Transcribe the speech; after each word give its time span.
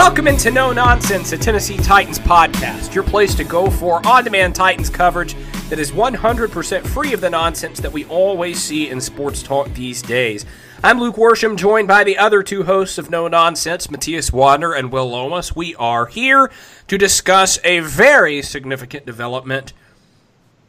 Welcome 0.00 0.28
into 0.28 0.50
No 0.50 0.72
Nonsense, 0.72 1.32
a 1.32 1.36
Tennessee 1.36 1.76
Titans 1.76 2.18
podcast, 2.18 2.94
your 2.94 3.04
place 3.04 3.34
to 3.34 3.44
go 3.44 3.68
for 3.68 4.04
on 4.06 4.24
demand 4.24 4.54
Titans 4.54 4.88
coverage 4.88 5.34
that 5.68 5.78
is 5.78 5.90
100% 5.90 6.86
free 6.86 7.12
of 7.12 7.20
the 7.20 7.28
nonsense 7.28 7.80
that 7.80 7.92
we 7.92 8.06
always 8.06 8.58
see 8.58 8.88
in 8.88 8.98
sports 8.98 9.42
talk 9.42 9.68
these 9.74 10.00
days. 10.00 10.46
I'm 10.82 10.98
Luke 10.98 11.16
Worsham, 11.16 11.54
joined 11.54 11.86
by 11.86 12.02
the 12.02 12.16
other 12.16 12.42
two 12.42 12.62
hosts 12.62 12.96
of 12.96 13.10
No 13.10 13.28
Nonsense, 13.28 13.90
Matthias 13.90 14.30
Wadner 14.30 14.76
and 14.76 14.90
Will 14.90 15.10
Lomas. 15.10 15.54
We 15.54 15.74
are 15.74 16.06
here 16.06 16.50
to 16.88 16.96
discuss 16.96 17.58
a 17.62 17.80
very 17.80 18.40
significant 18.40 19.04
development. 19.04 19.74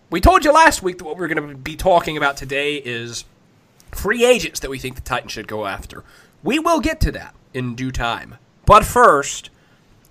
We 0.10 0.20
told 0.20 0.44
you 0.44 0.52
last 0.52 0.84
week 0.84 0.98
that 0.98 1.06
what 1.06 1.16
we're 1.16 1.30
going 1.30 1.50
to 1.50 1.56
be 1.56 1.78
talking 1.78 2.18
about 2.18 2.36
today 2.36 2.76
is 2.76 3.24
free 3.94 4.26
agents 4.26 4.60
that 4.60 4.70
we 4.70 4.78
think 4.78 4.96
the 4.96 5.02
Titans 5.02 5.32
should 5.32 5.48
go 5.48 5.68
after. 5.68 6.04
We 6.44 6.60
will 6.60 6.82
get 6.82 7.00
to 7.00 7.14
that 7.14 7.34
in 7.54 7.76
due 7.76 7.94
time. 7.94 8.36
But 8.72 8.86
first, 8.86 9.50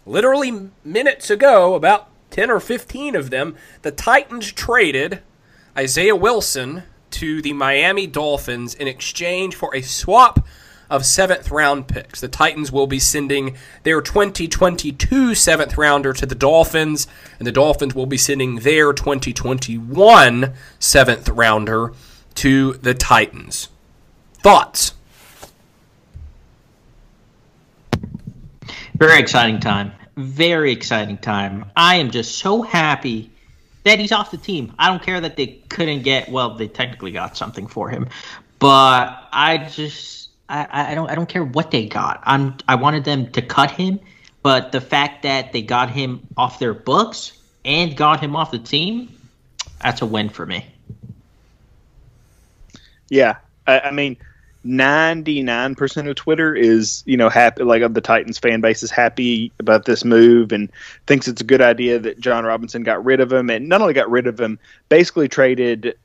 literally 0.05 0.69
minutes 0.85 1.31
ago, 1.31 1.73
about 1.73 2.09
10 2.29 2.51
or 2.51 2.61
15 2.61 3.17
of 3.17 3.31
them, 3.31 3.57
the 3.81 3.91
Titans 3.91 4.53
traded 4.53 5.23
Isaiah 5.75 6.15
Wilson 6.15 6.83
to 7.13 7.41
the 7.41 7.55
Miami 7.55 8.07
Dolphins 8.07 8.75
in 8.75 8.87
exchange 8.87 9.55
for 9.55 9.75
a 9.75 9.81
swap 9.81 10.47
of 10.91 11.07
seventh 11.07 11.51
round 11.51 11.89
picks. 11.89 12.21
The 12.21 12.29
Titans 12.29 12.71
will 12.71 12.87
be 12.87 12.99
sending 12.99 13.57
their 13.85 14.03
2022 14.03 15.35
seventh 15.35 15.79
rounder 15.79 16.13
to 16.13 16.27
the 16.27 16.35
Dolphins, 16.35 17.07
and 17.39 17.47
the 17.47 17.53
Dolphins 17.53 17.95
will 17.95 18.05
be 18.05 18.19
sending 18.19 18.57
their 18.57 18.93
2021 18.93 20.53
seventh 20.79 21.31
rounder 21.31 21.95
to 22.35 22.75
the 22.75 22.93
Titans. 22.93 23.71
Thoughts? 24.35 24.93
Very 29.01 29.19
exciting 29.19 29.61
time. 29.61 29.93
Very 30.19 30.73
exciting 30.73 31.17
time. 31.17 31.65
I 31.75 31.97
am 31.97 32.11
just 32.11 32.37
so 32.37 32.61
happy 32.61 33.31
that 33.85 33.99
he's 33.99 34.13
off 34.13 34.31
the 34.31 34.37
team. 34.37 34.75
I 34.79 34.89
don't 34.89 35.03
care 35.03 35.19
that 35.23 35.39
they 35.39 35.47
couldn't 35.71 36.03
get 36.03 36.29
well, 36.29 36.55
they 36.55 36.69
technically 36.69 37.11
got 37.11 37.35
something 37.35 37.67
for 37.67 37.89
him. 37.89 38.09
But 38.59 39.27
I 39.33 39.67
just 39.73 40.29
I, 40.51 40.91
I 40.91 40.95
don't 40.95 41.09
I 41.09 41.15
don't 41.15 41.31
care 41.31 41.43
what 41.43 41.71
they 41.71 41.87
got. 41.87 42.21
I'm 42.25 42.59
I 42.69 42.75
wanted 42.75 43.05
them 43.05 43.33
to 43.33 43.41
cut 43.41 43.71
him, 43.71 44.01
but 44.43 44.71
the 44.71 44.83
fact 44.83 45.23
that 45.23 45.55
they 45.55 45.63
got 45.63 45.89
him 45.89 46.21
off 46.37 46.59
their 46.59 46.75
books 46.75 47.33
and 47.65 47.97
got 47.97 48.21
him 48.21 48.37
off 48.37 48.51
the 48.51 48.59
team, 48.59 49.17
that's 49.81 50.03
a 50.03 50.07
win 50.07 50.29
for 50.29 50.45
me. 50.45 50.67
Yeah. 53.09 53.37
I, 53.67 53.81
I 53.81 53.91
mean 53.93 54.19
99% 54.65 56.09
of 56.09 56.15
Twitter 56.17 56.55
is, 56.55 57.03
you 57.07 57.17
know, 57.17 57.29
happy, 57.31 57.63
like 57.63 57.83
of 57.83 57.95
the 57.95 58.01
Titans 58.01 58.39
fan 58.39 58.61
base 58.61 58.83
is 58.83 58.91
happy 58.91 59.53
about 59.59 59.87
this 59.87 60.05
move 60.05 60.53
and 60.53 60.71
thinks 61.07 61.29
it's 61.29 61.41
a 61.41 61.45
good 61.45 61.63
idea 61.63 61.99
that 61.99 62.21
Jon 62.21 62.45
Robinson 62.45 62.83
got 62.83 63.03
rid 63.05 63.21
of 63.21 63.33
him 63.33 63.49
and 63.49 63.69
not 63.69 63.81
only 63.81 63.95
got 63.95 64.11
rid 64.11 64.27
of 64.27 64.39
him, 64.39 64.59
basically 64.91 65.29
traded 65.29 65.97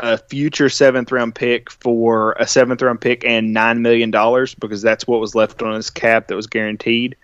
a 0.00 0.18
future 0.18 0.68
seventh 0.68 1.12
round 1.12 1.34
pick 1.34 1.70
for 1.70 2.32
a 2.32 2.46
seventh 2.46 2.82
round 2.82 3.00
pick 3.00 3.24
and 3.24 3.54
$9 3.54 3.80
million 3.80 4.10
because 4.58 4.82
that's 4.82 5.06
what 5.06 5.20
was 5.20 5.34
left 5.34 5.62
on 5.62 5.74
his 5.74 5.88
cap 5.88 6.26
that 6.26 6.34
was 6.34 6.48
guaranteed. 6.48 7.16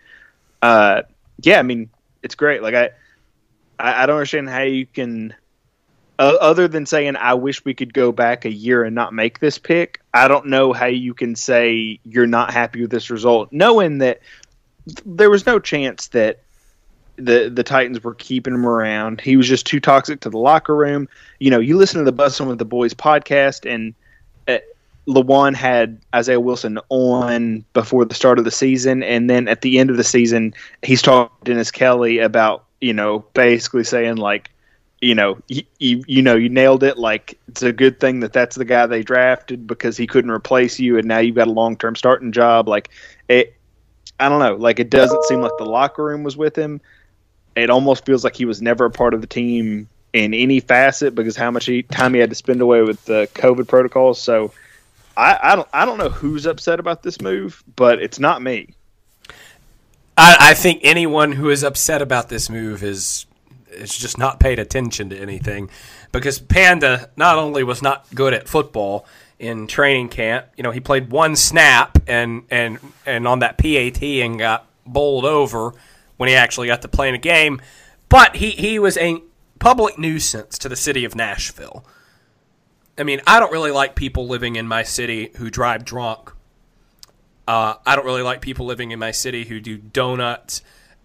Uh, 0.62 1.02
yeah, 1.40 1.58
I 1.58 1.62
mean, 1.62 1.90
it's 2.22 2.36
great. 2.36 2.62
Like, 2.62 2.74
I, 2.74 2.90
I, 3.80 4.04
I 4.04 4.06
don't 4.06 4.16
understand 4.16 4.48
how 4.48 4.62
you 4.62 4.86
can 4.86 5.34
uh, 6.22 6.36
other 6.40 6.68
than 6.68 6.86
saying 6.86 7.16
I 7.16 7.34
wish 7.34 7.64
we 7.64 7.74
could 7.74 7.92
go 7.92 8.12
back 8.12 8.44
a 8.44 8.52
year 8.52 8.84
and 8.84 8.94
not 8.94 9.12
make 9.12 9.40
this 9.40 9.58
pick, 9.58 10.00
I 10.14 10.28
don't 10.28 10.46
know 10.46 10.72
how 10.72 10.86
you 10.86 11.14
can 11.14 11.34
say 11.34 11.98
you're 12.04 12.28
not 12.28 12.52
happy 12.52 12.80
with 12.80 12.92
this 12.92 13.10
result, 13.10 13.48
knowing 13.50 13.98
that 13.98 14.20
there 15.04 15.30
was 15.30 15.46
no 15.46 15.58
chance 15.58 16.06
that 16.08 16.38
the 17.16 17.50
the 17.52 17.64
Titans 17.64 18.04
were 18.04 18.14
keeping 18.14 18.54
him 18.54 18.64
around. 18.64 19.20
He 19.20 19.36
was 19.36 19.48
just 19.48 19.66
too 19.66 19.80
toxic 19.80 20.20
to 20.20 20.30
the 20.30 20.38
locker 20.38 20.76
room. 20.76 21.08
You 21.40 21.50
know, 21.50 21.58
you 21.58 21.76
listen 21.76 22.04
to 22.04 22.08
the 22.08 22.16
Bussin' 22.16 22.46
with 22.46 22.58
the 22.58 22.64
Boys 22.64 22.94
podcast, 22.94 23.68
and 23.68 23.92
uh, 24.46 24.62
Lewan 25.08 25.56
had 25.56 26.00
Isaiah 26.14 26.38
Wilson 26.38 26.78
on 26.88 27.64
before 27.72 28.04
the 28.04 28.14
start 28.14 28.38
of 28.38 28.44
the 28.44 28.52
season, 28.52 29.02
and 29.02 29.28
then 29.28 29.48
at 29.48 29.62
the 29.62 29.80
end 29.80 29.90
of 29.90 29.96
the 29.96 30.04
season, 30.04 30.54
he's 30.82 31.02
talking 31.02 31.36
to 31.44 31.50
Dennis 31.50 31.72
Kelly 31.72 32.20
about 32.20 32.64
you 32.80 32.92
know 32.92 33.24
basically 33.34 33.82
saying 33.82 34.18
like 34.18 34.51
you 35.02 35.16
know, 35.16 35.36
you, 35.48 35.64
you, 36.06 36.22
know, 36.22 36.36
you 36.36 36.48
nailed 36.48 36.84
it. 36.84 36.96
Like 36.96 37.36
it's 37.48 37.62
a 37.62 37.72
good 37.72 37.98
thing 37.98 38.20
that 38.20 38.32
that's 38.32 38.54
the 38.54 38.64
guy 38.64 38.86
they 38.86 39.02
drafted 39.02 39.66
because 39.66 39.96
he 39.96 40.06
couldn't 40.06 40.30
replace 40.30 40.78
you, 40.78 40.96
and 40.96 41.06
now 41.06 41.18
you've 41.18 41.34
got 41.34 41.48
a 41.48 41.52
long 41.52 41.76
term 41.76 41.96
starting 41.96 42.30
job. 42.30 42.68
Like 42.68 42.88
it, 43.28 43.54
I 44.20 44.28
don't 44.28 44.38
know. 44.38 44.54
Like 44.54 44.78
it 44.78 44.90
doesn't 44.90 45.24
seem 45.24 45.40
like 45.40 45.52
the 45.58 45.64
locker 45.64 46.04
room 46.04 46.22
was 46.22 46.36
with 46.36 46.56
him. 46.56 46.80
It 47.56 47.68
almost 47.68 48.06
feels 48.06 48.22
like 48.22 48.36
he 48.36 48.44
was 48.44 48.62
never 48.62 48.84
a 48.84 48.90
part 48.90 49.12
of 49.12 49.20
the 49.20 49.26
team 49.26 49.88
in 50.12 50.34
any 50.34 50.60
facet 50.60 51.16
because 51.16 51.36
how 51.36 51.50
much 51.50 51.66
he, 51.66 51.82
time 51.82 52.14
he 52.14 52.20
had 52.20 52.30
to 52.30 52.36
spend 52.36 52.60
away 52.60 52.82
with 52.82 53.04
the 53.04 53.28
COVID 53.34 53.66
protocols. 53.66 54.22
So 54.22 54.52
I, 55.16 55.36
I 55.42 55.56
don't 55.56 55.68
I 55.72 55.84
don't 55.84 55.98
know 55.98 56.10
who's 56.10 56.46
upset 56.46 56.78
about 56.78 57.02
this 57.02 57.20
move, 57.20 57.64
but 57.74 58.00
it's 58.00 58.20
not 58.20 58.40
me. 58.40 58.68
I, 60.16 60.36
I 60.38 60.54
think 60.54 60.80
anyone 60.84 61.32
who 61.32 61.50
is 61.50 61.64
upset 61.64 62.02
about 62.02 62.28
this 62.28 62.48
move 62.48 62.84
is 62.84 63.26
is 63.72 63.96
just 63.96 64.18
not 64.18 64.40
paid 64.40 64.58
attention 64.58 65.10
to 65.10 65.18
anything 65.18 65.70
because 66.12 66.38
Panda 66.38 67.10
not 67.16 67.38
only 67.38 67.64
was 67.64 67.82
not 67.82 68.06
good 68.14 68.34
at 68.34 68.48
football 68.48 69.06
in 69.38 69.66
training 69.66 70.08
camp, 70.08 70.46
you 70.56 70.62
know, 70.62 70.70
he 70.70 70.80
played 70.80 71.10
one 71.10 71.36
snap 71.36 71.98
and 72.06 72.44
and 72.50 72.78
and 73.06 73.26
on 73.26 73.40
that 73.40 73.58
PAT 73.58 74.02
and 74.02 74.38
got 74.38 74.66
bowled 74.86 75.24
over 75.24 75.72
when 76.16 76.28
he 76.28 76.34
actually 76.34 76.68
got 76.68 76.82
to 76.82 76.88
play 76.88 77.08
in 77.08 77.14
a 77.14 77.18
game, 77.18 77.60
but 78.08 78.36
he 78.36 78.50
he 78.50 78.78
was 78.78 78.96
a 78.98 79.22
public 79.58 79.98
nuisance 79.98 80.58
to 80.58 80.68
the 80.68 80.76
city 80.76 81.04
of 81.04 81.14
Nashville. 81.14 81.84
I 82.98 83.04
mean, 83.04 83.20
I 83.26 83.40
don't 83.40 83.52
really 83.52 83.70
like 83.70 83.94
people 83.94 84.26
living 84.26 84.56
in 84.56 84.68
my 84.68 84.82
city 84.82 85.30
who 85.36 85.50
drive 85.50 85.84
drunk. 85.84 86.30
Uh, 87.48 87.74
I 87.86 87.96
don't 87.96 88.04
really 88.04 88.22
like 88.22 88.40
people 88.40 88.66
living 88.66 88.90
in 88.90 88.98
my 88.98 89.10
city 89.10 89.44
who 89.44 89.60
do 89.60 89.78
donuts 89.78 90.62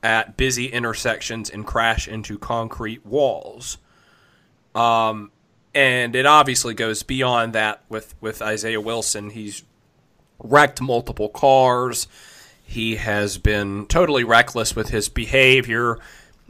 at 0.07 0.37
busy 0.37 0.67
intersections 0.67 1.49
and 1.49 1.67
crash 1.67 2.07
into 2.07 2.39
concrete 2.39 3.05
walls. 3.05 3.77
Um, 4.73 5.31
and 5.75 6.15
it 6.15 6.25
obviously 6.25 6.73
goes 6.73 7.03
beyond 7.03 7.51
that 7.51 7.83
with, 7.89 8.15
with 8.21 8.41
Isaiah 8.41 8.79
Wilson. 8.79 9.31
He's 9.31 9.63
wrecked 10.39 10.79
multiple 10.79 11.27
cars. 11.27 12.07
He 12.63 12.95
has 12.95 13.37
been 13.37 13.85
totally 13.87 14.23
reckless 14.23 14.77
with 14.77 14.91
his 14.91 15.09
behavior. 15.09 15.99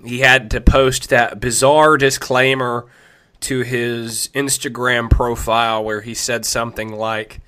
He 0.06 0.19
had 0.19 0.51
to 0.51 0.62
post 0.62 1.10
that 1.10 1.39
bizarre 1.39 1.98
disclaimer 1.98 2.86
to 3.39 3.62
his 3.62 4.30
Instagram 4.36 5.10
profile 5.10 5.83
where 5.83 6.01
he 6.01 6.13
said 6.13 6.45
something 6.45 6.92
like, 6.92 7.42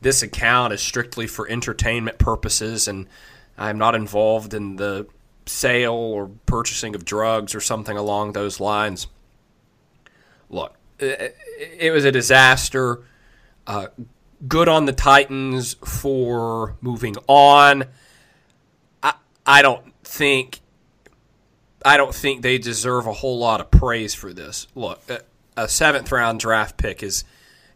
This 0.00 0.24
account 0.24 0.72
is 0.72 0.80
strictly 0.80 1.28
for 1.28 1.48
entertainment 1.48 2.18
purposes 2.18 2.88
and 2.88 3.06
I'm 3.56 3.78
not 3.78 3.94
involved 3.94 4.52
in 4.52 4.74
the 4.74 5.06
sale 5.46 5.94
or 5.94 6.28
purchasing 6.46 6.94
of 6.94 7.04
drugs 7.04 7.54
or 7.54 7.60
something 7.60 7.96
along 7.96 8.32
those 8.32 8.60
lines. 8.60 9.06
Look, 10.50 10.76
it, 10.98 11.92
was 11.92 12.04
a 12.04 12.12
disaster. 12.12 13.02
Uh, 13.66 13.88
good 14.46 14.68
on 14.68 14.84
the 14.84 14.92
Titans 14.92 15.74
for 15.84 16.76
moving 16.80 17.16
on. 17.26 17.84
I 19.02 19.14
I 19.44 19.62
don't 19.62 19.92
think 20.04 20.60
I 21.84 21.96
don't 21.96 22.14
think 22.14 22.42
they 22.42 22.58
deserve 22.58 23.06
a 23.06 23.12
whole 23.12 23.38
lot 23.38 23.60
of 23.60 23.70
praise 23.70 24.14
for 24.14 24.32
this. 24.32 24.66
Look, 24.74 25.02
a 25.56 25.68
seventh 25.68 26.12
round 26.12 26.40
draft 26.40 26.76
pick 26.76 27.02
is 27.02 27.24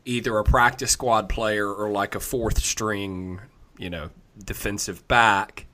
either 0.04 0.36
a 0.38 0.44
practice 0.44 0.92
squad 0.92 1.28
player 1.28 1.72
or 1.72 1.90
like 1.90 2.14
a 2.14 2.20
fourth 2.20 2.58
string, 2.58 3.40
you 3.78 3.90
know, 3.90 4.10
defensive 4.44 5.06
back. 5.08 5.66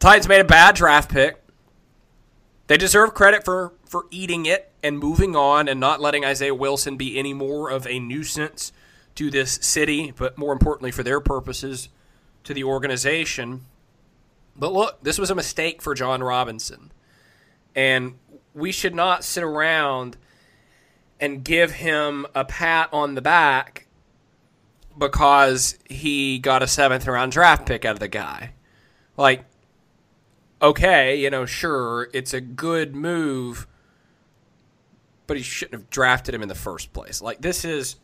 Titans 0.00 0.28
made 0.28 0.40
a 0.40 0.44
bad 0.44 0.74
draft 0.74 1.10
pick. 1.10 1.42
They 2.66 2.76
deserve 2.76 3.14
credit 3.14 3.44
for 3.44 3.74
for 3.84 4.06
eating 4.10 4.46
it 4.46 4.70
and 4.82 4.98
moving 4.98 5.36
on 5.36 5.68
and 5.68 5.78
not 5.78 6.00
letting 6.00 6.24
Isaiah 6.24 6.54
Wilson 6.54 6.96
be 6.96 7.18
any 7.18 7.34
more 7.34 7.68
of 7.68 7.86
a 7.86 7.98
nuisance 7.98 8.72
to 9.16 9.30
this 9.30 9.58
city, 9.60 10.12
but 10.16 10.38
more 10.38 10.52
importantly 10.52 10.90
for 10.90 11.02
their 11.02 11.20
purposes 11.20 11.88
to 12.44 12.54
the 12.54 12.64
organization. 12.64 13.66
But 14.56 14.72
look, 14.72 15.02
this 15.02 15.18
was 15.18 15.30
a 15.30 15.34
mistake 15.34 15.82
for 15.82 15.94
Jon 15.94 16.22
Robinson. 16.22 16.92
And 17.74 18.14
we 18.54 18.72
should 18.72 18.94
not 18.94 19.24
sit 19.24 19.42
around 19.42 20.16
and 21.18 21.44
give 21.44 21.72
him 21.72 22.26
a 22.34 22.44
pat 22.44 22.88
on 22.92 23.16
the 23.16 23.20
back 23.20 23.88
because 24.96 25.76
he 25.88 26.38
got 26.38 26.62
a 26.62 26.66
seventh 26.66 27.06
round 27.06 27.32
draft 27.32 27.66
pick 27.66 27.84
out 27.84 27.94
of 27.94 28.00
the 28.00 28.08
guy. 28.08 28.52
Like, 29.16 29.44
okay, 30.62 31.16
you 31.16 31.30
know, 31.30 31.46
sure, 31.46 32.08
it's 32.12 32.34
a 32.34 32.40
good 32.40 32.94
move, 32.94 33.66
but 35.26 35.36
he 35.36 35.42
shouldn't 35.42 35.80
have 35.80 35.90
drafted 35.90 36.34
him 36.34 36.42
in 36.42 36.48
the 36.48 36.54
first 36.54 36.92
place. 36.92 37.22
Like, 37.22 37.40
this 37.40 37.64
is 37.64 37.96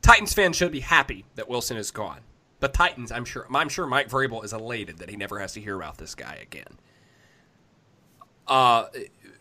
Titans 0.00 0.32
fans 0.34 0.56
should 0.56 0.72
be 0.72 0.80
happy 0.80 1.24
that 1.36 1.48
Wilson 1.48 1.76
is 1.76 1.90
gone. 1.90 2.20
The 2.60 2.68
Titans, 2.68 3.10
I'm 3.10 3.24
sure, 3.24 3.46
I'm 3.52 3.68
sure 3.68 3.86
Mike 3.86 4.08
Vrabel 4.08 4.44
is 4.44 4.52
elated 4.52 4.98
that 4.98 5.10
he 5.10 5.16
never 5.16 5.38
has 5.40 5.52
to 5.54 5.60
hear 5.60 5.76
about 5.76 5.98
this 5.98 6.14
guy 6.14 6.38
again. 6.40 6.78
Uh, 8.46 8.86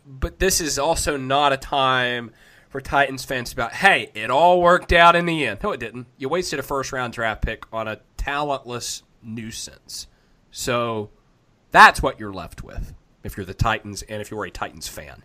but 0.06 0.40
this 0.40 0.62
is 0.62 0.80
also 0.80 1.18
not 1.18 1.54
a 1.54 1.58
time 1.58 2.32
for 2.70 2.80
Titans 2.80 3.26
fans 3.26 3.50
to 3.50 3.56
about, 3.56 3.74
hey, 3.74 4.10
it 4.14 4.32
all 4.32 4.62
worked 4.62 4.94
out 4.94 5.16
in 5.16 5.26
the 5.26 5.46
end. 5.46 5.60
No, 5.62 5.72
it 5.72 5.80
didn't. 5.80 6.08
You 6.18 6.30
wasted 6.30 6.58
a 6.58 6.64
first 6.64 6.92
round 6.92 7.14
draft 7.14 7.42
pick 7.42 7.66
on 7.74 7.88
a 7.88 8.00
talentless 8.18 9.04
nuisance. 9.22 10.08
So 10.52 11.10
that's 11.72 12.02
what 12.02 12.20
you're 12.20 12.34
left 12.34 12.64
with 12.64 12.94
if 13.24 13.38
you're 13.38 13.46
the 13.46 13.54
Titans 13.54 14.02
and 14.04 14.22
if 14.22 14.30
you're 14.30 14.46
a 14.46 14.52
Titans 14.52 14.88
fan. 14.88 15.24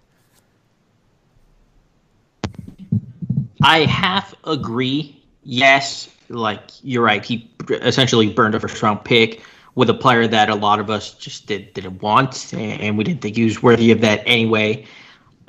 I 3.62 3.80
half 3.80 4.34
agree. 4.44 5.22
Yes, 5.42 6.10
like 6.28 6.62
you're 6.82 7.02
right. 7.02 7.24
He 7.24 7.50
essentially 7.70 8.32
burned 8.32 8.54
a 8.54 8.60
first 8.60 8.82
round 8.82 9.04
pick 9.04 9.42
with 9.74 9.90
a 9.90 9.94
player 9.94 10.26
that 10.26 10.48
a 10.48 10.54
lot 10.54 10.80
of 10.80 10.90
us 10.90 11.14
just 11.14 11.46
did, 11.46 11.72
didn't 11.74 12.00
want, 12.02 12.54
and 12.54 12.96
we 12.96 13.04
didn't 13.04 13.20
think 13.20 13.36
he 13.36 13.44
was 13.44 13.62
worthy 13.62 13.90
of 13.90 14.00
that 14.00 14.22
anyway. 14.26 14.86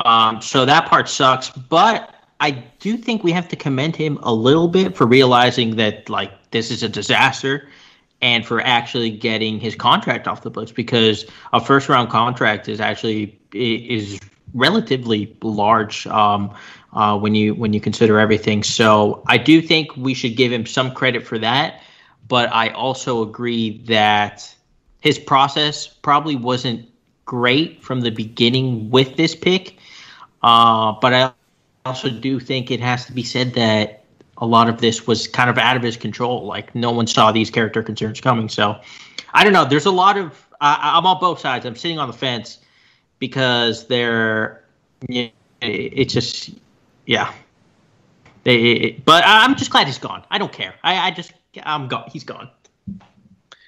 Um, 0.06 0.42
so 0.42 0.66
that 0.66 0.88
part 0.88 1.10
sucks, 1.10 1.50
but 1.50 2.14
I 2.40 2.52
do 2.80 2.98
think 2.98 3.24
we 3.24 3.32
have 3.32 3.48
to 3.50 3.56
commend 3.56 3.96
him 3.96 4.20
a 4.22 4.34
little 4.34 4.68
bit 4.68 4.96
for 4.96 5.08
realizing 5.08 5.76
that 5.78 6.10
like 6.10 6.52
this 6.52 6.72
is 6.72 6.84
a 6.84 6.90
disaster 6.90 7.70
and 8.22 8.46
for 8.46 8.62
actually 8.62 9.12
getting 9.12 9.60
his 9.60 9.76
contract 9.76 10.28
off 10.28 10.42
the 10.42 10.50
books 10.50 10.72
because 10.72 11.26
a 11.54 11.62
first 11.62 11.88
round 11.90 12.10
contract 12.10 12.68
is 12.68 12.80
actually 12.80 13.40
is 13.54 14.20
relatively 14.54 15.36
large 15.44 16.08
um, 16.08 16.54
uh, 16.94 17.18
when 17.18 17.36
you 17.36 17.54
when 17.54 17.74
you 17.74 17.82
consider 17.82 18.20
everything. 18.20 18.64
So 18.64 19.24
I 19.28 19.38
do 19.38 19.62
think 19.62 19.96
we 19.96 20.14
should 20.14 20.36
give 20.36 20.52
him 20.52 20.66
some 20.66 20.92
credit 20.94 21.26
for 21.26 21.38
that, 21.40 21.82
but 22.28 22.52
I 22.52 22.70
also 22.70 23.22
agree 23.22 23.80
that 23.86 24.54
his 25.02 25.20
process 25.20 25.88
probably 25.88 26.36
wasn't 26.36 26.90
great 27.26 27.84
from 27.84 28.02
the 28.02 28.10
beginning 28.10 28.90
with 28.90 29.16
this 29.16 29.36
pick. 29.36 29.78
Uh, 30.42 30.94
but 31.02 31.14
I 31.14 31.32
also 31.86 32.10
do 32.10 32.40
think 32.40 32.72
it 32.72 32.80
has 32.80 33.06
to 33.06 33.12
be 33.12 33.24
said 33.24 33.54
that 33.54 33.97
a 34.38 34.46
lot 34.46 34.70
of 34.70 34.80
this 34.80 35.08
was 35.08 35.28
kind 35.28 35.50
of 35.50 35.58
out 35.58 35.76
of 35.76 35.84
his 35.84 35.98
control. 35.98 36.46
Like 36.46 36.74
no 36.76 36.92
one 36.92 37.08
saw 37.08 37.32
these 37.32 37.50
character 37.50 37.84
concerns 37.84 38.22
coming. 38.22 38.50
So 38.50 38.80
I 39.34 39.44
don't 39.44 39.54
know. 39.54 39.66
There's 39.66 39.86
a 39.86 39.92
lot 39.92 40.18
of 40.18 40.48
I, 40.62 40.98
am 40.98 41.06
on 41.06 41.20
both 41.20 41.40
sides. 41.40 41.66
I'm 41.66 41.76
sitting 41.76 42.00
on 42.00 42.08
the 42.08 42.14
fence 42.14 42.60
because 43.20 43.88
they're. 43.88 44.64
It's 45.62 46.14
just 46.14 46.52
yeah. 47.06 47.34
They, 48.44 49.02
but 49.06 49.24
I'm 49.26 49.56
just 49.56 49.72
glad 49.72 49.88
he's 49.88 49.98
gone. 49.98 50.24
I 50.32 50.38
don't 50.38 50.52
care. 50.52 50.76
I, 50.84 51.08
I 51.08 51.12
just 51.12 51.34
I'm 51.64 51.88
gone. 51.88 52.10
He's 52.12 52.24
gone. 52.24 52.50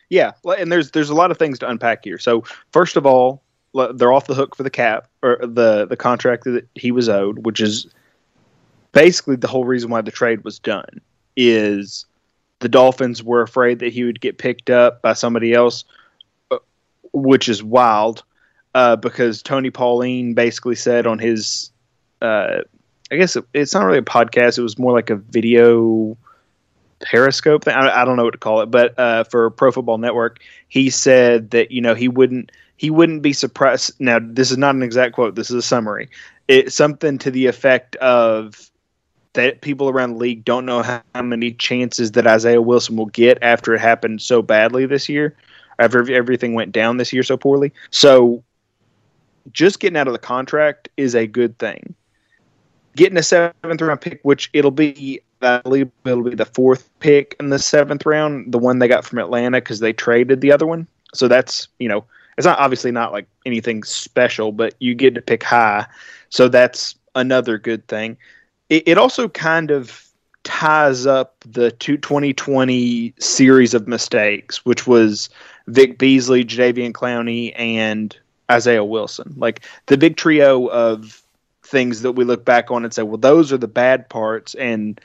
Yeah, 0.10 0.32
and 0.46 0.72
there's 0.72 0.92
there's 0.92 1.10
a 1.10 1.16
lot 1.16 1.32
of 1.32 1.38
things 1.38 1.60
to 1.60 1.70
unpack 1.70 2.04
here. 2.04 2.18
So 2.18 2.44
first 2.72 2.96
of 2.96 3.06
all, 3.06 3.44
they're 3.94 4.12
off 4.12 4.28
the 4.28 4.36
hook 4.36 4.56
for 4.56 4.64
the 4.64 4.70
cap 4.70 5.08
or 5.22 5.38
the 5.42 5.86
the 5.86 5.98
contract 5.98 6.46
that 6.46 6.68
he 6.76 6.92
was 6.92 7.10
owed, 7.10 7.46
which 7.46 7.60
is 7.60 7.88
basically 8.92 9.36
the 9.36 9.48
whole 9.48 9.66
reason 9.66 9.90
why 9.90 10.02
the 10.02 10.12
trade 10.12 10.44
was 10.44 10.60
done. 10.60 11.02
Is 11.36 12.06
the 12.60 12.70
Dolphins 12.70 13.24
were 13.24 13.42
afraid 13.42 13.80
that 13.80 13.94
he 13.94 14.04
would 14.04 14.20
get 14.20 14.38
picked 14.38 14.70
up 14.70 15.02
by 15.02 15.14
somebody 15.14 15.54
else, 15.54 15.86
uh, 16.52 16.58
which 17.14 17.48
is 17.48 17.64
wild, 17.64 18.24
uh, 18.76 18.98
because 18.98 19.42
Tony 19.42 19.70
Pauline 19.70 20.34
basically 20.34 20.76
said 20.76 21.08
on 21.08 21.20
his, 21.20 21.72
uh, 22.22 22.62
I 23.12 23.16
guess 23.16 23.36
it, 23.36 23.46
it's 23.54 23.74
not 23.74 23.86
really 23.86 24.00
a 24.00 24.04
podcast; 24.04 24.58
it 24.58 24.64
was 24.64 24.78
more 24.78 24.92
like 24.92 25.10
a 25.10 25.16
video 25.16 26.18
Periscope 27.02 27.64
thing. 27.64 27.76
I, 27.76 28.02
I 28.02 28.06
don't 28.06 28.18
know 28.18 28.26
what 28.26 28.32
to 28.32 28.38
call 28.38 28.62
it, 28.62 28.68
but 28.68 28.98
uh, 29.00 29.24
for 29.24 29.50
Pro 29.50 29.72
Football 29.72 29.98
Network, 29.98 30.40
he 30.68 30.90
said 30.90 31.52
that 31.52 31.72
you 31.72 31.82
know 31.82 31.96
he 31.96 32.08
wouldn't 32.08 32.52
he 32.78 32.90
wouldn't 32.90 33.22
be 33.22 33.34
surprised. 33.34 33.94
Now, 34.00 34.20
this 34.22 34.52
is 34.52 34.58
not 34.58 34.76
an 34.76 34.84
exact 34.84 35.14
quote. 35.14 35.36
This 35.36 35.50
is 35.50 35.56
a 35.56 35.62
summary. 35.62 36.10
It's 36.48 36.76
something 36.76 37.18
to 37.20 37.32
the 37.32 37.48
effect 37.48 37.96
of 37.98 38.69
that 39.40 39.62
people 39.62 39.88
around 39.88 40.12
the 40.12 40.18
league 40.18 40.44
don't 40.44 40.66
know 40.66 40.82
how, 40.82 41.02
many 41.22 41.54
chances 41.54 42.12
that 42.12 42.28
Isaiah 42.28 42.62
Wilson 42.62 42.98
will 42.98 43.06
get 43.06 43.38
after 43.42 43.74
it 43.74 43.80
happened 43.80 44.22
so 44.22 44.42
badly 44.42 44.86
this 44.86 45.08
year, 45.08 45.36
after 45.80 46.12
everything 46.12 46.54
went 46.54 46.74
down 46.74 46.98
this 46.98 47.14
year 47.14 47.24
so 47.24 47.38
poorly. 47.38 47.72
So, 47.90 48.44
just 49.54 49.80
getting 49.80 49.98
out 49.98 50.08
of 50.08 50.14
the 50.14 50.20
contract 50.20 50.90
is 50.98 51.16
a 51.16 51.26
good 51.26 51.58
thing. 51.58 51.96
Getting 52.98 53.18
a 53.18 53.24
seventh 53.24 53.82
round 53.82 54.02
pick, 54.02 54.20
which 54.24 54.50
it'll 54.52 54.72
be, 54.72 55.22
I 55.42 55.60
believe 55.60 55.90
it'll 56.04 56.24
be 56.24 56.36
the 56.36 56.46
fourth 56.46 56.90
pick 57.00 57.36
in 57.40 57.50
the 57.50 57.60
seventh 57.60 58.06
round, 58.06 58.52
the 58.52 58.60
one 58.60 58.80
they 58.80 58.90
got 58.90 59.06
from 59.06 59.20
Atlanta 59.20 59.62
because 59.62 59.80
they 59.80 59.94
traded 59.94 60.42
the 60.42 60.52
other 60.52 60.66
one. 60.66 60.86
So 61.14 61.30
that's 61.30 61.70
you 61.80 61.88
know 61.88 62.04
it's 62.38 62.46
not 62.46 62.60
obviously 62.60 62.92
not 62.92 63.14
like 63.14 63.28
anything 63.46 63.84
special, 63.84 64.52
but 64.52 64.76
you 64.80 64.96
get 64.96 65.16
to 65.16 65.22
pick 65.22 65.44
high, 65.44 65.86
so 66.30 66.50
that's 66.50 66.96
another 67.16 67.58
good 67.58 67.88
thing. 67.88 68.18
It, 68.70 68.84
it 68.88 68.98
also 68.98 69.28
kind 69.28 69.72
of 69.72 70.06
ties 70.44 71.06
up 71.06 71.36
the 71.46 71.72
2020 71.72 73.14
series 73.20 73.74
of 73.74 73.88
mistakes, 73.88 74.66
which 74.66 74.88
was 74.88 75.30
Vic 75.68 75.98
Beasley, 75.98 76.44
Jadeveon 76.44 76.92
Clowney, 76.92 77.54
and 77.56 78.18
Isaiah 78.50 78.84
Wilson. 78.84 79.34
Like 79.38 79.66
the 79.88 79.98
big 79.98 80.18
trio 80.18 80.68
of 80.68 81.22
things 81.64 82.02
that 82.02 82.14
we 82.14 82.24
look 82.24 82.46
back 82.46 82.72
on 82.72 82.84
and 82.84 82.94
say, 82.94 83.04
well, 83.04 83.18
those 83.18 83.54
are 83.54 83.58
the 83.58 83.68
bad 83.68 84.10
parts, 84.10 84.56
and 84.56 85.00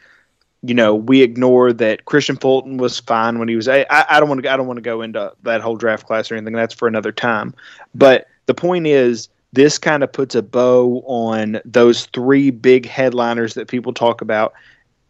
you 0.67 0.73
know, 0.73 0.95
we 0.95 1.21
ignore 1.21 1.75
that 1.75 2.07
Kristian 2.07 2.41
Fulton 2.41 2.79
was 2.79 2.99
fine 2.99 3.39
when 3.39 3.49
he 3.49 3.57
was. 3.57 3.69
I, 3.69 3.85
I 3.91 4.19
don't 4.19 4.31
want 4.31 4.43
to. 4.43 4.51
I 4.51 4.57
don't 4.57 4.67
want 4.67 4.79
to 4.79 4.83
go 4.83 5.03
into 5.03 5.31
that 5.43 5.61
whole 5.61 5.77
draft 5.77 6.07
class 6.07 6.31
or 6.31 6.37
anything. 6.37 6.55
That's 6.55 6.73
for 6.73 6.89
another 6.89 7.13
time. 7.13 7.55
But 7.95 8.29
the 8.47 8.55
point 8.55 8.87
is, 8.87 9.29
this 9.55 9.79
kind 9.79 10.03
of 10.03 10.13
puts 10.13 10.35
a 10.35 10.43
bow 10.43 11.03
on 11.07 11.61
those 11.65 12.07
three 12.07 12.51
big 12.51 12.87
headliners 12.87 13.55
that 13.55 13.69
people 13.69 13.93
talk 13.93 14.21
about. 14.21 14.53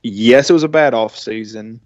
Yes, 0.03 0.51
it 0.51 0.53
was 0.53 0.63
a 0.63 0.69
bad 0.69 0.93
off 0.93 1.17
season. 1.17 1.81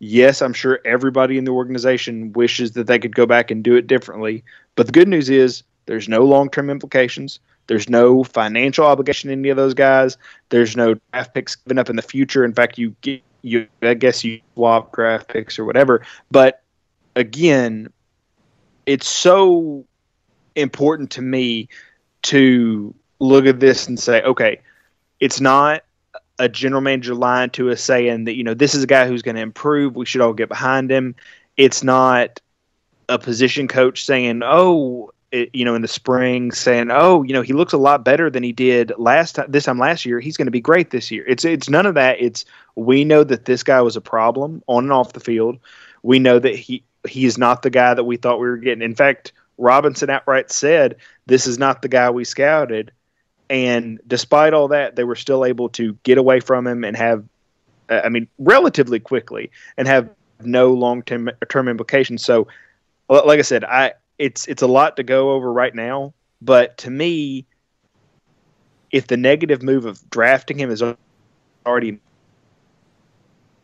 Yes, 0.00 0.42
I'm 0.42 0.52
sure 0.52 0.80
everybody 0.84 1.38
in 1.38 1.44
the 1.44 1.52
organization 1.52 2.32
wishes 2.32 2.72
that 2.72 2.88
they 2.88 2.98
could 2.98 3.14
go 3.14 3.26
back 3.26 3.50
and 3.50 3.62
do 3.62 3.76
it 3.76 3.86
differently. 3.86 4.42
But 4.74 4.86
the 4.86 4.92
good 4.92 5.08
news 5.08 5.30
is 5.30 5.62
there's 5.86 6.08
no 6.08 6.24
long 6.24 6.50
term 6.50 6.68
implications. 6.68 7.38
There's 7.68 7.88
no 7.88 8.24
financial 8.24 8.84
obligation 8.84 9.28
to 9.28 9.34
any 9.34 9.48
of 9.48 9.56
those 9.56 9.74
guys. 9.74 10.16
There's 10.48 10.76
no 10.76 10.94
draft 11.12 11.34
picks 11.34 11.54
given 11.54 11.78
up 11.78 11.90
in 11.90 11.96
the 11.96 12.02
future. 12.02 12.44
In 12.44 12.54
fact, 12.54 12.78
you 12.78 12.94
get 13.02 13.22
you 13.42 13.68
I 13.82 13.94
guess 13.94 14.24
you 14.24 14.40
swap 14.54 14.92
draft 14.92 15.28
picks 15.28 15.58
or 15.58 15.64
whatever. 15.64 16.04
But 16.30 16.62
again, 17.14 17.92
it's 18.86 19.08
so 19.08 19.84
important 20.60 21.10
to 21.12 21.22
me 21.22 21.68
to 22.22 22.94
look 23.18 23.46
at 23.46 23.60
this 23.60 23.88
and 23.88 23.98
say, 23.98 24.22
okay, 24.22 24.60
it's 25.20 25.40
not 25.40 25.82
a 26.38 26.48
general 26.48 26.80
manager 26.80 27.14
lying 27.14 27.50
to 27.50 27.70
us 27.70 27.82
saying 27.82 28.24
that, 28.24 28.34
you 28.34 28.44
know, 28.44 28.54
this 28.54 28.74
is 28.74 28.84
a 28.84 28.86
guy 28.86 29.06
who's 29.08 29.22
going 29.22 29.34
to 29.34 29.42
improve. 29.42 29.96
We 29.96 30.06
should 30.06 30.20
all 30.20 30.32
get 30.32 30.48
behind 30.48 30.90
him. 30.90 31.14
It's 31.56 31.82
not 31.82 32.40
a 33.08 33.18
position 33.18 33.66
coach 33.66 34.04
saying, 34.04 34.42
oh, 34.44 35.10
it, 35.30 35.50
you 35.52 35.64
know, 35.64 35.74
in 35.74 35.82
the 35.82 35.88
spring, 35.88 36.52
saying, 36.52 36.88
"Oh, 36.90 37.22
you 37.22 37.32
know, 37.32 37.42
he 37.42 37.52
looks 37.52 37.72
a 37.72 37.78
lot 37.78 38.04
better 38.04 38.30
than 38.30 38.42
he 38.42 38.52
did 38.52 38.92
last 38.96 39.34
time. 39.34 39.50
This 39.50 39.64
time 39.64 39.78
last 39.78 40.06
year, 40.06 40.20
he's 40.20 40.36
going 40.36 40.46
to 40.46 40.52
be 40.52 40.60
great 40.60 40.90
this 40.90 41.10
year." 41.10 41.24
It's 41.26 41.44
it's 41.44 41.68
none 41.68 41.86
of 41.86 41.94
that. 41.96 42.20
It's 42.20 42.44
we 42.76 43.04
know 43.04 43.24
that 43.24 43.44
this 43.44 43.62
guy 43.62 43.82
was 43.82 43.96
a 43.96 44.00
problem 44.00 44.62
on 44.66 44.84
and 44.84 44.92
off 44.92 45.12
the 45.12 45.20
field. 45.20 45.58
We 46.02 46.18
know 46.18 46.38
that 46.38 46.54
he 46.54 46.82
he 47.06 47.26
is 47.26 47.36
not 47.36 47.62
the 47.62 47.70
guy 47.70 47.94
that 47.94 48.04
we 48.04 48.16
thought 48.16 48.40
we 48.40 48.48
were 48.48 48.56
getting. 48.56 48.82
In 48.82 48.94
fact, 48.94 49.32
Robinson 49.58 50.08
outright 50.08 50.50
said, 50.50 50.96
"This 51.26 51.46
is 51.46 51.58
not 51.58 51.82
the 51.82 51.88
guy 51.88 52.10
we 52.10 52.24
scouted." 52.24 52.92
And 53.50 54.00
despite 54.06 54.54
all 54.54 54.68
that, 54.68 54.96
they 54.96 55.04
were 55.04 55.16
still 55.16 55.44
able 55.44 55.68
to 55.70 55.94
get 56.02 56.18
away 56.18 56.40
from 56.40 56.66
him 56.66 56.84
and 56.84 56.96
have, 56.96 57.24
uh, 57.88 58.02
I 58.04 58.08
mean, 58.08 58.28
relatively 58.38 59.00
quickly 59.00 59.50
and 59.76 59.88
have 59.88 60.10
no 60.44 60.72
long 60.72 61.02
term 61.02 61.30
term 61.48 61.68
implications. 61.68 62.24
So, 62.24 62.46
like 63.08 63.38
I 63.38 63.42
said, 63.42 63.64
I 63.64 63.94
it's 64.18 64.46
it's 64.48 64.62
a 64.62 64.66
lot 64.66 64.96
to 64.96 65.02
go 65.02 65.32
over 65.32 65.52
right 65.52 65.74
now. 65.74 66.12
But 66.40 66.78
to 66.78 66.90
me, 66.90 67.46
if 68.90 69.06
the 69.06 69.16
negative 69.16 69.62
move 69.62 69.86
of 69.86 70.08
drafting 70.10 70.58
him 70.58 70.70
is 70.70 70.82
already 71.66 72.00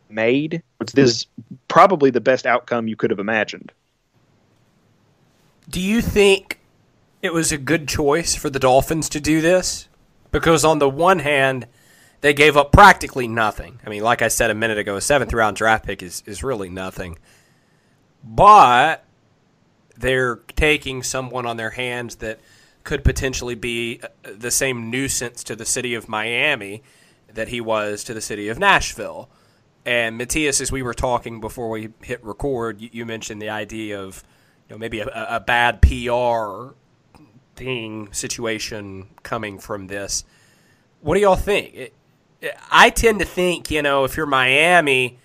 made, 0.09 0.61
this 0.93 1.11
is 1.11 1.27
probably 1.67 2.09
the 2.09 2.21
best 2.21 2.45
outcome 2.45 2.87
you 2.87 2.95
could 2.95 3.11
have 3.11 3.19
imagined. 3.19 3.71
Do 5.69 5.81
you 5.81 6.01
think 6.01 6.59
it 7.21 7.33
was 7.33 7.51
a 7.51 7.57
good 7.57 7.87
choice 7.87 8.35
for 8.35 8.49
the 8.49 8.59
Dolphins 8.59 9.09
to 9.09 9.19
do 9.19 9.41
this? 9.41 9.87
Because 10.31 10.63
on 10.63 10.79
the 10.79 10.89
one 10.89 11.19
hand, 11.19 11.67
they 12.21 12.33
gave 12.33 12.57
up 12.57 12.71
practically 12.71 13.27
nothing. 13.27 13.79
I 13.85 13.89
mean, 13.89 14.03
like 14.03 14.21
I 14.21 14.27
said 14.27 14.49
a 14.51 14.55
minute 14.55 14.77
ago, 14.77 14.95
a 14.95 15.01
seventh 15.01 15.33
round 15.33 15.57
draft 15.57 15.85
pick 15.85 16.03
is, 16.03 16.23
is 16.25 16.43
really 16.43 16.69
nothing. 16.69 17.17
But 18.23 19.05
they're 19.97 20.37
taking 20.55 21.03
someone 21.03 21.45
on 21.45 21.57
their 21.57 21.71
hands 21.71 22.17
that 22.17 22.39
could 22.83 23.03
potentially 23.03 23.55
be 23.55 23.99
uh, 24.03 24.29
the 24.37 24.51
same 24.51 24.89
nuisance 24.89 25.43
to 25.43 25.55
the 25.55 25.65
city 25.65 25.95
of 25.95 26.07
Miami 26.07 26.83
that 27.33 27.47
he 27.49 27.59
was 27.59 28.03
to 28.03 28.13
the 28.13 28.21
city 28.21 28.49
of 28.49 28.59
Nashville. 28.59 29.29
And 29.85 30.17
Matthias, 30.17 30.61
as 30.61 30.71
we 30.71 30.81
were 30.81 30.93
talking 30.93 31.39
before 31.39 31.69
we 31.69 31.89
hit 32.01 32.23
record, 32.23 32.81
you, 32.81 32.89
you 32.91 33.05
mentioned 33.05 33.41
the 33.41 33.49
idea 33.49 34.01
of 34.01 34.23
you 34.67 34.75
know 34.75 34.77
maybe 34.77 34.99
a, 34.99 35.07
a 35.29 35.39
bad 35.39 35.81
PR 35.81 36.73
thing 37.55 38.11
situation 38.11 39.07
coming 39.23 39.59
from 39.59 39.87
this. 39.87 40.23
What 41.01 41.15
do 41.15 41.21
y'all 41.21 41.35
think? 41.35 41.73
It, 41.73 41.93
it, 42.41 42.57
I 42.71 42.89
tend 42.89 43.19
to 43.19 43.25
think, 43.25 43.71
you 43.71 43.81
know, 43.81 44.03
if 44.03 44.17
you're 44.17 44.25
Miami, 44.25 45.17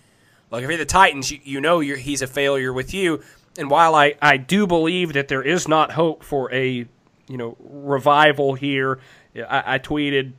like 0.50 0.62
if 0.62 0.68
you're 0.68 0.78
the 0.78 0.84
Titans, 0.84 1.30
you, 1.30 1.40
you 1.42 1.60
know 1.60 1.80
he's 1.80 2.22
a 2.22 2.26
failure 2.26 2.72
with 2.72 2.92
you. 2.94 3.22
And 3.58 3.70
while 3.70 3.94
I, 3.94 4.14
I 4.22 4.36
do 4.36 4.66
believe 4.66 5.12
that 5.14 5.28
there 5.28 5.42
is 5.42 5.66
not 5.66 5.92
hope 5.92 6.22
for 6.22 6.52
a 6.52 6.86
you 7.28 7.36
know 7.36 7.56
revival 7.60 8.54
here, 8.54 9.00
I, 9.36 9.74
I 9.74 9.78
tweeted 9.78 10.32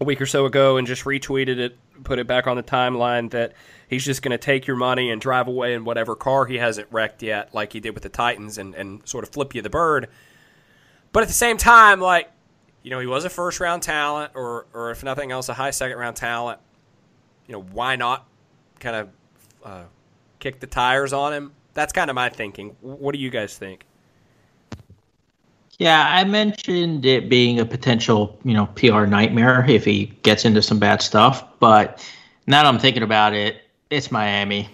a 0.00 0.04
week 0.04 0.20
or 0.20 0.26
so 0.26 0.46
ago 0.46 0.76
and 0.76 0.86
just 0.86 1.04
retweeted 1.04 1.58
it, 1.58 1.76
put 2.02 2.18
it 2.18 2.26
back 2.26 2.46
on 2.46 2.56
the 2.56 2.62
timeline 2.62 3.30
that 3.30 3.52
he's 3.88 4.04
just 4.04 4.22
going 4.22 4.32
to 4.32 4.38
take 4.38 4.66
your 4.66 4.76
money 4.76 5.10
and 5.10 5.20
drive 5.20 5.48
away 5.48 5.74
in 5.74 5.84
whatever 5.84 6.14
car 6.14 6.46
he 6.46 6.56
hasn't 6.58 6.88
wrecked 6.90 7.22
yet, 7.22 7.54
like 7.54 7.72
he 7.72 7.80
did 7.80 7.90
with 7.90 8.02
the 8.02 8.08
Titans, 8.08 8.58
and, 8.58 8.74
and 8.74 9.06
sort 9.06 9.24
of 9.24 9.30
flip 9.30 9.54
you 9.54 9.62
the 9.62 9.70
bird. 9.70 10.08
But 11.12 11.22
at 11.22 11.28
the 11.28 11.34
same 11.34 11.56
time, 11.56 12.00
like, 12.00 12.30
you 12.82 12.90
know, 12.90 12.98
he 12.98 13.06
was 13.06 13.24
a 13.24 13.30
first 13.30 13.60
round 13.60 13.82
talent, 13.82 14.32
or, 14.34 14.66
or 14.74 14.90
if 14.90 15.02
nothing 15.02 15.32
else, 15.32 15.48
a 15.48 15.54
high 15.54 15.70
second 15.70 15.98
round 15.98 16.16
talent. 16.16 16.60
You 17.46 17.52
know, 17.52 17.62
why 17.62 17.96
not 17.96 18.26
kind 18.80 18.96
of 18.96 19.08
uh, 19.64 19.84
kick 20.38 20.60
the 20.60 20.66
tires 20.66 21.12
on 21.12 21.32
him? 21.32 21.52
That's 21.74 21.92
kind 21.92 22.10
of 22.10 22.14
my 22.14 22.28
thinking. 22.28 22.76
What 22.80 23.12
do 23.12 23.18
you 23.18 23.30
guys 23.30 23.56
think? 23.56 23.86
Yeah, 25.78 26.06
I 26.08 26.24
mentioned 26.24 27.04
it 27.04 27.28
being 27.28 27.58
a 27.58 27.64
potential, 27.64 28.38
you 28.44 28.54
know, 28.54 28.66
PR 28.76 29.06
nightmare 29.06 29.64
if 29.68 29.84
he 29.84 30.06
gets 30.22 30.44
into 30.44 30.62
some 30.62 30.78
bad 30.78 31.02
stuff. 31.02 31.44
But 31.58 32.06
now 32.46 32.62
that 32.62 32.68
I'm 32.68 32.78
thinking 32.78 33.02
about 33.02 33.34
it, 33.34 33.63
it's 33.94 34.10
Miami. 34.10 34.68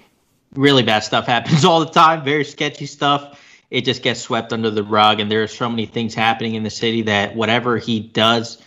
Really 0.55 0.83
bad 0.83 1.00
stuff 1.00 1.27
happens 1.27 1.65
all 1.67 1.81
the 1.81 1.91
time. 1.91 2.25
Very 2.25 2.45
sketchy 2.45 2.87
stuff. 2.87 3.41
It 3.71 3.85
just 3.85 4.03
gets 4.03 4.21
swept 4.21 4.53
under 4.53 4.71
the 4.71 4.83
rug, 4.83 5.21
and 5.21 5.31
there's 5.31 5.57
so 5.57 5.69
many 5.69 5.87
things 5.87 6.12
happening 6.12 6.57
in 6.57 6.65
the 6.65 6.71
city 6.71 7.03
that 7.03 7.37
whatever 7.37 7.79
he 7.79 8.00
does 8.00 8.61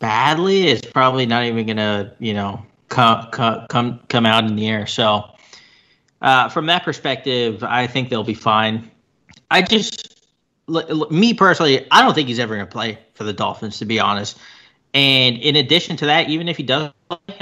badly 0.00 0.66
is 0.66 0.80
probably 0.80 1.26
not 1.26 1.44
even 1.44 1.64
gonna, 1.64 2.12
you 2.18 2.34
know, 2.34 2.64
come 2.88 3.28
come 3.30 4.00
come 4.08 4.26
out 4.26 4.44
in 4.44 4.56
the 4.56 4.66
air. 4.66 4.86
So, 4.86 5.30
uh, 6.20 6.48
from 6.48 6.66
that 6.66 6.84
perspective, 6.84 7.62
I 7.62 7.86
think 7.86 8.08
they'll 8.08 8.24
be 8.24 8.34
fine. 8.34 8.90
I 9.48 9.62
just 9.62 10.18
me 11.10 11.34
personally, 11.34 11.86
I 11.90 12.02
don't 12.02 12.14
think 12.14 12.28
he's 12.28 12.38
ever 12.38 12.54
going 12.54 12.66
to 12.66 12.72
play 12.72 12.98
for 13.14 13.24
the 13.24 13.32
Dolphins, 13.32 13.78
to 13.78 13.84
be 13.84 14.00
honest. 14.00 14.38
And 14.98 15.36
in 15.36 15.54
addition 15.54 15.96
to 15.98 16.06
that, 16.06 16.28
even 16.28 16.48
if 16.48 16.56
he 16.56 16.64
does, 16.64 16.90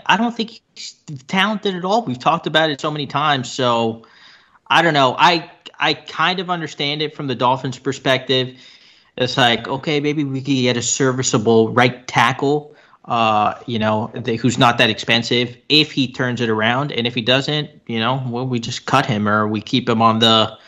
I 0.05 0.19
don't 0.19 0.37
think 0.37 0.61
he's 0.75 0.95
talented 1.27 1.75
at 1.75 1.87
all. 1.87 2.05
We've 2.05 2.19
talked 2.19 2.47
about 2.47 2.69
it 2.69 2.83
so 2.83 2.91
many 2.91 3.07
times. 3.07 3.51
So 3.51 4.05
I 4.67 4.83
don't 4.83 4.93
know. 4.93 5.17
I 5.19 5.51
I 5.79 5.95
kind 5.95 6.39
of 6.39 6.51
understand 6.51 7.01
it 7.01 7.17
from 7.17 7.29
the 7.29 7.35
Dolphins' 7.35 7.79
perspective. 7.79 8.59
It's 9.17 9.39
like, 9.39 9.67
okay, 9.69 10.01
maybe 10.01 10.23
we 10.23 10.43
could 10.43 10.53
get 10.53 10.77
a 10.77 10.83
serviceable 10.83 11.71
right 11.71 12.07
tackle, 12.07 12.77
uh, 13.07 13.55
you 13.65 13.79
know, 13.79 14.09
who's 14.09 14.59
not 14.59 14.77
that 14.77 14.91
expensive 14.91 15.57
if 15.71 15.93
he 15.93 16.13
turns 16.13 16.43
it 16.43 16.51
around. 16.51 16.93
And 16.93 17.07
if 17.07 17.15
he 17.15 17.23
doesn't, 17.23 17.71
you 17.87 18.01
know, 18.01 18.23
well, 18.29 18.47
we 18.47 18.61
just 18.61 18.85
cut 18.85 19.07
him 19.07 19.27
or 19.27 19.49
we 19.49 19.63
keep 19.63 19.89
him 19.89 20.03
on 20.03 20.19
the 20.19 20.59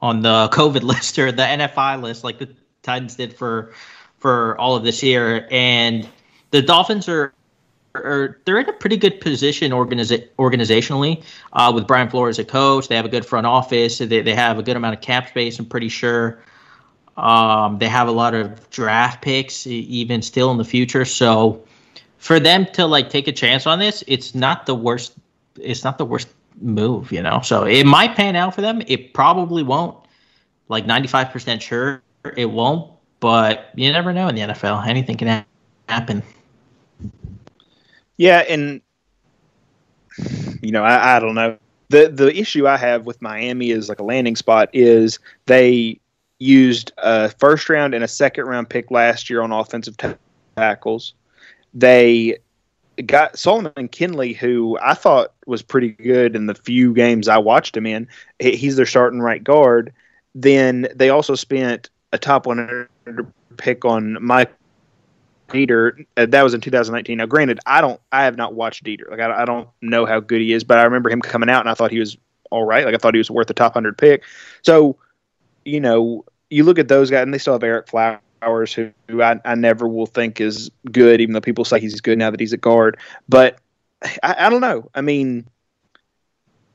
on 0.00 0.22
the 0.22 0.48
COVID 0.52 0.84
list 0.84 1.18
or 1.18 1.32
the 1.32 1.42
NFI 1.42 2.00
list, 2.00 2.22
like 2.22 2.38
the 2.38 2.54
Titans 2.84 3.16
did 3.16 3.34
for 3.34 3.72
for 4.20 4.56
all 4.60 4.76
of 4.76 4.84
this 4.84 5.02
year. 5.02 5.48
And 5.50 6.08
the 6.56 6.62
Dolphins 6.62 7.06
are 7.08 7.34
are 7.94 8.38
they're 8.44 8.58
in 8.58 8.68
a 8.68 8.72
pretty 8.72 8.96
good 8.96 9.20
position 9.20 9.72
organiza- 9.72 10.26
organizationally 10.38 11.22
uh, 11.52 11.70
with 11.74 11.86
Brian 11.86 12.08
Flores 12.08 12.38
as 12.38 12.44
a 12.44 12.48
coach. 12.48 12.88
They 12.88 12.96
have 12.96 13.04
a 13.04 13.10
good 13.10 13.26
front 13.26 13.46
office. 13.46 13.98
They 13.98 14.22
they 14.22 14.34
have 14.34 14.58
a 14.58 14.62
good 14.62 14.76
amount 14.76 14.94
of 14.94 15.02
cap 15.02 15.28
space. 15.28 15.58
I'm 15.58 15.66
pretty 15.66 15.90
sure. 15.90 16.42
Um, 17.16 17.78
they 17.78 17.88
have 17.88 18.08
a 18.08 18.12
lot 18.12 18.34
of 18.34 18.68
draft 18.70 19.22
picks 19.22 19.66
even 19.66 20.20
still 20.22 20.50
in 20.50 20.58
the 20.58 20.64
future. 20.64 21.04
So 21.04 21.62
for 22.18 22.38
them 22.40 22.66
to 22.72 22.86
like 22.86 23.08
take 23.10 23.28
a 23.28 23.32
chance 23.32 23.66
on 23.66 23.78
this, 23.78 24.02
it's 24.06 24.34
not 24.34 24.66
the 24.66 24.74
worst. 24.74 25.14
It's 25.58 25.84
not 25.84 25.98
the 25.98 26.04
worst 26.04 26.28
move, 26.60 27.12
you 27.12 27.22
know. 27.22 27.40
So 27.42 27.64
it 27.64 27.84
might 27.84 28.14
pan 28.14 28.36
out 28.36 28.54
for 28.54 28.62
them. 28.62 28.82
It 28.86 29.14
probably 29.14 29.62
won't. 29.62 29.96
Like 30.68 30.86
95% 30.86 31.60
sure 31.60 32.02
it 32.36 32.50
won't, 32.50 32.90
but 33.20 33.70
you 33.76 33.92
never 33.92 34.12
know 34.12 34.28
in 34.28 34.34
the 34.34 34.40
NFL. 34.40 34.86
Anything 34.86 35.16
can 35.16 35.44
happen. 35.88 36.22
Yeah, 38.16 38.38
and 38.48 38.80
you 40.62 40.72
know, 40.72 40.82
I, 40.82 41.16
I 41.16 41.20
don't 41.20 41.34
know. 41.34 41.58
The 41.88 42.08
the 42.08 42.36
issue 42.36 42.66
I 42.66 42.76
have 42.76 43.06
with 43.06 43.22
Miami 43.22 43.70
is 43.70 43.88
like 43.88 44.00
a 44.00 44.04
landing 44.04 44.36
spot 44.36 44.70
is 44.72 45.18
they 45.46 46.00
used 46.38 46.92
a 46.98 47.30
first 47.30 47.68
round 47.68 47.94
and 47.94 48.02
a 48.02 48.08
second 48.08 48.46
round 48.46 48.68
pick 48.68 48.90
last 48.90 49.30
year 49.30 49.40
on 49.42 49.52
offensive 49.52 49.96
tackles. 50.56 51.14
They 51.74 52.38
got 53.04 53.38
Solomon 53.38 53.88
Kindley, 53.88 54.32
who 54.32 54.78
I 54.82 54.94
thought 54.94 55.32
was 55.46 55.62
pretty 55.62 55.90
good 55.90 56.34
in 56.34 56.46
the 56.46 56.54
few 56.54 56.92
games 56.94 57.28
I 57.28 57.38
watched 57.38 57.76
him 57.76 57.86
in. 57.86 58.08
He's 58.38 58.76
their 58.76 58.86
starting 58.86 59.20
right 59.20 59.42
guard. 59.44 59.92
Then 60.34 60.88
they 60.94 61.10
also 61.10 61.34
spent 61.34 61.90
a 62.12 62.18
top 62.18 62.46
100 62.46 62.88
pick 63.56 63.84
on 63.84 64.18
Mike 64.20 64.52
Deiter. 65.48 66.06
Uh, 66.16 66.26
that 66.26 66.42
was 66.42 66.54
in 66.54 66.60
2019. 66.60 67.18
Now, 67.18 67.26
granted, 67.26 67.60
I 67.66 67.80
don't, 67.80 68.00
I 68.12 68.24
have 68.24 68.36
not 68.36 68.54
watched 68.54 68.84
Deiter. 68.84 69.10
Like, 69.10 69.20
I, 69.20 69.42
I 69.42 69.44
don't 69.44 69.68
know 69.80 70.06
how 70.06 70.20
good 70.20 70.40
he 70.40 70.52
is, 70.52 70.64
but 70.64 70.78
I 70.78 70.84
remember 70.84 71.10
him 71.10 71.20
coming 71.20 71.48
out, 71.48 71.60
and 71.60 71.68
I 71.68 71.74
thought 71.74 71.90
he 71.90 71.98
was 71.98 72.16
all 72.50 72.64
right. 72.64 72.84
Like, 72.84 72.94
I 72.94 72.98
thought 72.98 73.14
he 73.14 73.18
was 73.18 73.30
worth 73.30 73.46
the 73.46 73.54
top 73.54 73.74
100 73.74 73.96
pick. 73.96 74.24
So, 74.62 74.96
you 75.64 75.80
know, 75.80 76.24
you 76.50 76.64
look 76.64 76.78
at 76.78 76.88
those 76.88 77.10
guys, 77.10 77.22
and 77.22 77.34
they 77.34 77.38
still 77.38 77.54
have 77.54 77.62
Ereck 77.62 77.88
Flowers 77.88 78.72
who, 78.72 78.90
who 79.08 79.22
I, 79.22 79.40
I, 79.44 79.54
never 79.54 79.88
will 79.88 80.06
think 80.06 80.40
is 80.40 80.70
good, 80.90 81.20
even 81.20 81.32
though 81.32 81.40
people 81.40 81.64
say 81.64 81.80
he's 81.80 82.00
good 82.00 82.18
now 82.18 82.30
that 82.30 82.40
he's 82.40 82.52
a 82.52 82.58
guard. 82.58 82.98
But 83.28 83.58
I, 84.22 84.46
I 84.46 84.50
don't 84.50 84.60
know. 84.60 84.90
I 84.94 85.00
mean, 85.00 85.48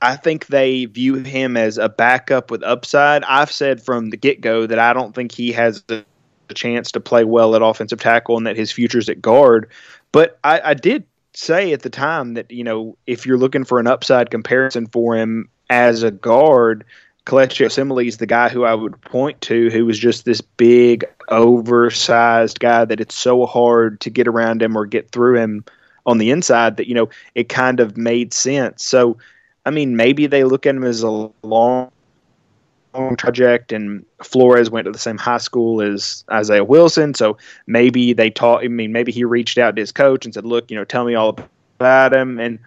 I 0.02 0.16
think 0.16 0.48
they 0.48 0.86
view 0.86 1.16
him 1.16 1.56
as 1.56 1.78
a 1.78 1.88
backup 1.88 2.50
with 2.50 2.64
upside. 2.64 3.24
I've 3.24 3.52
said 3.52 3.82
from 3.82 4.10
the 4.10 4.18
get 4.18 4.42
go 4.42 4.66
that 4.66 4.80
I 4.80 4.94
don't 4.94 5.14
think 5.14 5.32
he 5.32 5.52
has 5.52 5.84
a, 5.90 6.04
a, 6.52 6.54
chance 6.54 6.92
to 6.92 7.00
play 7.00 7.24
well 7.24 7.56
at 7.56 7.62
offensive 7.62 8.00
tackle 8.00 8.38
and 8.38 8.46
that 8.46 8.58
his 8.58 8.72
future's 8.72 9.10
at 9.10 9.22
guard. 9.22 9.70
But 10.12 10.40
I, 10.44 10.62
I 10.64 10.74
did 10.74 11.06
say 11.34 11.74
at 11.74 11.82
the 11.82 11.90
time 11.90 12.34
that, 12.34 12.52
you 12.52 12.64
know, 12.64 12.98
if 13.08 13.26
you're 13.26 13.38
looking 13.38 13.64
for 13.64 13.80
an 13.80 13.88
upside 13.88 14.30
comparison 14.30 14.88
for 14.88 15.16
him 15.16 15.50
as 15.70 16.04
a 16.04 16.12
guard, 16.12 16.84
Kelechi 17.26 17.66
Osemele 17.66 18.08
is 18.08 18.18
the 18.18 18.26
guy 18.26 18.50
who 18.50 18.64
I 18.64 18.74
would 18.74 19.00
point 19.02 19.40
to, 19.42 19.70
who 19.70 19.86
was 19.86 20.00
just 20.00 20.26
this 20.26 20.42
big, 20.42 21.06
oversized 21.30 22.60
guy 22.60 22.86
that 22.86 23.00
it's 23.00 23.16
so 23.16 23.46
hard 23.46 24.00
to 24.02 24.10
get 24.10 24.28
around 24.28 24.62
him 24.62 24.76
or 24.76 24.86
get 24.86 25.12
through 25.12 25.38
him 25.38 25.64
on 26.06 26.18
the 26.18 26.32
inside 26.32 26.78
that 26.78 26.88
you 26.88 26.96
know 26.96 27.10
it 27.36 27.48
kind 27.48 27.80
of 27.80 27.96
made 27.96 28.34
sense. 28.34 28.84
So, 28.84 29.18
I 29.66 29.70
mean, 29.70 29.96
maybe 29.96 30.26
they 30.26 30.44
look 30.44 30.66
at 30.66 30.76
him 30.76 30.84
as 30.84 31.04
a 31.04 31.30
long 31.44 31.92
project, 32.92 33.72
and 33.72 34.06
Flores 34.24 34.70
went 34.70 34.86
to 34.86 34.92
the 34.92 34.98
same 34.98 35.18
high 35.18 35.38
school 35.38 35.82
as 35.82 36.24
Isaiah 36.32 36.64
Wilson. 36.64 37.14
So 37.14 37.38
maybe 37.68 38.14
they 38.14 38.30
taught. 38.30 38.64
I 38.64 38.68
mean, 38.68 38.92
maybe 38.92 39.12
he 39.12 39.24
reached 39.24 39.58
out 39.58 39.76
to 39.76 39.82
his 39.82 39.92
coach 39.92 40.26
and 40.26 40.34
said, 40.34 40.46
"Look, 40.46 40.70
you 40.72 40.78
know, 40.78 40.84
tell 40.84 41.06
me 41.06 41.16
all 41.16 41.38
about 41.80 42.14
him." 42.14 42.40
And 42.40 42.60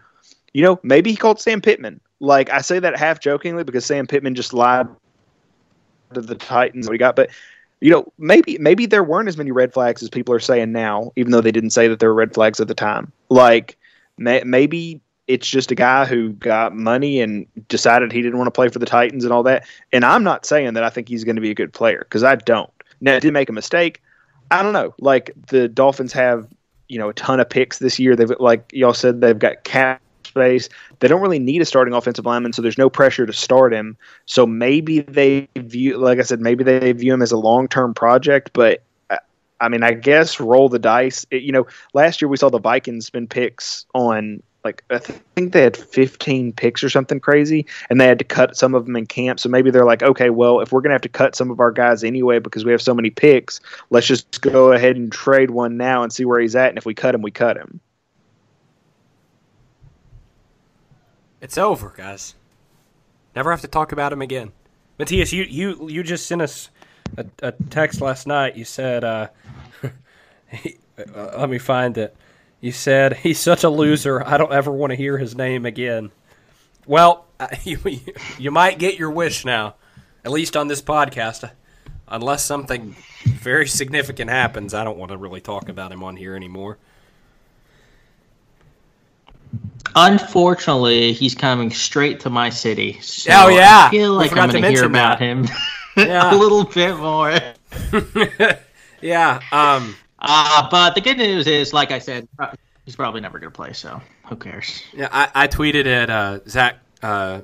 you 0.53 0.63
know, 0.63 0.81
maybe 0.83 1.11
he 1.11 1.17
called 1.17 1.41
Sam 1.41 1.61
Pittman. 1.61 2.01
Like 2.21 2.51
I 2.51 2.61
say 2.61 2.79
that 2.79 2.99
half 2.99 3.21
jokingly 3.21 3.65
because 3.65 3.85
Sam 3.85 4.07
Pittman 4.07 4.35
just 4.35 4.55
lied 4.55 4.89
to 6.15 6.21
the 6.21 6.35
Titans 6.35 6.89
we 6.89 6.99
got, 6.99 7.17
but 7.17 7.31
you 7.81 7.91
know, 7.91 8.11
maybe 8.19 8.57
maybe 8.59 8.87
there 8.87 9.05
weren't 9.05 9.29
as 9.29 9.37
many 9.37 9.51
red 9.51 9.75
flags 9.75 10.03
as 10.03 10.09
people 10.09 10.35
are 10.35 10.41
saying 10.41 10.73
now, 10.73 11.13
even 11.17 11.33
though 11.33 11.41
they 11.41 11.53
didn't 11.53 11.71
say 11.71 11.89
that 11.89 11.99
there 12.01 12.09
were 12.09 12.15
red 12.15 12.33
flags 12.33 12.61
at 12.61 12.69
the 12.69 12.75
time. 12.75 13.13
Like 13.29 13.77
may, 14.17 14.43
maybe 14.45 15.01
it's 15.27 15.49
just 15.49 15.71
a 15.71 15.75
guy 15.75 16.05
who 16.05 16.31
got 16.31 16.75
money 16.75 17.21
and 17.21 17.47
decided 17.69 18.13
he 18.13 18.21
didn't 18.21 18.39
want 18.39 18.47
to 18.47 18.53
play 18.53 18.69
for 18.69 18.79
the 18.79 18.87
Titans 18.87 19.25
and 19.25 19.33
all 19.33 19.43
that. 19.45 19.67
And 19.93 20.05
I'm 20.05 20.23
not 20.23 20.45
saying 20.45 20.75
that 20.75 20.85
I 20.85 20.91
think 20.91 21.09
he's 21.09 21.25
going 21.25 21.37
to 21.37 21.43
be 21.43 21.51
a 21.51 21.55
good 21.55 21.73
player 21.73 22.01
because 22.01 22.23
I 22.23 22.37
don't. 22.37 22.71
Now, 23.01 23.19
did 23.19 23.33
make 23.33 23.49
a 23.49 23.53
mistake. 23.53 24.03
I 24.51 24.63
don't 24.63 24.73
know. 24.73 24.95
Like 24.99 25.33
the 25.49 25.69
Dolphins 25.69 26.13
have, 26.13 26.47
you 26.89 26.99
know, 26.99 27.09
a 27.09 27.15
ton 27.15 27.41
of 27.41 27.49
picks 27.49 27.79
this 27.79 27.99
year. 27.99 28.15
They've 28.17 28.31
like 28.39 28.71
y'all 28.73 28.95
said 28.95 29.21
they've 29.21 29.39
got 29.39 29.65
cap 29.65 30.01
space. 30.25 30.69
They 31.01 31.09
don't 31.09 31.21
really 31.21 31.39
need 31.39 31.63
a 31.63 31.65
starting 31.65 31.95
offensive 31.95 32.27
lineman, 32.27 32.53
so 32.53 32.63
there's 32.63 32.79
no 32.79 32.91
pressure 32.91 33.27
to 33.27 33.33
start 33.33 33.73
him. 33.73 33.97
So 34.27 34.47
maybe 34.47 35.01
they 35.01 35.49
view, 35.57 35.99
like 35.99 36.19
I 36.19 36.23
said, 36.23 36.41
maybe 36.41 36.65
they 36.65 36.93
view 36.93 37.13
him 37.15 37.23
as 37.23 37.33
a 37.33 37.37
long 37.37 37.69
term 37.69 37.95
project. 37.95 38.51
But 38.53 38.83
uh, 39.11 39.17
I 39.61 39.69
mean, 39.69 39.83
I 39.83 39.93
guess 39.93 40.39
roll 40.39 40.69
the 40.69 40.79
dice. 40.79 41.27
It, 41.31 41.43
you 41.43 41.53
know, 41.53 41.67
last 41.95 42.21
year 42.21 42.29
we 42.29 42.37
saw 42.37 42.51
the 42.51 42.59
Vikings 42.59 43.07
spend 43.07 43.31
picks 43.31 43.87
on 43.95 44.43
like 44.65 44.83
I 44.91 44.99
think 44.99 45.53
they 45.53 45.63
had 45.63 45.77
15 45.77 46.53
picks 46.53 46.83
or 46.83 46.89
something 46.89 47.21
crazy, 47.21 47.67
and 47.91 48.01
they 48.01 48.07
had 48.07 48.19
to 48.19 48.25
cut 48.25 48.57
some 48.57 48.75
of 48.75 48.87
them 48.87 48.97
in 48.97 49.07
camp. 49.07 49.39
So 49.39 49.49
maybe 49.49 49.71
they're 49.71 49.85
like, 49.85 50.03
okay, 50.03 50.31
well, 50.31 50.61
if 50.61 50.73
we're 50.73 50.81
gonna 50.81 50.95
have 50.95 51.03
to 51.03 51.09
cut 51.09 51.37
some 51.37 51.51
of 51.51 51.61
our 51.61 51.71
guys 51.71 52.03
anyway 52.03 52.39
because 52.39 52.65
we 52.65 52.73
have 52.73 52.81
so 52.81 52.95
many 52.95 53.11
picks, 53.11 53.61
let's 53.91 54.07
just 54.07 54.41
go 54.41 54.73
ahead 54.73 54.97
and 54.97 55.13
trade 55.13 55.51
one 55.51 55.77
now 55.77 56.03
and 56.03 56.13
see 56.13 56.25
where 56.25 56.41
he's 56.41 56.57
at. 56.57 56.71
And 56.71 56.79
if 56.79 56.87
we 56.87 56.95
cut 56.95 57.15
him, 57.15 57.23
we 57.23 57.31
cut 57.31 57.57
him. 57.57 57.81
It's 61.43 61.59
over, 61.59 61.93
guys. 61.95 62.35
Never 63.37 63.51
have 63.51 63.61
to 63.61 63.69
talk 63.69 63.93
about 63.93 64.13
him 64.13 64.23
again. 64.23 64.53
Matthias, 64.99 65.33
you 65.33 65.43
you 65.45 65.89
you 65.91 66.03
just 66.03 66.27
sent 66.27 66.41
us 66.41 66.71
a, 67.19 67.27
a 67.43 67.53
text 67.53 68.01
last 68.01 68.27
night. 68.27 68.57
You 68.57 68.65
said, 68.65 69.05
uh, 69.05 69.29
uh, 69.83 69.89
let 71.39 71.51
me 71.51 71.59
find 71.59 71.99
it. 71.99 72.17
You 72.65 72.73
said 72.73 73.19
he's 73.19 73.39
such 73.39 73.63
a 73.63 73.69
loser. 73.69 74.27
I 74.27 74.39
don't 74.39 74.51
ever 74.51 74.73
want 74.73 74.93
to 74.93 74.97
hear 74.97 75.19
his 75.19 75.37
name 75.37 75.67
again. 75.67 76.11
Well, 76.87 77.27
you 77.63 77.79
you 78.39 78.51
might 78.51 78.79
get 78.79 78.99
your 78.99 79.11
wish 79.11 79.45
now, 79.45 79.75
at 80.25 80.31
least 80.31 80.57
on 80.57 80.69
this 80.69 80.81
podcast. 80.81 81.51
Unless 82.09 82.47
something 82.47 82.97
very 83.25 83.69
significant 83.69 84.31
happens, 84.31 84.73
I 84.73 84.83
don't 84.83 84.97
want 84.97 85.13
to 85.13 85.19
really 85.19 85.43
talk 85.43 85.69
about 85.69 85.93
him 85.93 86.03
on 86.03 86.17
here 86.17 86.35
anymore. 86.35 86.79
Unfortunately, 89.95 91.13
he's 91.13 91.35
coming 91.35 91.71
straight 91.71 92.21
to 92.21 92.31
my 92.31 92.49
city. 92.49 92.99
So 93.03 93.31
oh 93.31 93.49
yeah, 93.49 93.89
I 93.89 93.91
feel 93.91 94.15
like 94.15 94.35
I'm 94.35 94.49
going 94.49 94.63
to 94.63 94.71
hear 94.71 94.87
about 94.87 95.19
that. 95.19 95.23
him 95.23 95.47
yeah. 95.99 96.35
a 96.35 96.37
little 96.39 96.65
bit 96.65 96.97
more. 96.97 97.39
yeah. 99.03 99.43
Um. 99.53 99.97
Uh, 100.27 100.69
but 100.71 100.95
the 100.95 101.01
good 101.01 101.19
news 101.19 101.47
is, 101.47 101.73
like 101.73 101.91
I 101.91 101.99
said, 101.99 102.27
he's 102.87 102.97
probably 102.97 103.21
never 103.21 103.39
going 103.39 103.53
to 103.53 103.57
play. 103.57 103.75
So 103.75 104.01
who 104.27 104.37
cares? 104.37 104.83
Yeah, 104.95 105.09
I, 105.13 105.29
I 105.35 105.49
tweeted 105.49 105.87
at 105.87 106.09
uh, 106.09 106.41
Zach 106.49 106.79
uh, 107.03 107.43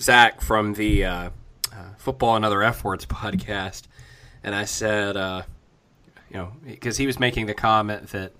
Zach 0.00 0.40
from 0.40 0.72
the 0.72 1.04
uh, 1.04 1.30
uh 1.72 1.94
Football 1.98 2.36
and 2.36 2.44
Other 2.44 2.62
F 2.62 2.84
Words 2.84 3.04
podcast, 3.04 3.82
and 4.42 4.54
I 4.54 4.64
said, 4.64 5.16
uh, 5.16 5.42
you 6.30 6.38
know, 6.38 6.52
because 6.64 6.96
he 6.96 7.06
was 7.06 7.20
making 7.20 7.46
the 7.46 7.54
comment 7.54 8.08
that 8.08 8.32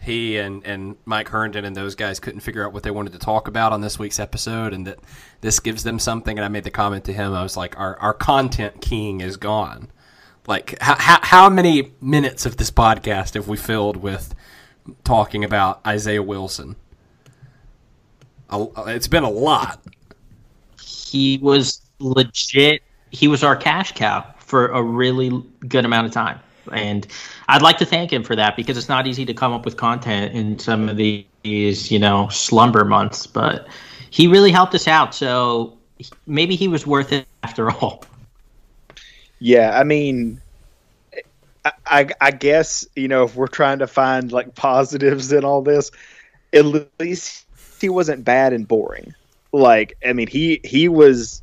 he 0.00 0.36
and, 0.38 0.64
and 0.64 0.96
Mike 1.06 1.28
Herndon 1.28 1.64
and 1.64 1.74
those 1.74 1.94
guys 1.94 2.20
couldn't 2.20 2.40
figure 2.40 2.64
out 2.64 2.72
what 2.72 2.82
they 2.82 2.90
wanted 2.90 3.14
to 3.14 3.18
talk 3.18 3.48
about 3.48 3.72
on 3.72 3.80
this 3.80 3.98
week's 3.98 4.20
episode, 4.20 4.72
and 4.72 4.86
that 4.86 4.98
this 5.40 5.58
gives 5.58 5.82
them 5.84 5.98
something. 5.98 6.38
And 6.38 6.44
I 6.44 6.48
made 6.48 6.64
the 6.64 6.70
comment 6.70 7.04
to 7.04 7.12
him. 7.12 7.32
I 7.32 7.42
was 7.42 7.56
like, 7.56 7.78
our, 7.78 7.98
our 7.98 8.14
content 8.14 8.80
king 8.80 9.20
is 9.20 9.36
gone. 9.36 9.90
Like, 10.48 10.78
how, 10.80 11.18
how 11.22 11.50
many 11.50 11.92
minutes 12.00 12.46
of 12.46 12.56
this 12.56 12.70
podcast 12.70 13.34
have 13.34 13.48
we 13.48 13.58
filled 13.58 13.98
with 13.98 14.34
talking 15.04 15.44
about 15.44 15.86
Isaiah 15.86 16.22
Wilson? 16.22 16.74
It's 18.50 19.08
been 19.08 19.24
a 19.24 19.30
lot. 19.30 19.84
He 20.82 21.38
was 21.42 21.82
legit. 21.98 22.82
He 23.10 23.28
was 23.28 23.44
our 23.44 23.56
cash 23.56 23.92
cow 23.92 24.24
for 24.38 24.68
a 24.68 24.82
really 24.82 25.44
good 25.68 25.84
amount 25.84 26.06
of 26.06 26.14
time. 26.14 26.40
And 26.72 27.06
I'd 27.48 27.60
like 27.60 27.76
to 27.78 27.84
thank 27.84 28.10
him 28.10 28.24
for 28.24 28.34
that 28.34 28.56
because 28.56 28.78
it's 28.78 28.88
not 28.88 29.06
easy 29.06 29.26
to 29.26 29.34
come 29.34 29.52
up 29.52 29.66
with 29.66 29.76
content 29.76 30.34
in 30.34 30.58
some 30.58 30.88
of 30.88 30.96
these, 30.96 31.90
you 31.90 31.98
know, 31.98 32.28
slumber 32.30 32.86
months. 32.86 33.26
But 33.26 33.68
he 34.08 34.26
really 34.26 34.50
helped 34.50 34.74
us 34.74 34.88
out. 34.88 35.14
So 35.14 35.76
maybe 36.26 36.56
he 36.56 36.68
was 36.68 36.86
worth 36.86 37.12
it 37.12 37.26
after 37.42 37.70
all. 37.70 38.02
Yeah, 39.40 39.78
I 39.78 39.84
mean, 39.84 40.40
I, 41.90 42.08
I 42.20 42.30
guess 42.30 42.86
you 42.94 43.08
know 43.08 43.24
if 43.24 43.34
we're 43.34 43.46
trying 43.46 43.78
to 43.80 43.86
find 43.86 44.32
like 44.32 44.54
positives 44.54 45.32
in 45.32 45.44
all 45.44 45.62
this, 45.62 45.90
at 46.52 46.64
least 46.98 47.46
he 47.80 47.88
wasn't 47.88 48.24
bad 48.24 48.52
and 48.52 48.66
boring. 48.66 49.14
Like, 49.52 49.96
I 50.04 50.12
mean, 50.12 50.28
he 50.28 50.60
he 50.64 50.88
was, 50.88 51.42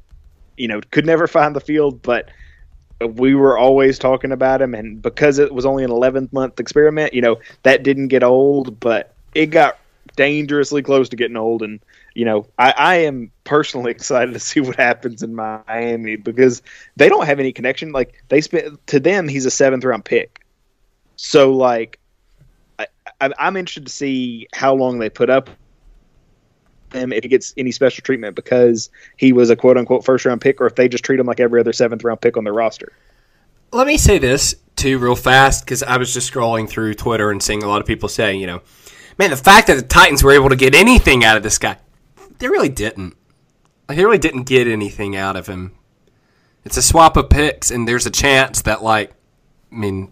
you 0.58 0.68
know, 0.68 0.82
could 0.92 1.06
never 1.06 1.28
find 1.28 1.56
the 1.56 1.62
field, 1.62 2.02
but 2.02 2.30
we 3.02 3.36
were 3.36 3.58
always 3.58 4.00
talking 4.00 4.32
about 4.32 4.62
him, 4.62 4.74
and 4.74 5.02
because 5.02 5.40
it 5.40 5.54
was 5.54 5.66
only 5.66 5.84
an 5.84 5.90
11th 5.90 6.32
month 6.32 6.60
experiment, 6.60 7.14
you 7.14 7.22
know, 7.22 7.38
that 7.64 7.84
didn't 7.84 8.08
get 8.08 8.24
old, 8.24 8.80
but 8.80 9.14
it 9.34 9.48
got 9.48 9.80
dangerously 10.16 10.82
close 10.82 11.10
to 11.10 11.16
getting 11.16 11.36
old. 11.36 11.62
And, 11.62 11.80
you 12.16 12.26
know, 12.26 12.48
I, 12.58 12.74
I 12.78 12.96
am 12.96 13.32
personally 13.44 13.92
excited 13.92 14.34
to 14.34 14.40
see 14.40 14.62
what 14.62 14.78
happens 14.78 15.22
in 15.22 15.36
Miami 15.36 16.16
because 16.16 16.62
they 16.96 17.10
don't 17.10 17.26
have 17.26 17.40
any 17.40 17.52
connection. 17.52 17.92
Like, 17.92 18.24
they 18.30 18.42
spent, 18.42 18.86
to 18.88 19.00
them, 19.00 19.28
he's 19.28 19.46
a 19.46 19.52
seventh 19.52 19.84
round 19.84 20.06
pick. 20.06 20.44
So, 21.18 21.54
like, 21.54 22.00
I, 22.80 22.88
I'm 23.22 23.56
interested 23.56 23.86
to 23.86 23.92
see 23.92 24.48
how 24.54 24.74
long 24.74 25.00
they 25.00 25.10
put 25.10 25.30
up 25.30 25.50
him 26.94 27.12
if 27.12 27.24
he 27.24 27.30
gets 27.30 27.54
any 27.58 27.72
special 27.72 28.02
treatment 28.02 28.36
because 28.36 28.90
he 29.18 29.34
was 29.34 29.50
a 29.50 29.56
quote 29.56 29.78
unquote 29.78 30.04
first 30.04 30.26
round 30.26 30.42
pick, 30.42 30.60
or 30.60 30.66
if 30.66 30.76
they 30.76 30.88
just 30.88 31.04
treat 31.04 31.20
him 31.20 31.26
like 31.26 31.40
every 31.40 31.60
other 31.60 31.74
seventh 31.74 32.04
round 32.04 32.22
pick 32.22 32.38
on 32.38 32.44
their 32.44 32.54
roster. 32.54 32.92
Let 33.72 33.88
me 33.88 33.98
say 33.98 34.18
this 34.18 34.56
too, 34.76 34.98
real 34.98 35.16
fast, 35.16 35.66
because 35.66 35.84
I 35.84 35.98
was 35.98 36.14
just 36.14 36.32
scrolling 36.32 36.68
through 36.68 36.94
Twitter 36.96 37.32
and 37.32 37.42
seeing 37.42 37.64
a 37.64 37.68
lot 37.68 37.82
of 37.82 37.88
people 37.88 38.10
saying, 38.10 38.40
you 38.40 38.48
know, 38.48 38.62
man, 39.18 39.30
the 39.30 39.38
fact 39.38 39.68
that 39.68 39.76
the 39.76 39.82
Titans 39.82 40.24
were 40.24 40.32
able 40.32 40.50
to 40.50 40.56
get 40.56 40.76
anything 40.76 41.24
out 41.24 41.38
of 41.38 41.44
this 41.44 41.58
guy, 41.58 41.78
they 42.40 42.48
really 42.48 42.70
didn't. 42.70 43.16
Like, 43.88 43.98
they 43.98 44.06
really 44.06 44.18
didn't 44.18 44.44
get 44.44 44.68
anything 44.68 45.16
out 45.16 45.36
of 45.36 45.48
him. 45.48 45.72
It's 46.64 46.78
a 46.78 46.82
swap 46.82 47.18
of 47.18 47.30
picks, 47.30 47.70
and 47.70 47.88
there's 47.88 48.06
a 48.06 48.12
chance 48.12 48.64
that, 48.64 48.84
like, 48.84 49.14
I 49.72 49.76
mean, 49.76 50.12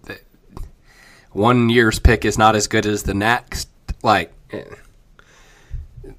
one 1.31 1.69
year's 1.69 1.99
pick 1.99 2.25
is 2.25 2.37
not 2.37 2.55
as 2.55 2.67
good 2.67 2.85
as 2.85 3.03
the 3.03 3.13
next. 3.13 3.69
Like, 4.03 4.31
eh. 4.51 4.63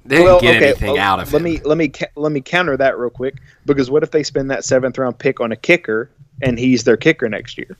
They 0.03 0.17
didn't 0.17 0.25
well, 0.25 0.41
get 0.41 0.55
okay, 0.57 0.69
anything 0.69 0.93
well, 0.93 1.01
out 1.01 1.19
of 1.19 1.31
let 1.31 1.39
him. 1.39 1.43
me 1.43 1.59
let 1.63 1.77
me 1.77 1.91
let 2.15 2.31
me 2.31 2.41
counter 2.41 2.75
that 2.75 2.97
real 2.97 3.11
quick 3.11 3.35
because 3.65 3.91
what 3.91 4.01
if 4.01 4.09
they 4.09 4.23
spend 4.23 4.49
that 4.49 4.65
seventh 4.65 4.97
round 4.97 5.17
pick 5.19 5.39
on 5.39 5.51
a 5.51 5.55
kicker 5.55 6.09
and 6.41 6.57
he's 6.57 6.83
their 6.83 6.97
kicker 6.97 7.29
next 7.29 7.57
year? 7.57 7.77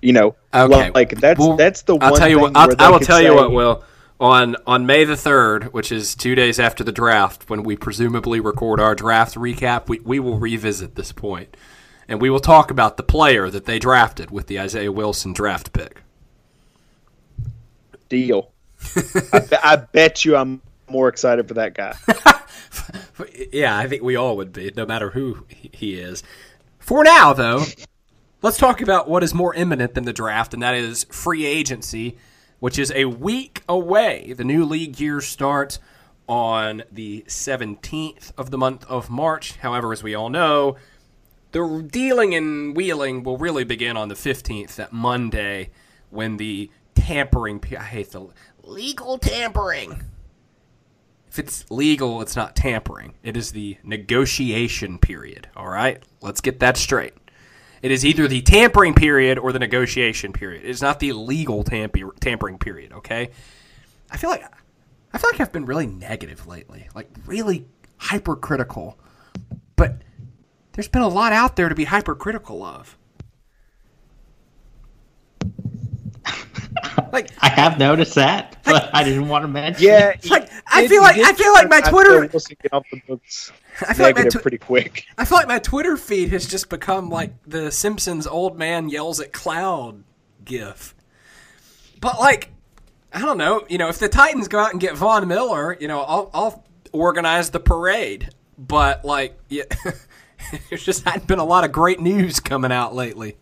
You 0.00 0.12
know, 0.12 0.36
okay. 0.54 0.90
like 0.90 1.10
that's 1.20 1.40
well, 1.40 1.56
that's 1.56 1.82
the. 1.82 1.96
I'll 2.00 2.16
tell 2.16 2.28
you 2.28 2.38
what. 2.38 2.56
I'll, 2.56 2.70
I 2.78 2.90
will 2.90 3.00
tell 3.00 3.18
say, 3.18 3.24
you 3.24 3.34
what. 3.34 3.50
Will 3.50 3.82
on 4.20 4.56
on 4.66 4.86
May 4.86 5.04
the 5.04 5.16
third, 5.16 5.72
which 5.72 5.92
is 5.92 6.14
two 6.14 6.34
days 6.34 6.58
after 6.58 6.82
the 6.82 6.92
draft, 6.92 7.48
when 7.48 7.62
we 7.62 7.76
presumably 7.76 8.40
record 8.40 8.80
our 8.80 8.94
draft 8.94 9.34
recap, 9.34 9.88
we 9.88 10.00
we 10.00 10.18
will 10.18 10.38
revisit 10.38 10.94
this 10.94 11.12
point, 11.12 11.56
and 12.08 12.20
we 12.20 12.30
will 12.30 12.40
talk 12.40 12.70
about 12.70 12.96
the 12.96 13.02
player 13.02 13.50
that 13.50 13.66
they 13.66 13.78
drafted 13.78 14.30
with 14.30 14.46
the 14.46 14.58
Isaiah 14.58 14.92
Wilson 14.92 15.32
draft 15.32 15.72
pick. 15.72 16.02
Deal. 18.08 18.52
I, 19.32 19.58
I 19.62 19.76
bet 19.76 20.24
you 20.24 20.36
I'm 20.36 20.62
more 20.88 21.08
excited 21.08 21.48
for 21.48 21.54
that 21.54 21.74
guy. 21.74 21.96
yeah, 23.52 23.76
I 23.76 23.88
think 23.88 24.02
we 24.02 24.16
all 24.16 24.36
would 24.36 24.52
be, 24.52 24.72
no 24.76 24.86
matter 24.86 25.10
who 25.10 25.44
he 25.48 25.98
is. 25.98 26.22
For 26.78 27.02
now, 27.02 27.32
though, 27.32 27.64
let's 28.42 28.58
talk 28.58 28.80
about 28.80 29.08
what 29.08 29.22
is 29.22 29.34
more 29.34 29.54
imminent 29.54 29.94
than 29.94 30.04
the 30.04 30.12
draft, 30.12 30.54
and 30.54 30.62
that 30.62 30.74
is 30.74 31.04
free 31.04 31.44
agency, 31.44 32.16
which 32.58 32.78
is 32.78 32.92
a 32.94 33.04
week 33.06 33.62
away. 33.68 34.32
The 34.32 34.44
new 34.44 34.64
league 34.64 35.00
year 35.00 35.20
starts 35.20 35.78
on 36.28 36.82
the 36.90 37.24
17th 37.28 38.32
of 38.36 38.50
the 38.50 38.58
month 38.58 38.84
of 38.88 39.10
March. 39.10 39.56
However, 39.56 39.92
as 39.92 40.02
we 40.02 40.14
all 40.14 40.30
know, 40.30 40.76
the 41.52 41.86
dealing 41.90 42.34
and 42.34 42.76
wheeling 42.76 43.22
will 43.22 43.38
really 43.38 43.64
begin 43.64 43.96
on 43.96 44.08
the 44.08 44.14
15th, 44.14 44.74
that 44.76 44.92
Monday, 44.92 45.70
when 46.10 46.36
the 46.36 46.70
tampering. 46.94 47.62
I 47.78 47.84
hate 47.84 48.10
the 48.10 48.28
legal 48.62 49.18
tampering 49.18 50.02
if 51.36 51.44
it's 51.44 51.70
legal, 51.70 52.22
it's 52.22 52.34
not 52.34 52.56
tampering. 52.56 53.12
It 53.22 53.36
is 53.36 53.52
the 53.52 53.76
negotiation 53.84 54.98
period. 54.98 55.48
All 55.54 55.68
right, 55.68 56.02
let's 56.22 56.40
get 56.40 56.60
that 56.60 56.78
straight. 56.78 57.12
It 57.82 57.90
is 57.90 58.04
either 58.04 58.26
the 58.26 58.42
tampering 58.42 58.94
period 58.94 59.38
or 59.38 59.52
the 59.52 59.58
negotiation 59.58 60.32
period. 60.32 60.64
It 60.64 60.70
is 60.70 60.82
not 60.82 61.00
the 61.00 61.12
legal 61.12 61.62
tamper- 61.62 62.14
tampering 62.20 62.58
period. 62.58 62.92
Okay, 62.92 63.30
I 64.10 64.16
feel 64.16 64.30
like 64.30 64.44
I 65.12 65.18
feel 65.18 65.30
like 65.30 65.40
I've 65.40 65.52
been 65.52 65.66
really 65.66 65.86
negative 65.86 66.46
lately, 66.46 66.88
like 66.94 67.10
really 67.26 67.66
hypercritical. 67.98 68.98
But 69.76 70.02
there's 70.72 70.88
been 70.88 71.02
a 71.02 71.08
lot 71.08 71.32
out 71.32 71.56
there 71.56 71.68
to 71.68 71.74
be 71.74 71.84
hypercritical 71.84 72.62
of. 72.62 72.96
like 77.12 77.30
I 77.40 77.48
have 77.48 77.78
noticed 77.78 78.14
that, 78.14 78.56
but 78.64 78.90
I 78.94 79.02
didn't 79.04 79.28
want 79.28 79.42
to 79.44 79.48
mention. 79.48 79.84
Yeah, 79.84 80.10
it. 80.10 80.30
like 80.30 80.50
I 80.66 80.86
feel 80.86 81.02
like 81.02 81.18
I 81.18 81.32
feel 81.32 81.52
like 81.52 81.68
my 81.68 81.80
Twitter. 81.80 82.24
Off 82.72 82.84
the 82.90 83.02
books. 83.06 83.52
I 83.88 83.94
feel 83.94 84.06
like 84.06 84.16
my 84.16 84.24
tw- 84.24 84.42
pretty 84.42 84.58
quick. 84.58 85.04
I 85.18 85.24
feel 85.24 85.36
like 85.38 85.48
my 85.48 85.58
Twitter 85.58 85.96
feed 85.96 86.30
has 86.30 86.46
just 86.46 86.68
become 86.70 87.10
like 87.10 87.32
the 87.46 87.70
Simpsons 87.70 88.26
old 88.26 88.56
man 88.58 88.88
yells 88.88 89.20
at 89.20 89.32
cloud 89.32 90.02
gif. 90.44 90.94
But 92.00 92.18
like, 92.18 92.50
I 93.12 93.20
don't 93.20 93.38
know. 93.38 93.66
You 93.68 93.78
know, 93.78 93.88
if 93.88 93.98
the 93.98 94.08
Titans 94.08 94.48
go 94.48 94.58
out 94.58 94.72
and 94.72 94.80
get 94.80 94.96
Von 94.96 95.28
Miller, 95.28 95.76
you 95.78 95.88
know, 95.88 96.00
I'll, 96.00 96.30
I'll 96.32 96.64
organize 96.92 97.50
the 97.50 97.60
parade. 97.60 98.30
But 98.56 99.04
like, 99.04 99.38
yeah, 99.48 99.64
there's 100.70 100.84
just 100.84 101.04
hadn't 101.04 101.26
been 101.26 101.38
a 101.38 101.44
lot 101.44 101.64
of 101.64 101.72
great 101.72 102.00
news 102.00 102.40
coming 102.40 102.72
out 102.72 102.94
lately 102.94 103.36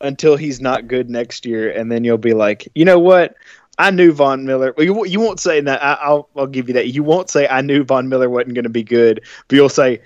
until 0.00 0.36
he's 0.36 0.60
not 0.60 0.88
good 0.88 1.10
next 1.10 1.46
year, 1.46 1.70
and 1.70 1.90
then 1.90 2.04
you'll 2.04 2.18
be 2.18 2.34
like, 2.34 2.68
you 2.74 2.84
know 2.84 2.98
what? 2.98 3.36
I 3.78 3.90
knew 3.90 4.12
Von 4.12 4.44
Miller. 4.44 4.74
Well, 4.76 4.86
you, 4.86 5.06
you 5.06 5.20
won't 5.20 5.38
say 5.38 5.60
that. 5.60 5.82
I, 5.82 6.10
will 6.10 6.28
I'll 6.36 6.46
give 6.46 6.68
you 6.68 6.74
that. 6.74 6.88
You 6.88 7.04
won't 7.04 7.30
say 7.30 7.46
I 7.46 7.60
knew 7.60 7.84
Von 7.84 8.08
Miller 8.08 8.28
wasn't 8.28 8.54
going 8.54 8.64
to 8.64 8.70
be 8.70 8.82
good, 8.82 9.22
but 9.46 9.56
you'll 9.56 9.68
say 9.68 10.02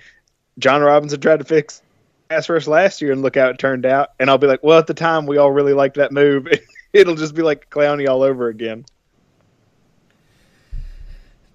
Jon 0.59 0.81
Robinson 0.81 1.19
tried 1.19 1.39
to 1.39 1.45
fix 1.45 1.81
pass 2.29 2.49
rush 2.49 2.67
last 2.67 3.01
year, 3.01 3.11
and 3.11 3.21
look 3.21 3.35
how 3.35 3.49
it 3.49 3.59
turned 3.59 3.85
out. 3.85 4.09
And 4.19 4.29
I'll 4.29 4.37
be 4.37 4.47
like, 4.47 4.63
well, 4.63 4.79
at 4.79 4.87
the 4.87 4.93
time 4.93 5.25
we 5.25 5.37
all 5.37 5.51
really 5.51 5.73
liked 5.73 5.97
that 5.97 6.11
move. 6.11 6.47
It'll 6.93 7.15
just 7.15 7.35
be 7.35 7.41
like 7.41 7.69
Clowney 7.69 8.07
all 8.07 8.21
over 8.21 8.47
again. 8.47 8.85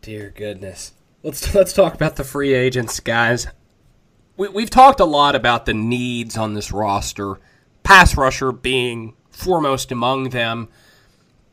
Dear 0.02 0.32
goodness. 0.34 0.92
Let's 1.22 1.54
let's 1.54 1.72
talk 1.72 1.94
about 1.94 2.16
the 2.16 2.24
free 2.24 2.54
agents, 2.54 3.00
guys. 3.00 3.46
We, 4.36 4.48
we've 4.48 4.70
talked 4.70 5.00
a 5.00 5.04
lot 5.04 5.34
about 5.34 5.66
the 5.66 5.74
needs 5.74 6.36
on 6.36 6.54
this 6.54 6.70
roster 6.72 7.38
pass 7.88 8.18
rusher 8.18 8.52
being 8.52 9.14
foremost 9.30 9.90
among 9.90 10.28
them. 10.28 10.68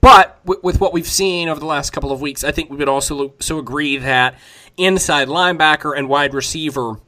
But 0.01 0.37
with 0.43 0.81
what 0.81 0.91
we've 0.91 1.07
seen 1.07 1.47
over 1.47 1.61
the 1.61 1.65
last 1.65 1.91
couple 1.91 2.11
of 2.11 2.19
weeks, 2.19 2.43
I 2.43 2.51
think 2.51 2.69
we 2.69 2.75
would 2.75 2.89
also 2.89 3.33
so 3.39 3.57
agree 3.57 3.95
that 3.95 4.37
inside 4.75 5.29
linebacker 5.29 5.97
and 5.97 6.09
wide 6.09 6.33
receiver 6.33 6.99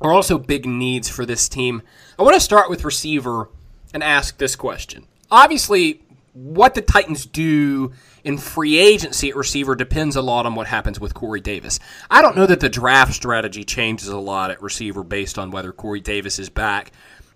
are 0.00 0.12
also 0.12 0.38
big 0.38 0.66
needs 0.66 1.08
for 1.08 1.24
this 1.24 1.48
team. 1.48 1.82
I 2.18 2.24
want 2.24 2.34
to 2.34 2.40
start 2.40 2.68
with 2.68 2.84
receiver 2.84 3.48
and 3.94 4.02
ask 4.02 4.38
this 4.38 4.56
question. 4.56 5.06
Obviously, 5.30 6.02
what 6.32 6.74
the 6.74 6.82
Titans 6.82 7.26
do 7.26 7.92
in 8.24 8.38
free 8.38 8.76
agency 8.76 9.30
at 9.30 9.36
receiver 9.36 9.76
depends 9.76 10.16
a 10.16 10.22
lot 10.22 10.46
on 10.46 10.56
what 10.56 10.66
happens 10.66 10.98
with 10.98 11.14
Corey 11.14 11.40
Davis. 11.40 11.78
I 12.10 12.22
don't 12.22 12.36
know 12.36 12.46
that 12.46 12.58
the 12.58 12.68
draft 12.68 13.14
strategy 13.14 13.62
changes 13.62 14.08
a 14.08 14.18
lot 14.18 14.50
at 14.50 14.60
receiver 14.60 15.04
based 15.04 15.38
on 15.38 15.52
whether 15.52 15.70
Corey 15.70 16.00
Davis 16.00 16.40
is 16.40 16.48
back 16.48 16.90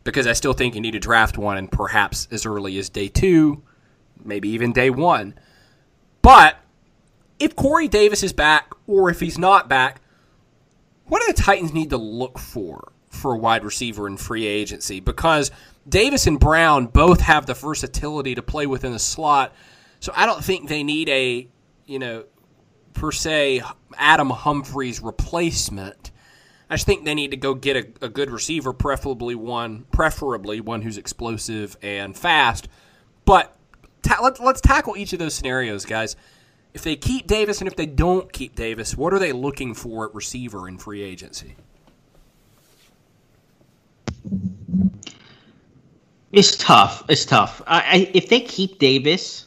because 0.05 0.27
I 0.27 0.33
still 0.33 0.53
think 0.53 0.75
you 0.75 0.81
need 0.81 0.93
to 0.93 0.99
draft 0.99 1.38
one 1.38 1.59
and 1.59 1.71
perhaps 1.71 2.29
as 2.31 2.47
early 2.47 2.79
as 2.79 2.88
day 2.88 3.09
two, 3.09 3.62
maybe 4.25 4.49
even 4.51 4.73
day 4.73 4.91
one. 4.91 5.35
But 6.23 6.57
if 7.38 7.57
Corey 7.57 7.88
Davis 7.88 8.23
is 8.23 8.33
back 8.33 8.73
or 8.87 9.11
if 9.11 9.21
he's 9.21 9.38
not 9.38 9.69
back, 9.69 10.01
what 11.07 11.21
do 11.21 11.33
the 11.33 11.43
Titans 11.43 11.73
need 11.73 11.91
to 11.91 11.97
look 11.97 12.38
for 12.38 12.93
for 13.09 13.35
a 13.35 13.38
wide 13.38 13.65
receiver 13.65 14.07
in 14.07 14.17
free 14.17 14.47
agency? 14.47 15.01
Because 15.01 15.51
Davis 15.88 16.27
and 16.27 16.38
Brown 16.38 16.87
both 16.87 17.21
have 17.21 17.47
the 17.47 17.55
versatility 17.55 18.35
to 18.35 18.43
play 18.43 18.67
within 18.67 18.93
the 18.93 18.99
slot. 18.99 19.53
So 20.01 20.12
I 20.15 20.27
don't 20.27 20.45
think 20.45 20.69
they 20.69 20.83
need 20.85 21.09
a, 21.09 21.49
you 21.87 21.99
know, 21.99 22.25
per 22.95 23.11
se 23.11 23.62
Adam 23.97 24.31
Humphries 24.31 25.01
replacement. 25.01 26.12
I 26.72 26.76
just 26.76 26.87
think 26.87 27.04
they 27.04 27.12
need 27.14 27.32
to 27.32 27.37
go 27.37 27.52
get 27.52 27.76
a, 27.76 28.06
a 28.06 28.08
good 28.08 28.30
receiver, 28.30 28.72
preferably 28.72 29.35
one, 29.35 29.85
preferably 29.92 30.58
one 30.62 30.80
who's 30.80 30.96
explosive 30.96 31.76
and 31.82 32.16
fast. 32.16 32.66
But 33.26 33.54
ta- 34.00 34.20
let's 34.22 34.40
let's 34.40 34.62
tackle 34.62 34.96
each 34.96 35.12
of 35.12 35.18
those 35.18 35.35
scenarios, 35.35 35.85
guys. 35.85 36.16
If 36.72 36.82
they 36.82 36.96
keep 36.96 37.26
Davis 37.26 37.61
and 37.61 37.68
if 37.68 37.76
they 37.76 37.85
don't 37.85 38.32
keep 38.32 38.56
Davis, 38.56 38.96
what 38.96 39.12
are 39.12 39.18
they 39.18 39.32
looking 39.32 39.74
for 39.74 40.08
at 40.08 40.14
receiver 40.14 40.66
in 40.66 40.78
free 40.78 41.02
agency? 41.02 41.56
It's 46.32 46.56
tough. 46.56 47.04
It's 47.11 47.26
tough. 47.26 47.61
I, 47.66 47.80
I, 47.80 48.11
if 48.14 48.30
they 48.30 48.40
keep 48.40 48.78
Davis, 48.78 49.44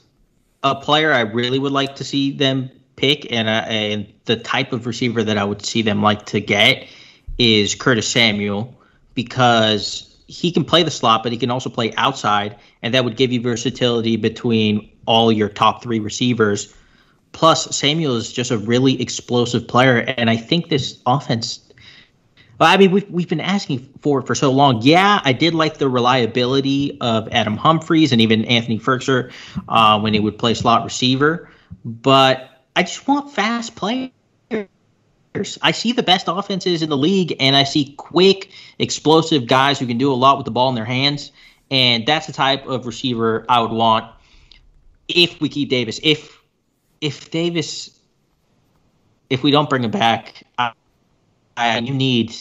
a 0.62 0.76
player 0.76 1.12
I 1.12 1.22
really 1.22 1.58
would 1.58 1.72
like 1.72 1.96
to 1.96 2.04
see 2.04 2.34
them 2.34 2.70
pick, 2.98 3.32
and, 3.32 3.48
uh, 3.48 3.66
and 3.68 4.14
the 4.26 4.36
type 4.36 4.74
of 4.74 4.86
receiver 4.86 5.24
that 5.24 5.40
I 5.40 5.44
would 5.44 5.66
see 5.66 5.82
them 5.82 6.04
like 6.04 6.28
to 6.28 6.40
get 6.40 6.88
is 7.38 7.76
Curtis 7.76 8.08
Samuel 8.08 8.74
because 9.14 10.16
he 10.28 10.52
can 10.52 10.64
play 10.64 10.84
the 10.84 10.92
slot, 10.92 11.24
but 11.24 11.32
he 11.32 11.38
can 11.38 11.52
also 11.52 11.70
play 11.70 11.94
outside, 11.96 12.58
and 12.82 12.94
that 12.94 13.04
would 13.06 13.16
give 13.16 13.32
you 13.32 13.42
versatility 13.42 14.18
between 14.18 14.90
all 15.06 15.32
your 15.32 15.50
top 15.50 15.84
three 15.84 16.00
receivers. 16.00 16.74
Plus, 17.32 17.76
Samuel 17.76 18.16
is 18.16 18.32
just 18.32 18.52
a 18.52 18.58
really 18.58 19.02
explosive 19.02 19.68
player, 19.68 19.98
and 20.18 20.30
I 20.30 20.38
think 20.38 20.70
this 20.70 21.00
offense. 21.06 21.62
Well, 22.60 22.70
I 22.70 22.78
mean, 22.78 22.92
we've 22.92 23.10
we've 23.10 23.28
been 23.28 23.42
asking 23.42 23.80
for 24.00 24.20
it 24.20 24.28
for 24.28 24.36
so 24.36 24.52
long. 24.52 24.82
Yeah, 24.82 25.20
I 25.24 25.34
did 25.34 25.54
like 25.54 25.78
the 25.78 25.90
reliability 25.90 26.98
of 27.02 27.28
Adam 27.34 27.58
Humphries 27.58 28.14
and 28.14 28.22
even 28.22 28.46
Anthony 28.46 28.80
Firkser 28.80 29.32
uh, 29.68 30.00
when 30.00 30.14
he 30.14 30.22
would 30.22 30.38
play 30.38 30.54
slot 30.54 30.86
receiver, 30.86 31.50
but 31.84 32.50
I 32.76 32.84
just 32.84 33.06
want 33.08 33.32
fast 33.32 33.76
players. 33.76 34.12
I 35.62 35.72
see 35.72 35.92
the 35.92 36.04
best 36.04 36.28
offenses 36.28 36.82
in 36.82 36.90
the 36.90 36.98
league, 36.98 37.36
and 37.40 37.56
I 37.56 37.64
see 37.64 37.94
quick, 37.98 38.52
explosive 38.80 39.48
guys 39.48 39.80
who 39.80 39.88
can 39.88 39.98
do 39.98 40.12
a 40.12 40.16
lot 40.16 40.38
with 40.38 40.46
the 40.46 40.52
ball 40.52 40.70
in 40.70 40.76
their 40.76 40.86
hands. 40.86 41.32
And 41.72 42.06
that's 42.06 42.28
the 42.28 42.34
type 42.34 42.66
of 42.68 42.86
receiver 42.86 43.46
I 43.50 43.60
would 43.60 43.72
want 43.72 44.06
if 45.08 45.42
we 45.42 45.50
keep 45.50 45.70
Davis. 45.70 46.00
If 46.04 46.42
if 47.02 47.32
Davis, 47.32 48.00
if 49.30 49.44
we 49.44 49.52
don't 49.52 49.70
bring 49.70 49.84
him 49.84 49.92
back, 49.92 50.44
I, 50.58 50.72
I, 51.58 51.80
you 51.80 51.94
need 51.94 52.36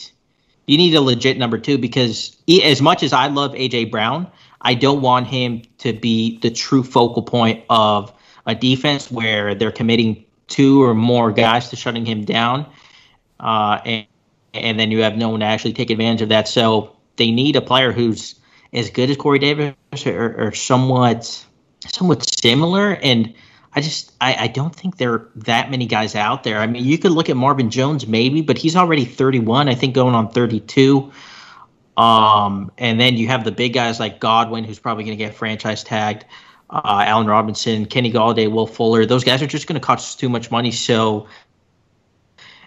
you 0.67 0.77
need 0.77 0.95
a 0.95 1.01
legit 1.01 1.39
number 1.39 1.59
two 1.59 1.79
because 1.79 2.37
he, 2.47 2.63
as 2.63 2.81
much 2.81 3.03
as 3.03 3.13
I 3.13 3.27
love 3.29 3.53
AJ 3.53 3.91
Brown, 3.91 4.31
I 4.61 4.75
don't 4.75 5.03
want 5.03 5.27
him 5.27 5.63
to 5.79 5.93
be 5.93 6.39
the 6.39 6.51
true 6.51 6.83
focal 6.83 7.23
point 7.23 7.65
of 7.69 8.13
a 8.47 8.55
defense 8.55 9.11
where 9.11 9.55
they're 9.55 9.73
committing 9.73 10.25
two 10.49 10.83
or 10.83 10.95
more 10.95 11.33
guys 11.33 11.71
to 11.71 11.77
shutting 11.77 12.05
him 12.05 12.25
down 12.25 12.67
uh, 13.41 13.81
and 13.85 14.07
and 14.55 14.79
then 14.79 14.91
you 14.91 15.03
have 15.03 15.17
no 15.17 15.31
one 15.31 15.41
to 15.41 15.47
actually 15.47 15.73
take 15.73 15.91
advantage 15.91 16.23
of 16.23 16.29
that. 16.29 16.49
So 16.49 16.97
they 17.17 17.31
need 17.31 17.57
a 17.57 17.61
player 17.61 17.93
who's 17.93 18.37
as 18.73 18.91
good 18.91 19.11
as 19.11 19.17
Corey 19.17 19.39
Davis 19.39 19.75
or, 20.07 20.35
or 20.39 20.53
somewhat 20.53 21.45
somewhat 21.81 22.29
similar. 22.41 22.95
And 23.03 23.35
I 23.75 23.81
just 23.81 24.13
I, 24.21 24.37
I 24.41 24.47
don't 24.47 24.75
think 24.75 24.97
there 24.97 25.13
are 25.13 25.31
that 25.37 25.71
many 25.71 25.87
guys 25.87 26.15
out 26.15 26.45
there. 26.45 26.61
I 26.61 26.67
mean, 26.67 26.85
you 26.85 26.99
could 26.99 27.13
look 27.13 27.29
at 27.29 27.37
Marvin 27.37 27.71
Jones 27.71 28.07
maybe, 28.07 28.41
but 28.41 28.57
he's 28.57 28.77
already 28.77 29.05
31. 29.05 29.69
I 29.69 29.75
think 29.75 29.95
going 29.95 30.15
on 30.15 30.31
32. 30.31 31.13
Um, 31.97 32.73
and 32.79 32.99
then 32.99 33.17
you 33.17 33.29
have 33.29 33.45
the 33.45 33.53
big 33.53 33.73
guys 33.73 34.01
like 34.01 34.19
Godwin, 34.19 34.65
who's 34.65 34.79
probably 34.79 35.05
going 35.05 35.17
to 35.17 35.25
get 35.25 35.35
franchise 35.35 35.85
tagged. 35.85 36.25
Uh, 36.71 37.05
Allen 37.07 37.27
Robinson, 37.27 37.87
Kenny 37.87 38.13
Golladay, 38.13 38.51
Will 38.51 38.67
Fuller. 38.67 39.07
Those 39.07 39.23
guys 39.23 39.43
are 39.43 39.47
just 39.47 39.69
going 39.69 39.81
to 39.81 39.87
cost 39.87 40.19
too 40.19 40.29
much 40.29 40.51
money. 40.51 40.73
So 40.73 41.29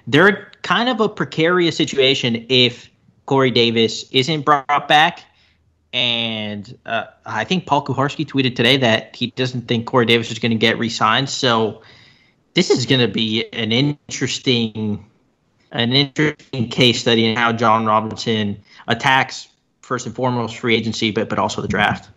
they're 0.06 0.52
kind 0.68 0.90
of 0.90 1.00
a 1.00 1.08
precarious 1.08 1.78
situation 1.78 2.46
if 2.50 2.90
Corey 3.26 3.52
Davis 3.52 4.04
isn't 4.12 4.42
brought 4.42 4.88
back. 4.90 5.24
And 5.94 6.78
uh, 6.86 7.06
I 7.26 7.46
think 7.46 7.66
Paul 7.66 7.86
Kuharsky 7.86 8.28
tweeted 8.28 8.58
today 8.58 8.76
that 8.76 9.16
he 9.16 9.28
doesn't 9.28 9.70
think 9.70 9.86
Corey 9.86 10.06
Davis 10.06 10.30
is 10.30 10.40
going 10.40 10.52
to 10.52 10.58
get 10.58 10.78
re-signed. 10.78 11.30
So 11.30 11.82
this 12.54 12.70
is 12.70 12.86
going 12.86 13.00
to 13.00 13.08
be 13.08 13.46
an 13.54 13.72
interesting, 13.72 15.06
an 15.72 15.94
interesting 15.94 16.68
case 16.68 17.00
study 17.00 17.26
in 17.26 17.38
how 17.38 17.54
Jon 17.54 17.86
Robinson 17.86 18.62
attacks 18.90 19.48
first 19.82 20.06
and 20.06 20.14
foremost 20.14 20.58
free 20.58 20.76
agency, 20.76 21.12
but 21.12 21.30
but 21.30 21.40
also 21.40 21.62
the 21.62 21.70
draft. 21.70 22.10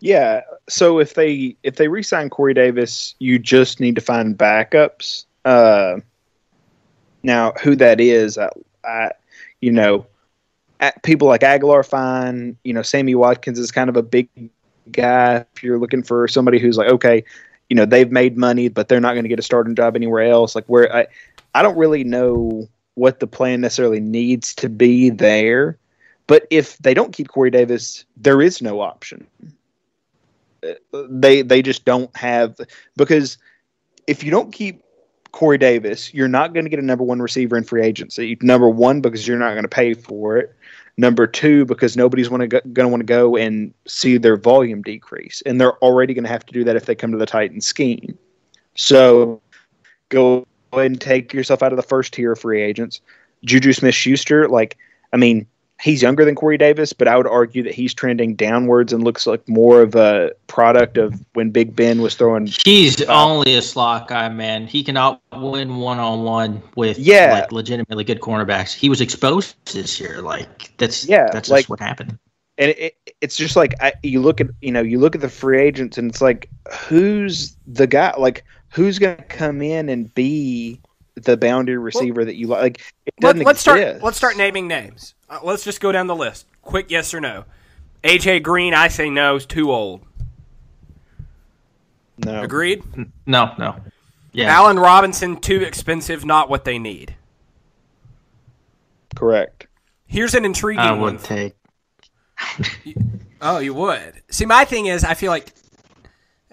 Yeah. 0.00 0.40
So 0.68 0.98
if 0.98 1.14
they 1.14 1.56
if 1.62 1.76
they 1.76 1.86
re-sign 1.86 2.30
Corey 2.30 2.52
Davis, 2.52 3.14
you 3.20 3.38
just 3.38 3.78
need 3.78 3.94
to 3.94 4.00
find 4.00 4.36
backups. 4.36 5.26
Uh, 5.44 5.96
now, 7.22 7.52
who 7.62 7.76
that 7.76 8.00
is, 8.00 8.38
I, 8.38 8.48
I 8.84 9.10
you 9.60 9.72
know, 9.72 10.06
people 11.02 11.28
like 11.28 11.42
Agholor, 11.42 11.86
fine. 11.86 12.56
You 12.64 12.74
know, 12.74 12.82
Sammy 12.82 13.14
Watkins 13.14 13.58
is 13.58 13.70
kind 13.70 13.88
of 13.88 13.96
a 13.96 14.02
big 14.02 14.28
guy. 14.90 15.44
If 15.54 15.62
you're 15.62 15.78
looking 15.78 16.02
for 16.02 16.26
somebody 16.28 16.58
who's 16.58 16.76
like, 16.76 16.88
okay, 16.88 17.24
you 17.70 17.76
know 17.76 17.86
they've 17.86 18.10
made 18.10 18.36
money, 18.36 18.68
but 18.68 18.88
they're 18.88 19.00
not 19.00 19.12
going 19.12 19.24
to 19.24 19.28
get 19.28 19.38
a 19.38 19.42
starting 19.42 19.74
job 19.74 19.96
anywhere 19.96 20.24
else. 20.24 20.54
Like 20.54 20.66
where 20.66 20.94
I, 20.94 21.06
I 21.54 21.62
don't 21.62 21.78
really 21.78 22.04
know 22.04 22.68
what 22.94 23.20
the 23.20 23.26
plan 23.26 23.60
necessarily 23.62 24.00
needs 24.00 24.54
to 24.56 24.68
be 24.68 25.10
there. 25.10 25.78
But 26.26 26.46
if 26.50 26.78
they 26.78 26.94
don't 26.94 27.12
keep 27.12 27.28
Corey 27.28 27.50
Davis, 27.50 28.04
there 28.16 28.42
is 28.42 28.60
no 28.60 28.80
option. 28.80 29.26
They 30.92 31.42
they 31.42 31.62
just 31.62 31.84
don't 31.84 32.14
have 32.16 32.56
because 32.96 33.38
if 34.06 34.22
you 34.22 34.30
don't 34.30 34.52
keep 34.52 34.81
Corey 35.32 35.58
Davis, 35.58 36.12
you're 36.12 36.28
not 36.28 36.52
going 36.52 36.64
to 36.64 36.70
get 36.70 36.78
a 36.78 36.84
number 36.84 37.02
one 37.02 37.20
receiver 37.20 37.56
in 37.56 37.64
free 37.64 37.82
agency. 37.82 38.36
Number 38.42 38.68
one, 38.68 39.00
because 39.00 39.26
you're 39.26 39.38
not 39.38 39.52
going 39.52 39.62
to 39.62 39.68
pay 39.68 39.94
for 39.94 40.36
it. 40.36 40.54
Number 40.98 41.26
two, 41.26 41.64
because 41.64 41.96
nobody's 41.96 42.28
going 42.28 42.48
to 42.50 42.88
want 42.88 43.00
to 43.00 43.04
go 43.04 43.36
and 43.36 43.72
see 43.86 44.18
their 44.18 44.36
volume 44.36 44.82
decrease, 44.82 45.42
and 45.46 45.58
they're 45.58 45.78
already 45.78 46.12
going 46.12 46.24
to 46.24 46.30
have 46.30 46.44
to 46.44 46.52
do 46.52 46.64
that 46.64 46.76
if 46.76 46.84
they 46.84 46.94
come 46.94 47.12
to 47.12 47.18
the 47.18 47.24
Titans 47.24 47.64
scheme. 47.64 48.18
So, 48.74 49.40
go 50.10 50.46
ahead 50.74 50.86
and 50.86 51.00
take 51.00 51.32
yourself 51.32 51.62
out 51.62 51.72
of 51.72 51.76
the 51.76 51.82
first 51.82 52.12
tier 52.12 52.32
of 52.32 52.40
free 52.40 52.60
agents. 52.60 53.00
Juju 53.42 53.72
Smith 53.72 53.94
Schuster, 53.94 54.48
like, 54.48 54.76
I 55.14 55.16
mean, 55.16 55.46
he's 55.80 56.02
younger 56.02 56.24
than 56.24 56.34
Corey 56.34 56.56
Davis, 56.56 56.92
but 56.92 57.08
I 57.08 57.16
would 57.16 57.26
argue 57.26 57.62
that 57.64 57.74
he's 57.74 57.92
trending 57.92 58.34
downwards 58.34 58.92
and 58.92 59.02
looks 59.02 59.26
like 59.26 59.46
more 59.48 59.82
of 59.82 59.94
a 59.94 60.32
product 60.46 60.96
of 60.96 61.14
when 61.34 61.50
Big 61.50 61.74
Ben 61.74 62.00
was 62.00 62.14
throwing. 62.14 62.46
He's 62.64 63.02
uh, 63.02 63.06
only 63.12 63.54
a 63.56 63.62
slot 63.62 64.08
guy, 64.08 64.28
man. 64.28 64.66
He 64.66 64.84
cannot 64.84 65.20
win 65.32 65.76
one 65.76 65.98
on 65.98 66.22
one 66.22 66.62
with 66.76 66.98
yeah. 66.98 67.40
like 67.40 67.52
legitimately 67.52 68.04
good 68.04 68.20
cornerbacks. 68.20 68.72
He 68.72 68.88
was 68.88 69.00
exposed 69.00 69.56
this 69.72 70.00
year. 70.00 70.22
Like 70.22 70.72
that's 70.78 71.06
yeah, 71.06 71.28
that's 71.32 71.50
like, 71.50 71.68
what 71.68 71.80
happened. 71.80 72.18
And 72.58 72.70
it, 72.70 72.78
it, 72.78 73.14
it's 73.20 73.36
just 73.36 73.56
like 73.56 73.74
I, 73.80 73.94
you 74.02 74.20
look 74.20 74.40
at 74.40 74.48
you 74.60 74.70
know 74.70 74.82
you 74.82 74.98
look 75.00 75.14
at 75.14 75.20
the 75.20 75.28
free 75.28 75.60
agents 75.60 75.98
and 75.98 76.10
it's 76.10 76.20
like 76.20 76.48
who's 76.70 77.56
the 77.66 77.86
guy 77.86 78.14
like 78.18 78.44
who's 78.68 78.98
going 78.98 79.16
to 79.16 79.22
come 79.24 79.62
in 79.62 79.88
and 79.88 80.14
be 80.14 80.80
the 81.14 81.36
boundary 81.36 81.78
receiver 81.78 82.20
well, 82.20 82.26
that 82.26 82.36
you 82.36 82.46
like. 82.46 82.80
It 83.06 83.14
doesn't 83.20 83.44
let, 83.44 83.56
us 83.56 83.60
start. 83.60 84.02
Let's 84.02 84.16
start 84.16 84.36
naming 84.36 84.68
names. 84.68 85.14
Uh, 85.28 85.40
let's 85.42 85.64
just 85.64 85.80
go 85.80 85.92
down 85.92 86.06
the 86.06 86.16
list. 86.16 86.46
Quick, 86.62 86.90
yes 86.90 87.12
or 87.14 87.20
no. 87.20 87.44
AJ 88.04 88.42
Green, 88.42 88.74
I 88.74 88.88
say 88.88 89.10
no. 89.10 89.36
Is 89.36 89.46
too 89.46 89.70
old. 89.70 90.02
No. 92.18 92.42
Agreed. 92.42 92.82
No, 93.26 93.52
no. 93.58 93.76
Yeah. 94.32 94.52
Allen 94.52 94.78
Robinson, 94.78 95.40
too 95.40 95.62
expensive. 95.62 96.24
Not 96.24 96.48
what 96.48 96.64
they 96.64 96.78
need. 96.78 97.14
Correct. 99.14 99.66
Here's 100.06 100.34
an 100.34 100.44
intriguing 100.44 100.80
I 100.80 100.92
would 100.92 101.14
one. 101.14 101.18
take. 101.18 101.54
oh, 103.40 103.58
you 103.58 103.74
would. 103.74 104.14
See, 104.30 104.46
my 104.46 104.64
thing 104.64 104.86
is, 104.86 105.04
I 105.04 105.14
feel 105.14 105.30
like 105.30 105.52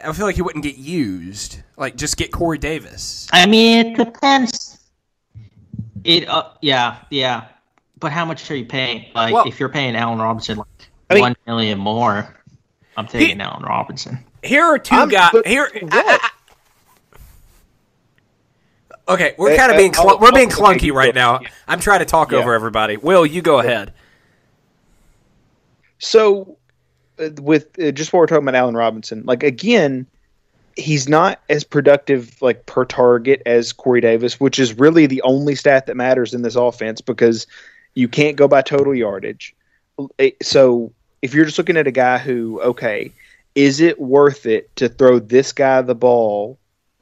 I 0.03 0.13
feel 0.13 0.25
like 0.25 0.35
he 0.35 0.41
wouldn't 0.41 0.63
get 0.63 0.77
used. 0.77 1.61
Like, 1.77 1.95
just 1.95 2.17
get 2.17 2.31
Corey 2.31 2.57
Davis. 2.57 3.27
I 3.31 3.45
mean, 3.45 3.87
it 3.87 3.97
depends. 3.97 4.79
It, 6.03 6.27
uh, 6.27 6.51
yeah, 6.61 6.97
yeah. 7.09 7.47
But 7.99 8.11
how 8.11 8.25
much 8.25 8.49
are 8.49 8.55
you 8.55 8.65
paying? 8.65 9.05
Like, 9.13 9.33
well, 9.33 9.47
if 9.47 9.59
you're 9.59 9.69
paying 9.69 9.95
Allen 9.95 10.19
Robinson 10.19 10.57
like 10.57 10.67
I 11.09 11.13
mean, 11.15 11.21
one 11.21 11.35
million 11.45 11.79
more, 11.79 12.35
I'm 12.95 13.07
taking 13.07 13.37
he, 13.37 13.41
Allen 13.41 13.63
Robinson. 13.63 14.19
Here 14.43 14.63
are 14.63 14.79
2 14.79 15.07
guys. 15.07 15.33
Here, 15.45 15.69
I, 15.91 16.19
I, 16.21 16.29
okay, 19.13 19.35
we're 19.37 19.57
kind 19.57 19.71
of 19.71 19.77
being 19.77 19.93
cl- 19.93 20.19
we're 20.19 20.31
being 20.31 20.49
clunky 20.49 20.93
right 20.93 21.13
now. 21.13 21.41
I'm 21.67 21.81
trying 21.81 21.99
to 21.99 22.05
talk 22.05 22.31
yeah. 22.31 22.37
over 22.37 22.53
everybody. 22.53 22.95
Will 22.95 23.25
you 23.25 23.41
go 23.41 23.59
ahead? 23.59 23.93
So 25.97 26.58
with 27.41 27.77
uh, 27.79 27.91
just 27.91 28.13
what 28.13 28.19
we're 28.19 28.27
talking 28.27 28.47
about 28.47 28.55
Allen 28.55 28.75
Robinson, 28.75 29.23
like 29.25 29.43
again, 29.43 30.05
he's 30.75 31.09
not 31.09 31.41
as 31.49 31.63
productive 31.63 32.41
like 32.41 32.65
per 32.65 32.85
target 32.85 33.41
as 33.45 33.73
Corey 33.73 34.01
Davis, 34.01 34.39
which 34.39 34.59
is 34.59 34.77
really 34.77 35.05
the 35.05 35.21
only 35.23 35.55
stat 35.55 35.85
that 35.87 35.95
matters 35.95 36.33
in 36.33 36.41
this 36.41 36.55
offense 36.55 37.01
because 37.01 37.45
you 37.95 38.07
can't 38.07 38.37
go 38.37 38.47
by 38.47 38.61
total 38.61 38.95
yardage. 38.95 39.55
So 40.41 40.91
if 41.21 41.33
you're 41.33 41.45
just 41.45 41.57
looking 41.57 41.77
at 41.77 41.87
a 41.87 41.91
guy 41.91 42.17
who, 42.17 42.61
okay, 42.61 43.11
is 43.55 43.81
it 43.81 43.99
worth 43.99 44.45
it 44.45 44.73
to 44.77 44.87
throw 44.87 45.19
this 45.19 45.51
guy 45.51 45.81
the 45.81 45.95
ball 45.95 46.57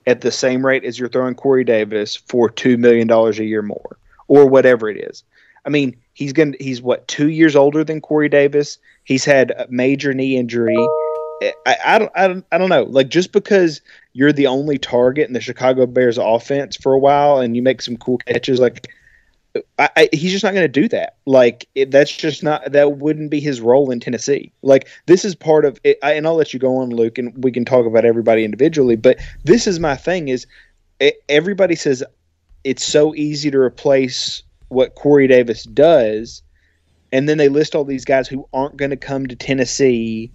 at 0.08 0.22
the 0.22 0.32
same 0.32 0.66
rate 0.66 0.84
as 0.84 0.98
you're 0.98 1.10
throwing 1.10 1.36
Corey 1.36 1.64
Davis 1.64 2.16
for 2.16 2.50
two 2.50 2.78
million 2.78 3.08
dollars 3.08 3.38
a 3.40 3.46
year 3.46 3.62
more, 3.62 3.98
or 4.28 4.48
whatever 4.48 4.90
it 4.90 4.98
is? 4.98 5.24
I 5.66 5.70
mean, 5.70 5.96
he's 6.18 6.34
going 6.34 6.54
to 6.54 6.58
he's 6.64 6.82
what 6.82 7.08
two 7.08 7.30
years 7.30 7.56
older 7.56 7.84
than 7.84 8.02
Corey 8.02 8.28
Davis. 8.28 8.80
He's 9.04 9.24
had 9.24 9.52
a 9.52 9.68
major 9.70 10.16
knee 10.16 10.36
injury. 10.36 10.76
I, 11.68 11.76
I, 11.86 12.00
don't, 12.00 12.12
I 12.16 12.28
don't 12.28 12.46
I 12.52 12.58
don't 12.58 12.70
know. 12.70 12.84
Like 12.84 13.10
just 13.10 13.32
because 13.32 13.82
you're 14.14 14.34
the 14.34 14.48
only 14.48 14.80
target 14.80 15.28
in 15.28 15.34
the 15.34 15.40
Chicago 15.40 15.86
Bears 15.86 16.18
offense 16.18 16.76
for 16.76 16.94
a 16.94 16.98
while 16.98 17.40
and 17.40 17.56
you 17.56 17.62
make 17.62 17.84
some 17.84 17.98
cool 17.98 18.18
catches, 18.18 18.60
like 18.60 18.92
I, 19.78 19.90
I, 19.96 20.10
he's 20.12 20.32
just 20.32 20.44
not 20.44 20.56
going 20.56 20.64
to 20.64 20.82
do 20.82 20.88
that. 20.88 21.18
Like 21.28 21.68
it, 21.76 21.92
that's 21.92 22.16
just 22.16 22.42
not 22.42 22.72
that 22.72 22.98
wouldn't 22.98 23.30
be 23.30 23.40
his 23.40 23.62
role 23.62 23.92
in 23.92 24.00
Tennessee. 24.00 24.52
Like 24.64 24.88
this 25.06 25.24
is 25.24 25.36
part 25.36 25.66
of 25.66 25.80
it, 25.84 26.00
I, 26.02 26.14
and 26.14 26.26
I'll 26.26 26.34
let 26.34 26.52
you 26.52 26.60
go 26.60 26.78
on, 26.78 26.90
Luke, 26.90 27.20
and 27.20 27.44
we 27.44 27.52
can 27.52 27.64
talk 27.64 27.86
about 27.86 28.06
everybody 28.06 28.44
individually. 28.44 28.96
But 28.96 29.20
this 29.44 29.68
is 29.68 29.80
my 29.80 29.96
thing: 29.96 30.30
is 30.30 30.48
it, 31.00 31.24
everybody 31.30 31.76
says 31.76 32.04
it's 32.64 32.84
so 32.84 33.14
easy 33.14 33.52
to 33.52 33.60
replace 33.60 34.42
what 34.70 34.96
Corey 34.96 35.28
Davis 35.28 35.64
does, 35.64 36.42
and 37.12 37.28
then 37.28 37.38
they 37.38 37.50
list 37.50 37.76
all 37.76 37.84
these 37.84 38.06
guys 38.06 38.28
who 38.28 38.48
aren't 38.54 38.78
going 38.78 38.92
to 38.92 38.98
come 38.98 39.28
to 39.28 39.36
Tennessee 39.36 40.32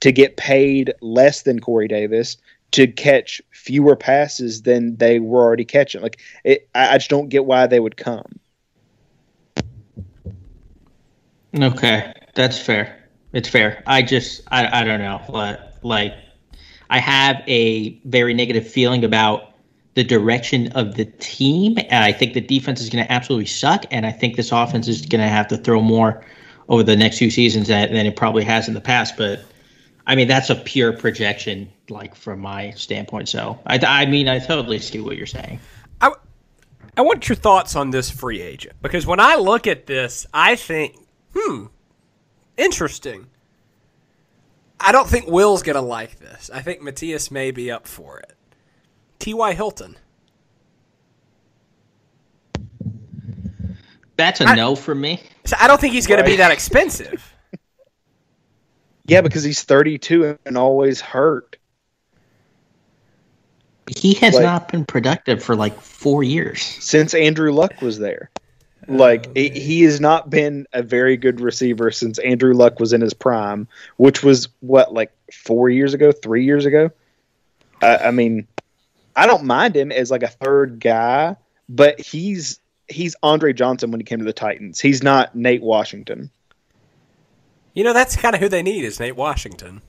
to 0.00 0.12
get 0.12 0.36
paid 0.36 0.92
less 1.00 1.42
than 1.42 1.60
Corey 1.60 1.88
Davis 1.88 2.36
to 2.72 2.86
catch 2.86 3.42
fewer 3.50 3.96
passes 3.96 4.62
than 4.62 4.96
they 4.96 5.18
were 5.18 5.42
already 5.42 5.64
catching. 5.64 6.02
Like 6.02 6.20
it, 6.44 6.68
I 6.74 6.98
just 6.98 7.10
don't 7.10 7.28
get 7.28 7.44
why 7.44 7.66
they 7.66 7.80
would 7.80 7.96
come. 7.96 8.38
Okay, 11.58 12.12
that's 12.34 12.58
fair. 12.58 12.96
It's 13.32 13.48
fair. 13.48 13.82
I 13.86 14.02
just 14.02 14.42
I 14.50 14.80
I 14.80 14.84
don't 14.84 15.00
know. 15.00 15.20
Like 15.82 16.14
I 16.90 16.98
have 16.98 17.42
a 17.46 17.98
very 18.04 18.34
negative 18.34 18.68
feeling 18.68 19.04
about 19.04 19.49
the 19.94 20.04
direction 20.04 20.68
of 20.72 20.94
the 20.94 21.04
team. 21.04 21.78
And 21.78 22.04
I 22.04 22.12
think 22.12 22.34
the 22.34 22.40
defense 22.40 22.80
is 22.80 22.90
going 22.90 23.04
to 23.04 23.12
absolutely 23.12 23.46
suck. 23.46 23.84
And 23.90 24.06
I 24.06 24.12
think 24.12 24.36
this 24.36 24.52
offense 24.52 24.88
is 24.88 25.04
going 25.04 25.20
to 25.20 25.28
have 25.28 25.48
to 25.48 25.56
throw 25.56 25.80
more 25.80 26.24
over 26.68 26.82
the 26.82 26.96
next 26.96 27.18
few 27.18 27.30
seasons 27.30 27.68
than, 27.68 27.92
than 27.92 28.06
it 28.06 28.16
probably 28.16 28.44
has 28.44 28.68
in 28.68 28.74
the 28.74 28.80
past. 28.80 29.16
But 29.16 29.44
I 30.06 30.14
mean, 30.14 30.28
that's 30.28 30.50
a 30.50 30.54
pure 30.54 30.92
projection, 30.92 31.70
like 31.88 32.14
from 32.14 32.40
my 32.40 32.70
standpoint. 32.72 33.28
So 33.28 33.58
I, 33.66 33.78
I 33.78 34.06
mean, 34.06 34.28
I 34.28 34.38
totally 34.38 34.78
see 34.78 35.00
what 35.00 35.16
you're 35.16 35.26
saying. 35.26 35.60
I, 36.00 36.12
I 36.96 37.02
want 37.02 37.28
your 37.28 37.36
thoughts 37.36 37.76
on 37.76 37.90
this 37.90 38.10
free 38.10 38.40
agent 38.40 38.76
because 38.82 39.06
when 39.06 39.20
I 39.20 39.36
look 39.36 39.66
at 39.66 39.86
this, 39.86 40.26
I 40.32 40.56
think, 40.56 40.96
hmm, 41.34 41.66
interesting. 42.56 43.26
I 44.78 44.92
don't 44.92 45.08
think 45.08 45.26
Will's 45.26 45.62
going 45.62 45.76
to 45.76 45.82
like 45.82 46.18
this. 46.18 46.50
I 46.52 46.62
think 46.62 46.80
Matthias 46.80 47.30
may 47.30 47.50
be 47.50 47.70
up 47.70 47.86
for 47.86 48.20
it. 48.20 48.32
T.Y. 49.20 49.52
Hilton. 49.54 49.96
That's 54.16 54.40
a 54.40 54.44
I, 54.44 54.54
no 54.54 54.74
for 54.74 54.94
me. 54.94 55.22
So 55.46 55.56
I 55.58 55.66
don't 55.66 55.80
think 55.80 55.94
he's 55.94 56.06
going 56.06 56.20
right. 56.20 56.26
to 56.26 56.32
be 56.32 56.36
that 56.36 56.50
expensive. 56.50 57.34
yeah, 59.06 59.22
because 59.22 59.42
he's 59.44 59.62
32 59.62 60.38
and 60.44 60.58
always 60.58 61.00
hurt. 61.00 61.56
He 63.96 64.14
has 64.14 64.34
like, 64.34 64.42
not 64.42 64.70
been 64.70 64.84
productive 64.84 65.42
for 65.42 65.56
like 65.56 65.80
four 65.80 66.22
years 66.22 66.62
since 66.62 67.14
Andrew 67.14 67.52
Luck 67.52 67.80
was 67.80 67.98
there. 67.98 68.30
Like 68.88 69.26
oh, 69.28 69.32
he 69.34 69.82
has 69.82 70.00
not 70.00 70.30
been 70.30 70.66
a 70.72 70.82
very 70.82 71.16
good 71.16 71.40
receiver 71.40 71.90
since 71.90 72.18
Andrew 72.18 72.54
Luck 72.54 72.78
was 72.78 72.92
in 72.92 73.00
his 73.00 73.14
prime, 73.14 73.68
which 73.96 74.22
was 74.22 74.48
what 74.60 74.92
like 74.92 75.12
four 75.32 75.68
years 75.70 75.94
ago, 75.94 76.12
three 76.12 76.44
years 76.44 76.66
ago. 76.66 76.90
I 77.82 78.10
mean, 78.10 78.46
I 79.16 79.26
don't 79.26 79.44
mind 79.44 79.76
him 79.76 79.92
as 79.92 80.10
like 80.10 80.22
a 80.22 80.28
third 80.28 80.80
guy, 80.80 81.36
but 81.68 82.00
he's 82.00 82.60
he's 82.88 83.16
Andre 83.22 83.52
Johnson 83.52 83.90
when 83.90 84.00
he 84.00 84.04
came 84.04 84.18
to 84.18 84.24
the 84.24 84.32
Titans. 84.32 84.80
He's 84.80 85.02
not 85.02 85.34
Nate 85.34 85.62
Washington. 85.62 86.30
You 87.74 87.84
know, 87.84 87.92
that's 87.92 88.16
kind 88.16 88.34
of 88.34 88.40
who 88.40 88.48
they 88.48 88.62
need 88.62 88.84
is 88.84 88.98
Nate 88.98 89.16
Washington. 89.16 89.80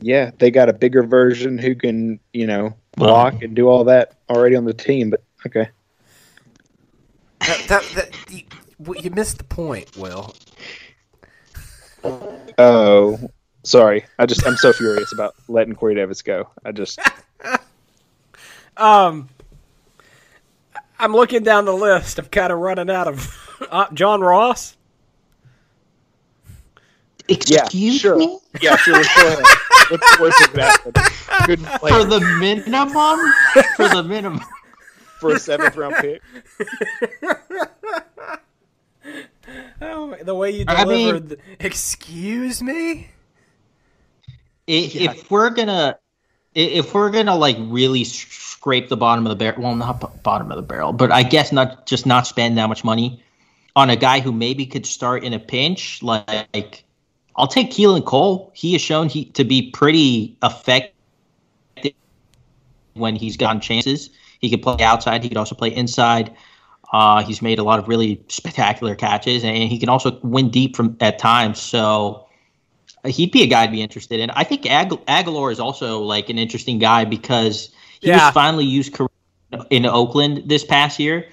Yeah, 0.00 0.32
they 0.38 0.50
got 0.50 0.68
a 0.68 0.72
bigger 0.72 1.02
version 1.02 1.56
who 1.56 1.74
can, 1.74 2.20
you 2.32 2.46
know, 2.46 2.74
block 2.96 3.42
and 3.42 3.54
do 3.54 3.68
all 3.68 3.84
that 3.84 4.18
already 4.28 4.56
on 4.56 4.64
the 4.64 4.74
team. 4.74 5.10
But 5.10 5.22
okay, 5.46 5.68
that, 7.40 7.64
that, 7.68 7.82
that 7.94 8.10
you, 8.30 8.42
you 9.00 9.10
missed 9.10 9.38
the 9.38 9.44
point, 9.44 9.96
Will. 9.96 10.34
Oh, 12.58 13.18
Sorry, 13.64 14.04
I 14.18 14.26
just 14.26 14.46
I'm 14.46 14.56
so 14.56 14.72
furious 14.72 15.12
about 15.12 15.34
letting 15.48 15.74
Corey 15.74 15.94
Davis 15.94 16.20
go. 16.22 16.48
I 16.64 16.72
just 16.72 16.98
um, 18.76 19.28
I'm 20.98 21.12
looking 21.12 21.42
down 21.42 21.64
the 21.64 21.72
list. 21.72 22.18
I'm 22.18 22.26
kind 22.26 22.52
of 22.52 22.58
running 22.58 22.90
out 22.90 23.08
of 23.08 23.66
uh, 23.70 23.86
John 23.94 24.20
Ross. 24.20 24.76
Excuse 27.26 27.50
yeah, 27.94 27.98
sure. 27.98 28.16
me. 28.16 28.38
Yeah, 28.60 28.76
sure. 28.76 28.96
What's 28.98 29.08
the 30.16 30.18
worst 30.20 30.38
that 30.52 30.80
could 30.82 30.96
happen? 30.98 31.46
Good 31.46 31.60
For 31.80 32.04
the 32.04 32.20
minimum? 32.38 32.90
For 33.76 33.88
the 33.88 34.02
minimum. 34.06 34.40
for 35.20 35.32
a 35.34 35.38
seventh 35.38 35.74
round 35.74 35.94
pick. 35.96 36.20
Oh, 39.80 40.14
the 40.22 40.34
way 40.34 40.50
you 40.50 40.64
I 40.68 40.84
mean- 40.84 41.06
delivered. 41.14 41.28
the- 41.30 41.38
excuse 41.60 42.62
me. 42.62 43.08
If, 44.66 44.96
if 44.96 45.30
we're 45.30 45.50
gonna, 45.50 45.98
if 46.54 46.94
we're 46.94 47.10
gonna 47.10 47.36
like 47.36 47.56
really 47.60 48.04
scrape 48.04 48.88
the 48.88 48.96
bottom 48.96 49.26
of 49.26 49.30
the 49.30 49.36
barrel, 49.36 49.62
well, 49.62 49.74
not 49.74 50.00
b- 50.00 50.06
bottom 50.22 50.50
of 50.50 50.56
the 50.56 50.62
barrel, 50.62 50.92
but 50.92 51.12
I 51.12 51.22
guess 51.22 51.52
not 51.52 51.86
just 51.86 52.06
not 52.06 52.26
spend 52.26 52.56
that 52.58 52.68
much 52.68 52.84
money 52.84 53.22
on 53.76 53.90
a 53.90 53.96
guy 53.96 54.20
who 54.20 54.32
maybe 54.32 54.64
could 54.66 54.86
start 54.86 55.24
in 55.24 55.32
a 55.32 55.38
pinch. 55.38 56.02
Like, 56.02 56.84
I'll 57.36 57.46
take 57.46 57.70
Keelan 57.70 58.04
Cole. 58.04 58.52
He 58.54 58.72
has 58.72 58.80
shown 58.80 59.08
he 59.08 59.26
to 59.26 59.44
be 59.44 59.70
pretty 59.70 60.36
effective 60.42 60.92
when 62.94 63.16
he's 63.16 63.36
gotten 63.36 63.60
chances. 63.60 64.10
He 64.40 64.48
could 64.50 64.62
play 64.62 64.84
outside. 64.84 65.22
He 65.22 65.28
could 65.28 65.38
also 65.38 65.54
play 65.54 65.74
inside. 65.74 66.34
Uh, 66.92 67.24
he's 67.24 67.42
made 67.42 67.58
a 67.58 67.64
lot 67.64 67.80
of 67.80 67.88
really 67.88 68.22
spectacular 68.28 68.94
catches, 68.94 69.42
and 69.42 69.56
he 69.56 69.78
can 69.78 69.88
also 69.88 70.18
win 70.22 70.48
deep 70.50 70.76
from 70.76 70.96
at 71.00 71.18
times. 71.18 71.60
So 71.60 72.23
he'd 73.06 73.32
be 73.32 73.42
a 73.42 73.46
guy 73.46 73.62
I'd 73.62 73.72
be 73.72 73.82
interested 73.82 74.20
in. 74.20 74.30
I 74.30 74.44
think 74.44 74.66
Ag- 74.66 75.04
Agholor 75.06 75.52
is 75.52 75.60
also 75.60 76.00
like 76.00 76.28
an 76.30 76.38
interesting 76.38 76.78
guy 76.78 77.04
because 77.04 77.70
he 78.00 78.08
Yeah. 78.08 78.26
was 78.26 78.34
finally 78.34 78.64
used 78.64 78.96
in 79.70 79.86
Oakland 79.86 80.42
this 80.46 80.64
past 80.64 80.98
year. 80.98 81.28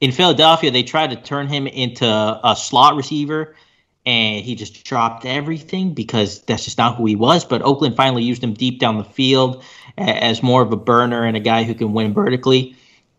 In 0.00 0.12
Philadelphia, 0.12 0.70
they 0.70 0.82
tried 0.82 1.10
to 1.10 1.16
turn 1.16 1.48
him 1.48 1.66
into 1.66 2.06
a 2.06 2.54
slot 2.56 2.96
receiver, 2.96 3.56
and 4.04 4.44
he 4.44 4.54
just 4.54 4.84
dropped 4.84 5.24
everything 5.24 5.94
because 5.94 6.42
that's 6.42 6.64
just 6.64 6.78
not 6.78 6.96
who 6.96 7.06
he 7.06 7.16
was. 7.16 7.44
But 7.44 7.62
Oakland 7.62 7.96
finally 7.96 8.22
used 8.22 8.44
him 8.44 8.52
deep 8.52 8.78
down 8.78 8.98
the 8.98 9.04
field 9.04 9.64
as 9.98 10.42
more 10.42 10.62
of 10.62 10.70
a 10.72 10.76
burner 10.76 11.24
and 11.24 11.36
a 11.36 11.40
guy 11.40 11.64
who 11.64 11.74
can 11.74 11.92
win 11.92 12.12
vertically. 12.12 12.75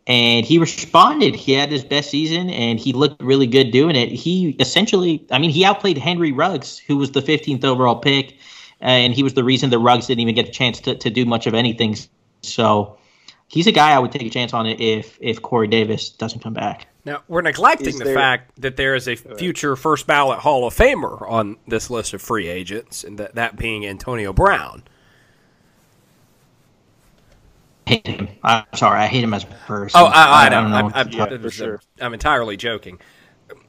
And 0.07 0.45
he 0.45 0.57
responded. 0.57 1.35
He 1.35 1.51
had 1.51 1.69
his 1.69 1.83
best 1.83 2.09
season, 2.09 2.49
and 2.49 2.79
he 2.79 2.93
looked 2.93 3.21
really 3.21 3.45
good 3.47 3.71
doing 3.71 3.95
it. 3.95 4.09
He 4.09 4.51
essentially, 4.59 5.25
I 5.31 5.37
mean, 5.37 5.49
he 5.49 5.65
outplayed 5.65 5.97
Henry 5.97 6.31
Ruggs, 6.31 6.77
who 6.77 6.97
was 6.97 7.11
the 7.11 7.19
15th 7.21 7.65
overall 7.65 7.97
pick, 7.97 8.37
and 8.79 9.13
he 9.13 9.21
was 9.21 9.33
the 9.33 9.43
reason 9.43 9.69
the 9.69 9.79
Ruggs 9.79 10.07
didn't 10.07 10.21
even 10.21 10.33
get 10.33 10.47
a 10.47 10.51
chance 10.51 10.79
to, 10.81 10.95
to 10.95 11.09
do 11.09 11.25
much 11.25 11.45
of 11.45 11.53
anything. 11.53 11.97
So 12.41 12.97
he's 13.47 13.67
a 13.67 13.71
guy 13.71 13.91
I 13.91 13.99
would 13.99 14.11
take 14.11 14.21
a 14.23 14.29
chance 14.29 14.53
on 14.53 14.65
it 14.65 14.79
if 14.79 15.17
if 15.19 15.41
Corey 15.41 15.67
Davis 15.67 16.09
doesn't 16.09 16.41
come 16.41 16.53
back. 16.53 16.87
Now 17.03 17.23
we're 17.27 17.41
neglecting 17.41 17.87
Is 17.87 17.97
the 17.97 18.05
there- 18.05 18.15
fact 18.15 18.61
that 18.61 18.77
there 18.77 18.95
is 18.95 19.07
a 19.07 19.15
future 19.15 19.75
first 19.75 20.07
ballot 20.07 20.39
Hall 20.39 20.65
of 20.67 20.75
Famer 20.75 21.29
on 21.29 21.57
this 21.67 21.89
list 21.89 22.13
of 22.13 22.21
free 22.21 22.47
agents, 22.47 23.03
and 23.03 23.17
that 23.17 23.35
that 23.35 23.57
being 23.57 23.85
Antonio 23.85 24.31
Brown. 24.31 24.83
Hate 27.87 28.07
him. 28.07 28.27
I'm 28.43 28.65
sorry, 28.75 28.99
I 28.99 29.07
hate 29.07 29.23
him 29.23 29.33
as 29.33 29.43
a 29.43 29.47
person. 29.47 29.99
Oh, 29.99 30.05
I, 30.05 30.45
I, 30.45 30.49
know. 30.49 30.61
don't 30.61 30.73
I'm, 30.73 30.91
I'm, 30.93 31.09
Yeah, 31.09 31.37
for 31.37 31.47
uh, 31.47 31.49
sure. 31.49 31.81
I'm 32.01 32.13
entirely 32.13 32.57
joking. 32.57 32.99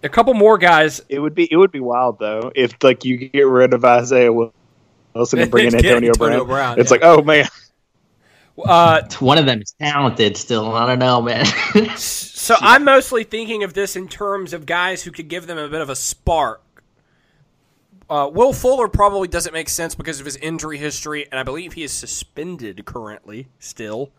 A 0.03 0.09
couple 0.09 0.35
more 0.35 0.59
guys. 0.59 1.01
It 1.09 1.21
would 1.21 1.35
be 1.35 1.51
it 1.51 1.57
would 1.57 1.71
be 1.73 1.81
wild 1.81 2.19
though 2.19 2.51
if 2.55 2.75
like 2.83 3.05
you 3.05 3.17
get 3.17 3.47
rid 3.47 3.73
of 3.73 3.85
Isaiah 3.85 4.33
Wilson 4.33 5.39
and 5.39 5.51
bring 5.51 5.69
in 5.69 5.75
Antonio, 5.77 6.09
Antonio 6.09 6.45
Brown. 6.45 6.47
Brown, 6.47 6.81
It's 6.81 6.91
yeah. 6.91 6.95
like 6.95 7.05
oh 7.05 7.23
man, 7.23 7.47
Uh, 8.65 9.03
One 9.21 9.39
of 9.39 9.47
them 9.47 9.63
is 9.63 9.73
talented 9.81 10.37
still. 10.37 10.75
I 10.75 10.87
don't 10.87 10.99
know, 10.99 11.23
man. 11.23 11.47
so 11.97 12.57
I'm 12.61 12.85
mostly 12.85 13.25
thinking 13.25 13.63
of 13.63 13.75
this 13.75 13.97
in 13.97 14.09
terms 14.09 14.53
of 14.53 14.67
guys 14.67 15.03
who 15.03 15.11
could 15.11 15.29
give 15.29 15.47
them 15.47 15.59
a 15.59 15.69
bit 15.69 15.81
of 15.81 15.91
a 15.91 15.97
spark. 15.97 16.63
Uh, 18.11 18.31
Will 18.33 18.55
Fuller 18.55 18.89
probably 18.89 19.29
doesn't 19.29 19.53
make 19.53 19.69
sense 19.69 19.95
because 19.95 20.19
of 20.19 20.25
his 20.25 20.37
injury 20.37 20.79
history, 20.79 21.27
and 21.31 21.39
I 21.39 21.43
believe 21.43 21.75
he 21.75 21.83
is 21.83 21.93
suspended 21.93 22.85
currently 22.87 23.49
still. 23.59 24.13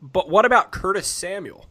But 0.00 0.28
what 0.28 0.44
about 0.44 0.70
Curtis 0.70 1.06
Samuel? 1.06 1.66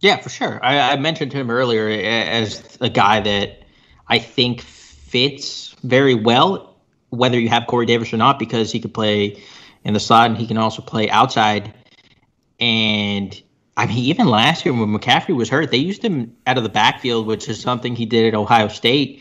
Yeah, 0.00 0.18
for 0.18 0.28
sure. 0.28 0.62
I, 0.62 0.92
I 0.92 0.96
mentioned 0.96 1.32
him 1.32 1.50
earlier 1.50 1.88
as 1.88 2.76
a 2.80 2.90
guy 2.90 3.20
that 3.20 3.62
I 4.06 4.18
think 4.18 4.60
fits 4.60 5.74
very 5.82 6.14
well, 6.14 6.76
whether 7.08 7.40
you 7.40 7.48
have 7.48 7.66
Corey 7.66 7.86
Davis 7.86 8.12
or 8.12 8.18
not, 8.18 8.38
because 8.38 8.70
he 8.70 8.80
could 8.80 8.92
play 8.92 9.42
in 9.82 9.94
the 9.94 10.00
slot 10.00 10.28
and 10.28 10.36
he 10.36 10.46
can 10.46 10.58
also 10.58 10.82
play 10.82 11.08
outside. 11.08 11.72
And 12.60 13.42
I 13.76 13.86
mean, 13.86 13.98
even 13.98 14.28
last 14.28 14.64
year 14.64 14.72
when 14.72 14.88
McCaffrey 14.88 15.34
was 15.34 15.48
hurt, 15.48 15.70
they 15.70 15.78
used 15.78 16.04
him 16.04 16.34
out 16.46 16.56
of 16.56 16.62
the 16.62 16.68
backfield, 16.68 17.26
which 17.26 17.48
is 17.48 17.60
something 17.60 17.96
he 17.96 18.06
did 18.06 18.26
at 18.26 18.34
Ohio 18.38 18.68
State. 18.68 19.20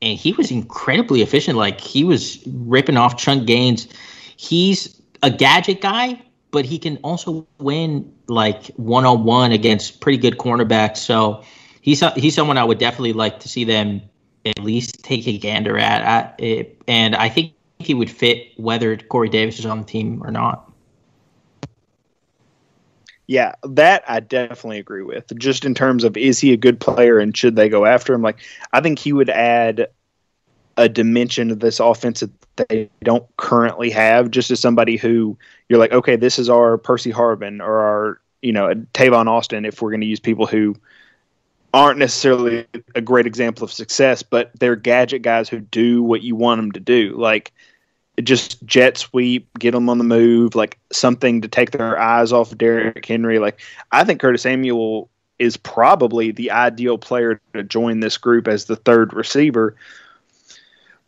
And 0.00 0.16
he 0.16 0.32
was 0.32 0.50
incredibly 0.50 1.22
efficient. 1.22 1.58
Like 1.58 1.80
he 1.80 2.04
was 2.04 2.38
ripping 2.46 2.96
off 2.96 3.16
chunk 3.16 3.46
gains. 3.46 3.88
He's 4.36 5.00
a 5.22 5.30
gadget 5.30 5.80
guy, 5.80 6.22
but 6.52 6.64
he 6.64 6.78
can 6.78 6.98
also 6.98 7.46
win 7.58 8.12
like 8.28 8.66
one 8.76 9.04
on 9.04 9.24
one 9.24 9.50
against 9.50 10.00
pretty 10.00 10.18
good 10.18 10.38
cornerbacks. 10.38 10.98
So 10.98 11.42
he's 11.80 12.00
he's 12.14 12.36
someone 12.36 12.56
I 12.56 12.64
would 12.64 12.78
definitely 12.78 13.14
like 13.14 13.40
to 13.40 13.48
see 13.48 13.64
them 13.64 14.00
at 14.44 14.62
least 14.62 15.02
take 15.02 15.26
a 15.26 15.36
gander 15.36 15.76
at. 15.76 16.02
at 16.02 16.36
it. 16.38 16.80
And 16.86 17.16
I 17.16 17.28
think 17.28 17.52
he 17.80 17.94
would 17.94 18.10
fit 18.10 18.52
whether 18.56 18.96
Corey 18.96 19.28
Davis 19.28 19.58
is 19.58 19.66
on 19.66 19.80
the 19.80 19.84
team 19.84 20.22
or 20.24 20.30
not. 20.30 20.67
Yeah, 23.28 23.52
that 23.62 24.04
I 24.08 24.20
definitely 24.20 24.78
agree 24.78 25.02
with. 25.02 25.30
Just 25.38 25.66
in 25.66 25.74
terms 25.74 26.02
of 26.02 26.16
is 26.16 26.40
he 26.40 26.54
a 26.54 26.56
good 26.56 26.80
player 26.80 27.18
and 27.18 27.36
should 27.36 27.56
they 27.56 27.68
go 27.68 27.84
after 27.84 28.14
him? 28.14 28.22
Like 28.22 28.38
I 28.72 28.80
think 28.80 28.98
he 28.98 29.12
would 29.12 29.28
add 29.28 29.88
a 30.78 30.88
dimension 30.88 31.48
to 31.48 31.54
this 31.54 31.78
offense 31.78 32.20
that 32.20 32.30
they 32.68 32.88
don't 33.04 33.26
currently 33.36 33.90
have. 33.90 34.30
Just 34.30 34.50
as 34.50 34.60
somebody 34.60 34.96
who 34.96 35.36
you're 35.68 35.78
like, 35.78 35.92
okay, 35.92 36.16
this 36.16 36.38
is 36.38 36.48
our 36.48 36.78
Percy 36.78 37.12
Harvin 37.12 37.60
or 37.60 37.80
our 37.80 38.20
you 38.40 38.52
know 38.52 38.72
Tavon 38.94 39.26
Austin. 39.26 39.66
If 39.66 39.82
we're 39.82 39.90
going 39.90 40.00
to 40.00 40.06
use 40.06 40.20
people 40.20 40.46
who 40.46 40.74
aren't 41.74 41.98
necessarily 41.98 42.66
a 42.94 43.02
great 43.02 43.26
example 43.26 43.62
of 43.62 43.70
success, 43.70 44.22
but 44.22 44.52
they're 44.58 44.74
gadget 44.74 45.20
guys 45.20 45.50
who 45.50 45.60
do 45.60 46.02
what 46.02 46.22
you 46.22 46.34
want 46.34 46.60
them 46.60 46.72
to 46.72 46.80
do. 46.80 47.14
Like 47.18 47.52
just 48.22 48.64
jet 48.66 48.98
sweep, 48.98 49.48
get 49.58 49.72
them 49.72 49.88
on 49.88 49.98
the 49.98 50.04
move, 50.04 50.54
like 50.54 50.78
something 50.92 51.40
to 51.40 51.48
take 51.48 51.70
their 51.72 51.98
eyes 51.98 52.32
off 52.32 52.52
of 52.52 52.58
Derrick 52.58 53.04
Henry. 53.06 53.38
Like 53.38 53.60
I 53.92 54.04
think 54.04 54.20
Curtis 54.20 54.42
Samuel 54.42 55.08
is 55.38 55.56
probably 55.56 56.32
the 56.32 56.50
ideal 56.50 56.98
player 56.98 57.40
to 57.54 57.62
join 57.62 58.00
this 58.00 58.16
group 58.18 58.48
as 58.48 58.64
the 58.64 58.76
third 58.76 59.12
receiver. 59.12 59.76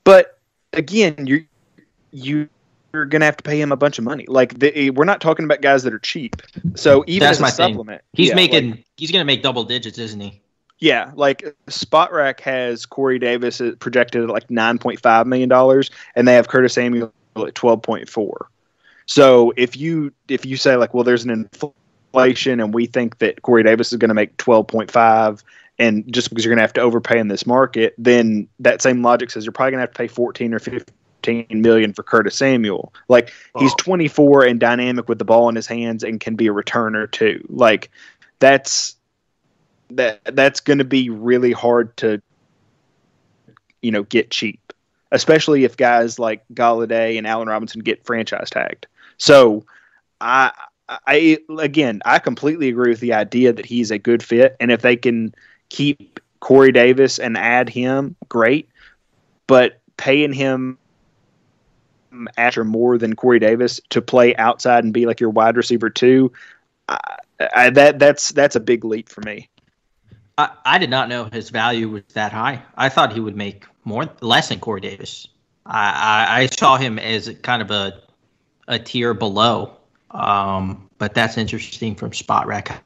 But 0.04 0.38
again, 0.72 1.26
you 1.26 1.44
you 2.12 2.48
you're 2.92 3.04
gonna 3.06 3.24
have 3.24 3.36
to 3.36 3.42
pay 3.44 3.60
him 3.60 3.70
a 3.72 3.76
bunch 3.76 3.98
of 3.98 4.04
money. 4.04 4.24
Like 4.26 4.58
the, 4.58 4.76
eh, 4.76 4.90
we're 4.90 5.04
not 5.04 5.20
talking 5.20 5.44
about 5.44 5.60
guys 5.62 5.84
that 5.84 5.94
are 5.94 5.98
cheap. 6.00 6.36
So 6.74 7.04
even 7.06 7.20
That's 7.26 7.36
as 7.36 7.38
a 7.38 7.42
my 7.42 7.50
thing. 7.50 7.72
supplement, 7.74 8.02
He's 8.12 8.30
yeah, 8.30 8.34
making 8.34 8.70
like- 8.70 8.84
he's 8.96 9.10
gonna 9.12 9.24
make 9.24 9.42
double 9.42 9.64
digits, 9.64 9.98
isn't 9.98 10.20
he? 10.20 10.40
Yeah, 10.80 11.12
like 11.14 11.44
Spotrac 11.66 12.40
has 12.40 12.86
Corey 12.86 13.18
Davis 13.18 13.60
uh, 13.60 13.72
projected 13.80 14.22
at 14.22 14.30
like 14.30 14.50
nine 14.50 14.78
point 14.78 14.98
five 15.00 15.26
million 15.26 15.48
dollars, 15.48 15.90
and 16.16 16.26
they 16.26 16.34
have 16.34 16.48
Curtis 16.48 16.72
Samuel 16.72 17.12
at 17.36 17.54
twelve 17.54 17.82
point 17.82 18.08
four. 18.08 18.48
So 19.04 19.52
if 19.58 19.76
you 19.76 20.12
if 20.28 20.46
you 20.46 20.56
say 20.56 20.76
like, 20.76 20.94
well, 20.94 21.04
there's 21.04 21.24
an 21.24 21.30
inflation, 21.30 22.60
and 22.60 22.72
we 22.72 22.86
think 22.86 23.18
that 23.18 23.42
Corey 23.42 23.62
Davis 23.62 23.92
is 23.92 23.98
going 23.98 24.08
to 24.08 24.14
make 24.14 24.34
twelve 24.38 24.68
point 24.68 24.90
five, 24.90 25.44
and 25.78 26.10
just 26.10 26.30
because 26.30 26.46
you're 26.46 26.50
going 26.50 26.58
to 26.58 26.62
have 26.62 26.72
to 26.74 26.80
overpay 26.80 27.18
in 27.18 27.28
this 27.28 27.46
market, 27.46 27.94
then 27.98 28.48
that 28.58 28.80
same 28.80 29.02
logic 29.02 29.30
says 29.30 29.44
you're 29.44 29.52
probably 29.52 29.72
going 29.72 29.80
to 29.80 29.82
have 29.82 29.92
to 29.92 29.98
pay 29.98 30.08
fourteen 30.08 30.54
or 30.54 30.60
fifteen 30.60 31.46
million 31.50 31.92
for 31.92 32.02
Curtis 32.02 32.36
Samuel. 32.36 32.94
Like 33.08 33.34
he's 33.58 33.74
24 33.74 34.44
and 34.44 34.58
dynamic 34.58 35.10
with 35.10 35.18
the 35.18 35.24
ball 35.26 35.50
in 35.50 35.56
his 35.56 35.66
hands 35.66 36.02
and 36.02 36.18
can 36.18 36.36
be 36.36 36.46
a 36.46 36.52
returner 36.52 37.10
too. 37.10 37.44
Like 37.50 37.90
that's 38.38 38.96
that 39.92 40.20
that's 40.36 40.60
going 40.60 40.78
to 40.78 40.84
be 40.84 41.10
really 41.10 41.52
hard 41.52 41.96
to 41.98 42.20
you 43.82 43.90
know 43.90 44.02
get 44.04 44.30
cheap, 44.30 44.72
especially 45.12 45.64
if 45.64 45.76
guys 45.76 46.18
like 46.18 46.44
Golladay 46.54 47.18
and 47.18 47.26
Allen 47.26 47.48
Robinson 47.48 47.80
get 47.80 48.04
franchise 48.04 48.50
tagged. 48.50 48.86
So 49.18 49.64
I 50.20 50.52
I 50.88 51.38
again 51.58 52.02
I 52.04 52.18
completely 52.18 52.68
agree 52.68 52.90
with 52.90 53.00
the 53.00 53.12
idea 53.12 53.52
that 53.52 53.66
he's 53.66 53.90
a 53.90 53.98
good 53.98 54.22
fit, 54.22 54.56
and 54.60 54.70
if 54.70 54.82
they 54.82 54.96
can 54.96 55.34
keep 55.68 56.20
Corey 56.40 56.72
Davis 56.72 57.18
and 57.18 57.36
add 57.36 57.68
him, 57.68 58.16
great. 58.28 58.68
But 59.46 59.80
paying 59.96 60.32
him 60.32 60.78
after 62.36 62.64
more 62.64 62.98
than 62.98 63.14
Corey 63.14 63.38
Davis 63.38 63.80
to 63.90 64.02
play 64.02 64.34
outside 64.36 64.84
and 64.84 64.92
be 64.92 65.06
like 65.06 65.20
your 65.20 65.30
wide 65.30 65.56
receiver 65.56 65.90
too, 65.90 66.32
I, 66.88 66.98
I, 67.54 67.70
that 67.70 67.98
that's 67.98 68.30
that's 68.30 68.56
a 68.56 68.60
big 68.60 68.84
leap 68.84 69.08
for 69.08 69.20
me. 69.22 69.48
I, 70.40 70.50
I 70.64 70.78
did 70.78 70.90
not 70.90 71.08
know 71.08 71.28
his 71.32 71.50
value 71.50 71.88
was 71.88 72.02
that 72.14 72.32
high. 72.32 72.62
I 72.76 72.88
thought 72.88 73.12
he 73.12 73.20
would 73.20 73.36
make 73.36 73.66
more 73.84 74.08
less 74.20 74.48
than 74.48 74.60
Corey 74.60 74.80
Davis. 74.80 75.28
I, 75.66 76.26
I, 76.28 76.40
I 76.42 76.46
saw 76.46 76.76
him 76.76 76.98
as 76.98 77.34
kind 77.42 77.62
of 77.62 77.70
a 77.70 78.00
a 78.68 78.78
tier 78.78 79.12
below. 79.14 79.76
Um, 80.12 80.88
but 80.98 81.14
that's 81.14 81.36
interesting 81.36 81.94
from 81.94 82.12
Spotrac. 82.12 82.80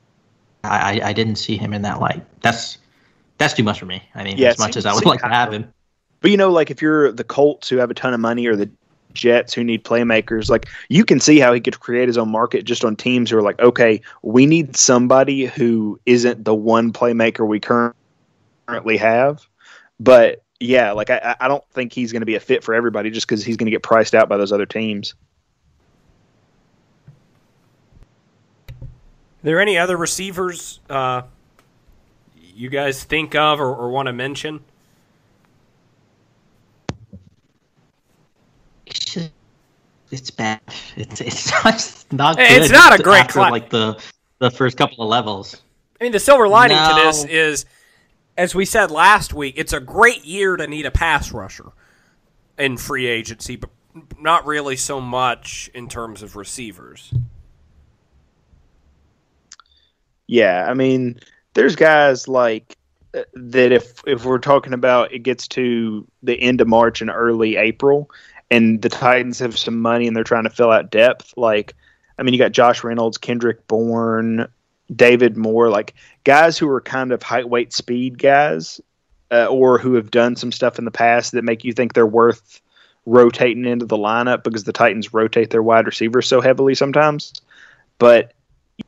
I, 0.64 1.00
I, 1.00 1.08
I 1.08 1.12
didn't 1.12 1.36
see 1.36 1.56
him 1.56 1.72
in 1.72 1.82
that 1.82 2.00
light. 2.00 2.24
That's 2.40 2.78
that's 3.38 3.54
too 3.54 3.62
much 3.62 3.78
for 3.78 3.86
me. 3.86 4.02
I 4.14 4.24
mean, 4.24 4.38
Yeah, 4.38 4.50
as 4.50 4.58
much 4.58 4.76
as 4.76 4.86
I 4.86 4.94
would 4.94 5.04
like 5.04 5.20
to 5.20 5.28
have 5.28 5.52
him. 5.52 5.72
But 6.20 6.30
you 6.30 6.36
know, 6.36 6.50
like 6.50 6.70
if 6.70 6.80
you're 6.80 7.12
the 7.12 7.24
Colts 7.24 7.68
who 7.68 7.76
have 7.76 7.90
a 7.90 7.94
ton 7.94 8.14
of 8.14 8.20
money 8.20 8.46
or 8.46 8.56
the 8.56 8.70
Jets 9.14 9.54
who 9.54 9.64
need 9.64 9.84
playmakers, 9.84 10.50
like 10.50 10.68
you 10.88 11.04
can 11.04 11.20
see 11.20 11.38
how 11.38 11.52
he 11.52 11.60
could 11.60 11.80
create 11.80 12.08
his 12.08 12.18
own 12.18 12.28
market 12.30 12.64
just 12.64 12.84
on 12.84 12.96
teams 12.96 13.30
who 13.30 13.38
are 13.38 13.42
like, 13.42 13.58
okay, 13.60 14.00
we 14.22 14.46
need 14.46 14.76
somebody 14.76 15.46
who 15.46 15.98
isn't 16.06 16.44
the 16.44 16.54
one 16.54 16.92
playmaker 16.92 17.46
we 17.46 17.60
currently 17.60 18.96
have. 18.96 19.46
But 20.00 20.42
yeah, 20.60 20.92
like 20.92 21.10
I, 21.10 21.36
I 21.40 21.48
don't 21.48 21.64
think 21.70 21.92
he's 21.92 22.12
going 22.12 22.22
to 22.22 22.26
be 22.26 22.34
a 22.34 22.40
fit 22.40 22.64
for 22.64 22.74
everybody 22.74 23.10
just 23.10 23.26
because 23.26 23.44
he's 23.44 23.56
going 23.56 23.66
to 23.66 23.70
get 23.70 23.82
priced 23.82 24.14
out 24.14 24.28
by 24.28 24.36
those 24.36 24.52
other 24.52 24.66
teams. 24.66 25.14
Are 28.80 28.86
there 29.42 29.60
any 29.60 29.76
other 29.76 29.96
receivers 29.96 30.80
uh, 30.88 31.22
you 32.54 32.70
guys 32.70 33.04
think 33.04 33.34
of 33.34 33.60
or, 33.60 33.74
or 33.74 33.90
want 33.90 34.06
to 34.06 34.12
mention? 34.12 34.60
It's 38.86 39.04
just, 39.04 39.30
it's 40.14 40.30
bad. 40.30 40.60
It's 40.96 41.20
it's 41.20 41.50
not, 41.64 42.04
not 42.12 42.36
good. 42.36 42.62
It's 42.62 42.72
not 42.72 42.98
a 42.98 43.02
great 43.02 43.20
after, 43.20 43.32
cla- 43.34 43.50
like 43.50 43.70
the 43.70 44.02
the 44.38 44.50
first 44.50 44.76
couple 44.76 45.04
of 45.04 45.10
levels. 45.10 45.60
I 46.00 46.04
mean, 46.04 46.12
the 46.12 46.20
silver 46.20 46.48
lining 46.48 46.76
to 46.76 46.94
this 47.04 47.24
is, 47.24 47.66
as 48.36 48.54
we 48.54 48.64
said 48.64 48.90
last 48.90 49.32
week, 49.32 49.54
it's 49.56 49.72
a 49.72 49.80
great 49.80 50.24
year 50.24 50.56
to 50.56 50.66
need 50.66 50.86
a 50.86 50.90
pass 50.90 51.32
rusher 51.32 51.72
in 52.58 52.76
free 52.76 53.06
agency, 53.06 53.56
but 53.56 53.70
not 54.18 54.44
really 54.46 54.76
so 54.76 55.00
much 55.00 55.70
in 55.74 55.88
terms 55.88 56.22
of 56.22 56.36
receivers. 56.36 57.12
Yeah, 60.26 60.66
I 60.68 60.74
mean, 60.74 61.20
there's 61.54 61.76
guys 61.76 62.28
like 62.28 62.76
uh, 63.14 63.22
that. 63.34 63.72
If 63.72 64.00
if 64.06 64.24
we're 64.24 64.38
talking 64.38 64.72
about 64.72 65.12
it 65.12 65.20
gets 65.20 65.46
to 65.48 66.06
the 66.22 66.34
end 66.40 66.60
of 66.60 66.68
March 66.68 67.00
and 67.00 67.10
early 67.10 67.56
April, 67.56 68.10
and 68.50 68.82
the 68.82 68.88
Titans 68.88 69.38
have 69.38 69.58
some 69.58 69.80
money 69.80 70.06
and 70.06 70.16
they're 70.16 70.24
trying 70.24 70.44
to 70.44 70.50
fill 70.50 70.70
out 70.70 70.90
depth, 70.90 71.34
like 71.36 71.74
I 72.18 72.22
mean, 72.22 72.34
you 72.34 72.38
got 72.38 72.52
Josh 72.52 72.84
Reynolds, 72.84 73.18
Kendrick 73.18 73.66
Bourne, 73.66 74.46
David 74.94 75.36
Moore, 75.36 75.68
like 75.70 75.94
guys 76.24 76.56
who 76.58 76.68
are 76.68 76.80
kind 76.80 77.12
of 77.12 77.22
height, 77.22 77.48
weight, 77.48 77.72
speed 77.72 78.18
guys, 78.18 78.80
uh, 79.30 79.46
or 79.46 79.78
who 79.78 79.94
have 79.94 80.10
done 80.10 80.36
some 80.36 80.52
stuff 80.52 80.78
in 80.78 80.84
the 80.84 80.90
past 80.90 81.32
that 81.32 81.42
make 81.42 81.64
you 81.64 81.72
think 81.72 81.92
they're 81.92 82.06
worth 82.06 82.60
rotating 83.06 83.64
into 83.66 83.84
the 83.86 83.96
lineup 83.96 84.44
because 84.44 84.64
the 84.64 84.72
Titans 84.72 85.12
rotate 85.12 85.50
their 85.50 85.62
wide 85.62 85.86
receivers 85.86 86.26
so 86.26 86.40
heavily 86.40 86.74
sometimes. 86.74 87.32
But 87.98 88.32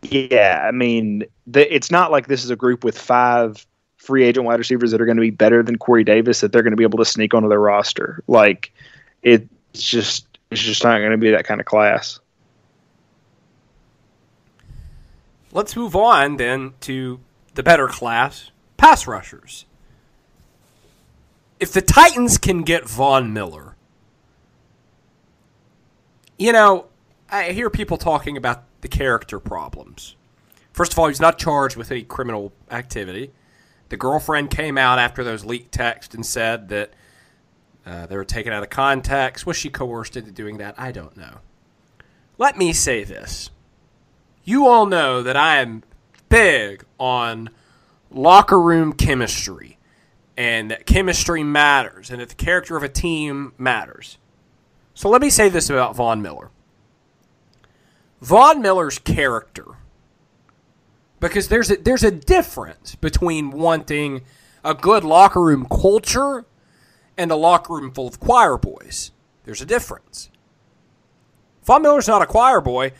yeah, 0.02 0.62
I 0.66 0.70
mean, 0.70 1.24
the, 1.46 1.74
it's 1.74 1.90
not 1.90 2.10
like 2.10 2.28
this 2.28 2.44
is 2.44 2.50
a 2.50 2.56
group 2.56 2.84
with 2.84 2.98
five 2.98 3.66
free 3.96 4.24
agent 4.24 4.46
wide 4.46 4.58
receivers 4.58 4.90
that 4.92 5.00
are 5.00 5.06
going 5.06 5.16
to 5.16 5.22
be 5.22 5.30
better 5.30 5.62
than 5.62 5.78
Corey 5.78 6.04
Davis 6.04 6.40
that 6.40 6.52
they're 6.52 6.62
going 6.62 6.72
to 6.72 6.76
be 6.76 6.84
able 6.84 6.98
to 6.98 7.04
sneak 7.04 7.34
onto 7.34 7.48
their 7.48 7.60
roster. 7.60 8.22
Like, 8.26 8.72
it's 9.22 9.48
just 9.74 10.26
it's 10.50 10.62
just 10.62 10.84
not 10.84 10.98
going 10.98 11.10
to 11.10 11.18
be 11.18 11.30
that 11.30 11.44
kind 11.44 11.60
of 11.60 11.66
class. 11.66 12.20
Let's 15.52 15.74
move 15.74 15.96
on 15.96 16.36
then 16.36 16.74
to 16.82 17.20
the 17.54 17.62
better 17.62 17.88
class 17.88 18.50
pass 18.76 19.06
rushers. 19.06 19.64
If 21.58 21.72
the 21.72 21.80
Titans 21.80 22.36
can 22.36 22.62
get 22.62 22.86
Von 22.86 23.32
Miller, 23.32 23.74
you 26.38 26.52
know, 26.52 26.86
I 27.30 27.52
hear 27.52 27.70
people 27.70 27.96
talking 27.96 28.36
about 28.36 28.64
the 28.82 28.88
character 28.88 29.40
problems. 29.40 30.16
First 30.72 30.92
of 30.92 30.98
all, 30.98 31.08
he's 31.08 31.20
not 31.20 31.38
charged 31.38 31.76
with 31.76 31.90
any 31.90 32.02
criminal 32.02 32.52
activity. 32.70 33.32
The 33.88 33.96
girlfriend 33.96 34.50
came 34.50 34.76
out 34.76 34.98
after 34.98 35.24
those 35.24 35.44
leaked 35.44 35.72
texts 35.72 36.14
and 36.14 36.26
said 36.26 36.68
that 36.68 36.92
uh, 37.86 38.06
they 38.06 38.16
were 38.16 38.24
taken 38.24 38.52
out 38.52 38.62
of 38.62 38.70
context. 38.70 39.46
Was 39.46 39.56
she 39.56 39.70
coerced 39.70 40.16
into 40.16 40.32
doing 40.32 40.58
that? 40.58 40.74
I 40.76 40.90
don't 40.92 41.16
know. 41.16 41.38
Let 42.36 42.58
me 42.58 42.72
say 42.72 43.04
this. 43.04 43.50
You 44.44 44.66
all 44.66 44.86
know 44.86 45.22
that 45.22 45.36
I 45.36 45.58
am 45.58 45.84
big 46.28 46.84
on 46.98 47.50
locker 48.10 48.60
room 48.60 48.92
chemistry 48.92 49.78
and 50.36 50.70
that 50.70 50.86
chemistry 50.86 51.42
matters 51.42 52.10
and 52.10 52.20
that 52.20 52.28
the 52.28 52.34
character 52.34 52.76
of 52.76 52.82
a 52.82 52.88
team 52.88 53.52
matters. 53.56 54.18
So 54.94 55.08
let 55.08 55.22
me 55.22 55.30
say 55.30 55.48
this 55.48 55.70
about 55.70 55.96
Von 55.96 56.20
Miller. 56.20 56.50
Von 58.20 58.60
Miller's 58.60 58.98
character 58.98 59.76
because 61.20 61.48
there's 61.48 61.70
a, 61.70 61.76
there's 61.76 62.04
a 62.04 62.10
difference 62.10 62.94
between 62.94 63.50
wanting 63.50 64.22
a 64.64 64.74
good 64.74 65.04
locker 65.04 65.40
room 65.40 65.66
culture 65.70 66.44
and 67.18 67.30
a 67.30 67.36
locker 67.36 67.74
room 67.74 67.90
full 67.92 68.08
of 68.08 68.20
choir 68.20 68.56
boys. 68.56 69.12
There's 69.44 69.60
a 69.60 69.66
difference. 69.66 70.30
Von 71.64 71.82
Miller's 71.82 72.08
not 72.08 72.22
a 72.22 72.26
choir 72.26 72.60
boy, 72.60 72.92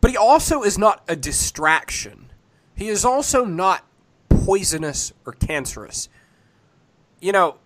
but 0.00 0.10
he 0.10 0.16
also 0.16 0.62
is 0.62 0.78
not 0.78 1.02
a 1.08 1.16
distraction. 1.16 2.32
He 2.74 2.88
is 2.88 3.04
also 3.04 3.44
not 3.44 3.84
poisonous 4.28 5.12
or 5.24 5.32
cancerous. 5.32 6.08
You 7.20 7.32
know, 7.32 7.56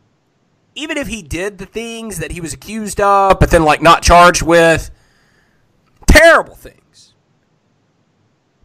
even 0.74 0.96
if 0.96 1.08
he 1.08 1.22
did 1.22 1.58
the 1.58 1.66
things 1.66 2.18
that 2.18 2.30
he 2.30 2.40
was 2.40 2.52
accused 2.52 3.00
of, 3.00 3.40
but 3.40 3.50
then 3.50 3.64
like 3.64 3.82
not 3.82 4.02
charged 4.02 4.42
with, 4.42 4.90
terrible 6.06 6.54
things. 6.54 7.14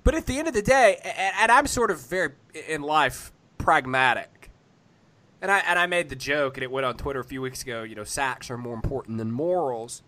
But 0.04 0.14
at 0.14 0.28
the 0.28 0.38
end 0.38 0.48
of 0.48 0.54
the 0.54 0.62
day, 0.62 1.00
and 1.04 1.52
I'm 1.52 1.66
sort 1.66 1.90
of 1.90 2.00
very 2.00 2.34
in 2.68 2.84
life 2.84 3.32
pragmatic. 3.58 4.30
And 5.46 5.52
I 5.52 5.60
and 5.60 5.78
I 5.78 5.86
made 5.86 6.10
the 6.10 6.16
joke 6.16 6.58
and 6.58 6.64
it 6.64 6.72
went 6.72 6.88
on 6.88 6.98
Twitter 6.98 7.20
a 7.20 7.24
few 7.24 7.40
weeks 7.40 7.62
ago, 7.62 7.84
you 7.84 7.94
know, 7.94 8.04
sacks 8.04 8.50
are 8.50 8.58
more 8.58 8.74
important 8.74 9.20
than 9.20 9.32
morals. 9.32 10.02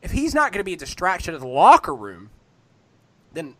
If 0.00 0.12
he's 0.12 0.32
not 0.32 0.52
going 0.52 0.60
to 0.60 0.64
be 0.64 0.74
a 0.74 0.76
distraction 0.76 1.34
to 1.34 1.40
the 1.40 1.48
locker 1.48 1.92
room, 1.92 2.30
then 3.32 3.56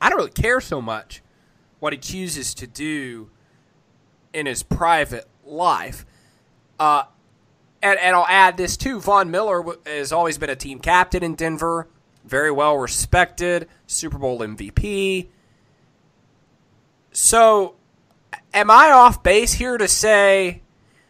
I 0.00 0.10
don't 0.10 0.18
really 0.18 0.32
care 0.32 0.60
so 0.60 0.82
much 0.82 1.22
what 1.78 1.92
he 1.92 2.00
chooses 2.00 2.52
to 2.54 2.66
do 2.66 3.30
in 4.32 4.46
his 4.46 4.64
private 4.64 5.28
life. 5.44 6.04
Uh, 6.80 7.04
and, 7.80 7.96
and 8.00 8.16
I'll 8.16 8.26
add 8.26 8.56
this 8.56 8.76
too. 8.76 9.00
Von 9.00 9.30
Miller 9.30 9.62
has 9.86 10.10
always 10.10 10.36
been 10.36 10.50
a 10.50 10.56
team 10.56 10.80
captain 10.80 11.22
in 11.22 11.36
Denver, 11.36 11.86
very 12.24 12.50
well 12.50 12.76
respected, 12.76 13.68
Super 13.86 14.18
Bowl 14.18 14.40
MVP. 14.40 15.28
So, 17.12 17.75
am 18.52 18.70
I 18.70 18.90
off 18.90 19.22
base 19.22 19.54
here 19.54 19.76
to 19.76 19.88
say 19.88 20.62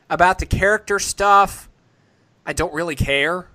about 0.09 0.39
the 0.39 0.47
character 0.47 0.99
stuff? 0.99 1.68
I 2.45 2.53
don't 2.53 2.72
really 2.72 2.97
care. 2.97 3.49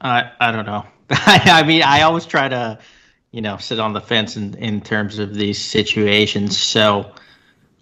I 0.00 0.30
I 0.40 0.52
don't 0.52 0.66
know. 0.66 0.86
I 1.10 1.62
mean, 1.62 1.82
I 1.82 2.02
always 2.02 2.26
try 2.26 2.48
to, 2.48 2.78
you 3.32 3.40
know, 3.40 3.56
sit 3.58 3.78
on 3.78 3.92
the 3.92 4.00
fence 4.00 4.36
in 4.36 4.54
in 4.54 4.80
terms 4.80 5.18
of 5.18 5.34
these 5.34 5.58
situations. 5.58 6.58
So 6.58 7.12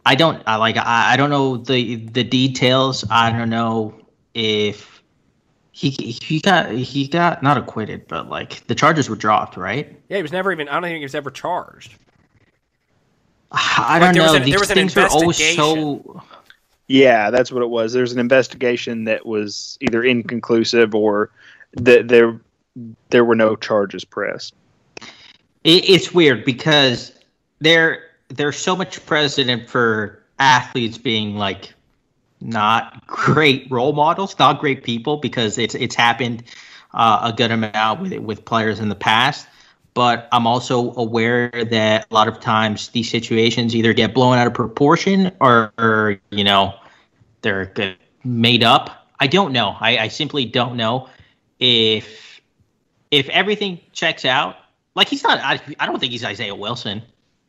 I 0.06 0.14
don't. 0.14 0.42
I 0.46 0.56
like. 0.56 0.76
I, 0.76 1.12
I 1.12 1.16
don't 1.16 1.30
know 1.30 1.56
the 1.56 1.96
the 1.96 2.24
details. 2.24 3.04
I 3.10 3.30
don't 3.30 3.50
know 3.50 3.94
if 4.34 4.93
he 5.76 5.90
he 5.90 6.38
got 6.40 6.70
he 6.70 7.08
got 7.08 7.42
not 7.42 7.58
acquitted, 7.58 8.06
but 8.06 8.28
like 8.28 8.64
the 8.68 8.76
charges 8.76 9.10
were 9.10 9.16
dropped, 9.16 9.56
right? 9.56 10.00
Yeah, 10.08 10.18
he 10.18 10.22
was 10.22 10.30
never 10.30 10.52
even. 10.52 10.68
I 10.68 10.74
don't 10.74 10.84
think 10.84 10.98
he 10.98 11.02
was 11.04 11.16
ever 11.16 11.32
charged. 11.32 11.96
I 13.50 13.98
don't 13.98 14.14
there 14.14 14.22
was 14.22 14.32
know. 14.32 14.36
an- 14.36 14.42
there 14.42 14.50
These 14.52 14.60
was 14.60 14.70
an 14.70 14.74
things 14.76 14.96
are 14.96 15.08
always 15.08 15.36
so. 15.36 15.72
investigation. 15.96 16.20
Yeah, 16.86 17.30
that's 17.30 17.50
what 17.50 17.62
it 17.62 17.70
was. 17.70 17.92
There's 17.92 18.12
an 18.12 18.20
investigation 18.20 19.04
that 19.04 19.26
was 19.26 19.76
either 19.80 20.04
inconclusive 20.04 20.94
or 20.94 21.30
that 21.72 22.06
there 22.06 22.38
there 23.10 23.24
were 23.24 23.34
no 23.34 23.56
charges 23.56 24.04
pressed. 24.04 24.54
It, 25.64 25.88
it's 25.88 26.14
weird 26.14 26.44
because 26.44 27.18
there 27.58 28.00
there's 28.28 28.58
so 28.58 28.76
much 28.76 29.04
precedent 29.06 29.68
for 29.68 30.22
athletes 30.38 30.98
being 30.98 31.34
like 31.34 31.73
not 32.44 33.06
great 33.06 33.66
role 33.70 33.92
models, 33.92 34.38
not 34.38 34.60
great 34.60 34.84
people, 34.84 35.16
because 35.16 35.58
it's 35.58 35.74
it's 35.74 35.94
happened 35.94 36.44
uh, 36.92 37.32
a 37.32 37.32
good 37.32 37.50
amount 37.50 38.00
with 38.00 38.12
with 38.18 38.44
players 38.44 38.78
in 38.78 38.88
the 38.88 38.94
past. 38.94 39.46
But 39.94 40.28
I'm 40.32 40.46
also 40.46 40.92
aware 40.94 41.50
that 41.50 42.06
a 42.10 42.14
lot 42.14 42.26
of 42.28 42.40
times 42.40 42.88
these 42.88 43.08
situations 43.08 43.74
either 43.76 43.92
get 43.92 44.12
blown 44.12 44.36
out 44.38 44.46
of 44.46 44.52
proportion 44.54 45.32
or, 45.40 45.72
or 45.78 46.20
you 46.30 46.44
know 46.44 46.74
they're 47.42 47.72
made 48.24 48.64
up. 48.64 49.08
I 49.20 49.26
don't 49.28 49.52
know. 49.52 49.76
I, 49.80 49.98
I 49.98 50.08
simply 50.08 50.44
don't 50.44 50.76
know 50.76 51.08
if 51.60 52.40
if 53.10 53.28
everything 53.28 53.80
checks 53.92 54.24
out. 54.24 54.56
Like 54.94 55.08
he's 55.08 55.22
not. 55.22 55.38
I, 55.38 55.60
I 55.78 55.86
don't 55.86 55.98
think 55.98 56.12
he's 56.12 56.24
Isaiah 56.24 56.54
Wilson. 56.54 57.02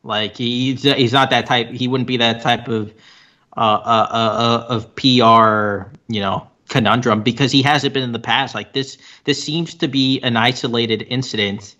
Like 0.04 0.38
he's 0.38 0.84
he's 0.84 1.14
not 1.14 1.32
that 1.32 1.48
type. 1.48 1.70
He 1.70 1.88
wouldn't 1.88 2.08
be 2.08 2.18
that 2.18 2.42
type 2.42 2.68
of 2.68 2.94
uh, 3.58 3.60
uh, 3.60 4.08
uh, 4.12 4.66
of 4.70 4.96
PR. 4.96 5.90
You 6.08 6.22
know 6.22 6.48
conundrum 6.70 7.22
because 7.22 7.52
he 7.52 7.62
hasn't 7.62 7.94
been 7.94 8.04
in 8.04 8.12
the 8.12 8.20
past. 8.20 8.56
Like 8.56 8.74
this 8.74 8.98
this 9.26 9.42
seems 9.44 9.74
to 9.76 9.88
be 9.88 10.20
an 10.22 10.38
isolated 10.38 11.06
incident, 11.10 11.76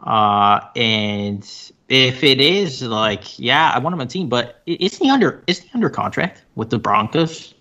uh, 0.00 0.60
and 0.76 1.48
if 1.88 2.24
it 2.24 2.40
is 2.40 2.82
like, 2.82 3.38
yeah, 3.38 3.70
I 3.74 3.78
want 3.78 3.94
him 3.94 4.00
on 4.00 4.08
team, 4.08 4.28
but 4.28 4.62
isn't 4.66 5.04
he 5.04 5.10
under 5.10 5.42
isn't 5.46 5.66
he 5.66 5.70
under 5.74 5.90
contract 5.90 6.42
with 6.54 6.70
the 6.70 6.78
Broncos? 6.78 7.54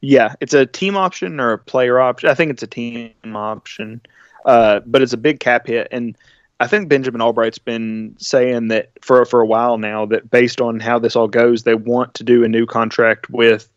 Yeah, 0.00 0.34
it's 0.40 0.54
a 0.54 0.66
team 0.66 0.96
option 0.96 1.40
or 1.40 1.52
a 1.52 1.58
player 1.58 1.98
option. 1.98 2.28
I 2.28 2.34
think 2.34 2.50
it's 2.50 2.62
a 2.62 2.68
team 2.68 3.12
option, 3.34 4.00
uh, 4.44 4.80
but 4.86 5.02
it's 5.02 5.12
a 5.12 5.16
big 5.16 5.40
cap 5.40 5.66
hit. 5.66 5.88
And 5.90 6.16
I 6.60 6.66
think 6.66 6.88
Benjamin 6.88 7.20
Albright's 7.20 7.58
been 7.58 8.16
saying 8.18 8.68
that 8.68 8.90
for 9.00 9.24
for 9.24 9.40
a 9.40 9.46
while 9.46 9.78
now 9.78 10.06
that 10.06 10.30
based 10.30 10.60
on 10.60 10.80
how 10.80 10.98
this 10.98 11.14
all 11.14 11.28
goes, 11.28 11.62
they 11.62 11.74
want 11.74 12.14
to 12.14 12.24
do 12.24 12.44
a 12.44 12.48
new 12.48 12.66
contract 12.66 13.30
with 13.30 13.68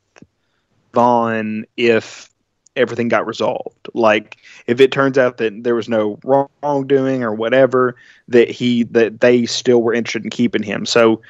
Von 0.94 1.66
if 1.78 2.30
everything 2.76 3.08
got 3.08 3.28
resolved. 3.28 3.88
Like 3.94 4.38
if 4.66 4.80
it 4.80 4.92
turns 4.92 5.18
out 5.18 5.38
that 5.38 5.64
there 5.64 5.76
was 5.76 5.90
no 5.90 6.20
wrongdoing 6.24 7.24
or 7.24 7.34
whatever, 7.34 7.96
that 8.28 8.50
he 8.50 8.84
that 8.86 9.22
they 9.22 9.46
still 9.46 9.84
were 9.84 9.94
interested 9.94 10.24
in 10.24 10.32
keeping 10.32 10.64
him. 10.64 10.86
So 10.86 11.22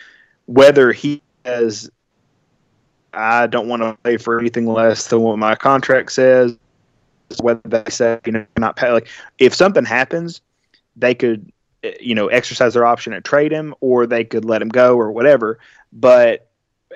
whether 0.46 0.94
he 0.94 1.22
has 1.46 1.90
I 3.14 3.48
don't 3.48 3.68
want 3.68 3.82
to 3.82 3.98
pay 4.04 4.16
for 4.16 4.40
anything 4.40 4.68
less 4.68 5.08
than 5.08 5.20
what 5.20 5.38
my 5.38 5.56
contract 5.56 6.14
says. 6.14 6.58
Whether 7.42 7.62
they 7.66 7.90
say 7.90 8.20
you 8.26 8.32
know 8.32 8.46
not 8.58 8.76
pay 8.76 8.92
like 8.92 9.10
if 9.38 9.54
something 9.54 9.86
happens, 9.86 10.42
they 10.96 11.16
could 11.16 11.52
eh, 11.84 11.94
you 12.00 12.16
know 12.16 12.28
exercise 12.28 12.74
their 12.74 12.86
option 12.86 13.14
and 13.14 13.24
trade 13.24 13.52
him, 13.52 13.74
or 13.82 14.06
they 14.06 14.24
could 14.24 14.46
let 14.46 14.62
him 14.62 14.70
go 14.70 14.96
or 14.96 15.12
whatever. 15.12 15.60
But 15.94 16.48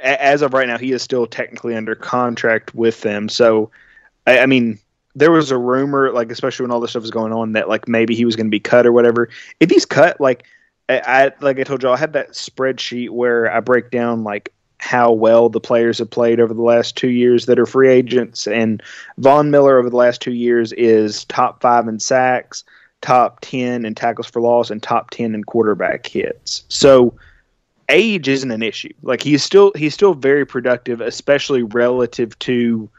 as 0.04 0.42
of 0.42 0.54
right 0.54 0.68
now, 0.68 0.78
he 0.78 0.92
is 0.92 1.02
still 1.02 1.26
technically 1.26 1.76
under 1.76 1.96
contract 1.96 2.76
with 2.76 3.02
them. 3.02 3.30
So 3.30 3.72
I, 4.28 4.40
I 4.40 4.46
mean, 4.46 4.80
there 5.16 5.32
was 5.32 5.52
a 5.52 5.58
rumor, 5.58 6.12
like 6.12 6.32
especially 6.32 6.64
when 6.64 6.72
all 6.72 6.80
this 6.80 6.92
stuff 6.92 7.02
was 7.02 7.12
going 7.12 7.34
on, 7.34 7.54
that 7.54 7.70
like 7.70 7.88
maybe 7.88 8.16
he 8.16 8.26
was 8.26 8.36
going 8.36 8.48
to 8.48 8.52
be 8.52 8.60
cut 8.60 8.86
or 8.86 8.92
whatever. 8.92 9.30
If 9.60 9.70
he's 9.70 9.86
cut, 9.86 10.20
like 10.20 10.46
I, 10.90 11.00
I 11.00 11.32
like 11.42 11.60
I 11.60 11.64
told 11.64 11.84
you, 11.84 11.90
I 11.90 11.98
had 11.98 12.14
that 12.14 12.32
spreadsheet 12.32 13.10
where 13.10 13.52
I 13.52 13.60
break 13.60 13.92
down 13.92 14.24
like 14.24 14.52
how 14.78 15.12
well 15.12 15.50
the 15.50 15.60
players 15.60 15.98
have 16.00 16.10
played 16.10 16.40
over 16.40 16.54
the 16.54 16.62
last 16.62 16.96
two 16.96 17.10
years 17.10 17.46
that 17.46 17.58
are 17.58 17.66
free 17.66 17.90
agents. 17.90 18.46
And 18.46 18.84
Von 19.18 19.50
Miller 19.50 19.80
over 19.80 19.90
the 19.90 19.96
last 19.96 20.22
two 20.22 20.34
years 20.34 20.74
is 20.74 21.26
top 21.26 21.62
five 21.62 21.88
in 21.88 22.00
sacks, 22.00 22.64
top 23.06 23.40
10 23.42 23.86
in 23.86 23.94
tackles 23.94 24.26
for 24.26 24.42
loss, 24.42 24.72
and 24.72 24.82
top 24.82 25.12
10 25.12 25.36
in 25.36 25.44
quarterback 25.44 26.08
hits. 26.08 26.64
So 26.70 27.14
age 27.90 28.28
isn't 28.28 28.50
an 28.50 28.64
issue. 28.64 28.94
Like 29.04 29.22
he's 29.22 29.44
still 29.44 29.72
he's 29.76 29.94
still 29.94 30.16
very 30.16 30.44
productive, 30.44 31.02
especially 31.02 31.62
relative 31.62 32.38
to 32.40 32.90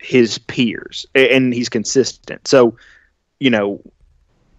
his 0.00 0.38
peers, 0.38 1.06
and 1.14 1.54
he's 1.54 1.68
consistent. 1.68 2.48
So, 2.48 2.76
you 3.38 3.48
know, 3.48 3.80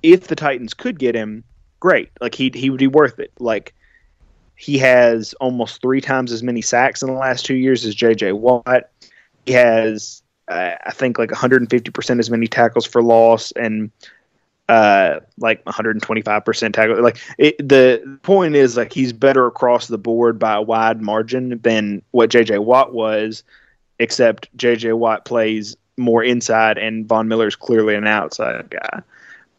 if 0.02 0.28
the 0.28 0.36
Titans 0.36 0.74
could 0.74 0.98
get 0.98 1.14
him, 1.14 1.44
great. 1.82 2.10
Like 2.22 2.34
he 2.34 2.50
he 2.56 2.70
would 2.70 2.80
be 2.80 2.88
worth 2.88 3.20
it. 3.20 3.34
Like 3.38 3.74
he 4.56 4.78
has 4.78 5.34
almost 5.42 5.82
three 5.82 6.00
times 6.00 6.32
as 6.32 6.42
many 6.42 6.62
sacks 6.62 7.02
in 7.02 7.10
the 7.10 7.20
last 7.20 7.46
two 7.46 7.56
years 7.56 7.84
as 7.84 7.94
J.J. 7.94 8.32
Watt. 8.32 8.90
He 9.46 9.52
has, 9.52 10.24
uh, 10.48 10.76
I 10.86 10.92
think, 10.92 11.20
like 11.20 11.32
150% 11.32 12.20
as 12.20 12.32
many 12.32 12.48
tackles 12.48 12.86
for 12.86 13.04
loss 13.04 13.52
and 13.58 13.92
uh, 14.68 15.20
like 15.38 15.64
125% 15.66 16.74
tackle. 16.74 17.02
Like 17.02 17.18
it, 17.38 17.58
the 17.58 18.20
point 18.24 18.56
is, 18.56 18.78
like 18.78 18.94
he's 18.94 19.14
better 19.14 19.46
across 19.46 19.88
the 19.88 19.98
board 19.98 20.40
by 20.40 20.56
a 20.56 20.62
wide 20.62 21.02
margin 21.02 21.60
than 21.64 22.02
what 22.12 22.30
J.J. 22.30 22.60
Watt 22.60 22.94
was, 22.94 23.44
except 24.00 24.56
J.J. 24.56 24.94
Watt 24.94 25.26
plays 25.26 25.78
more 25.98 26.24
inside 26.24 26.78
and 26.78 27.08
Von 27.08 27.28
Miller 27.28 27.48
is 27.48 27.56
clearly 27.56 27.96
an 27.96 28.08
outside 28.08 28.70
guy. 28.70 29.02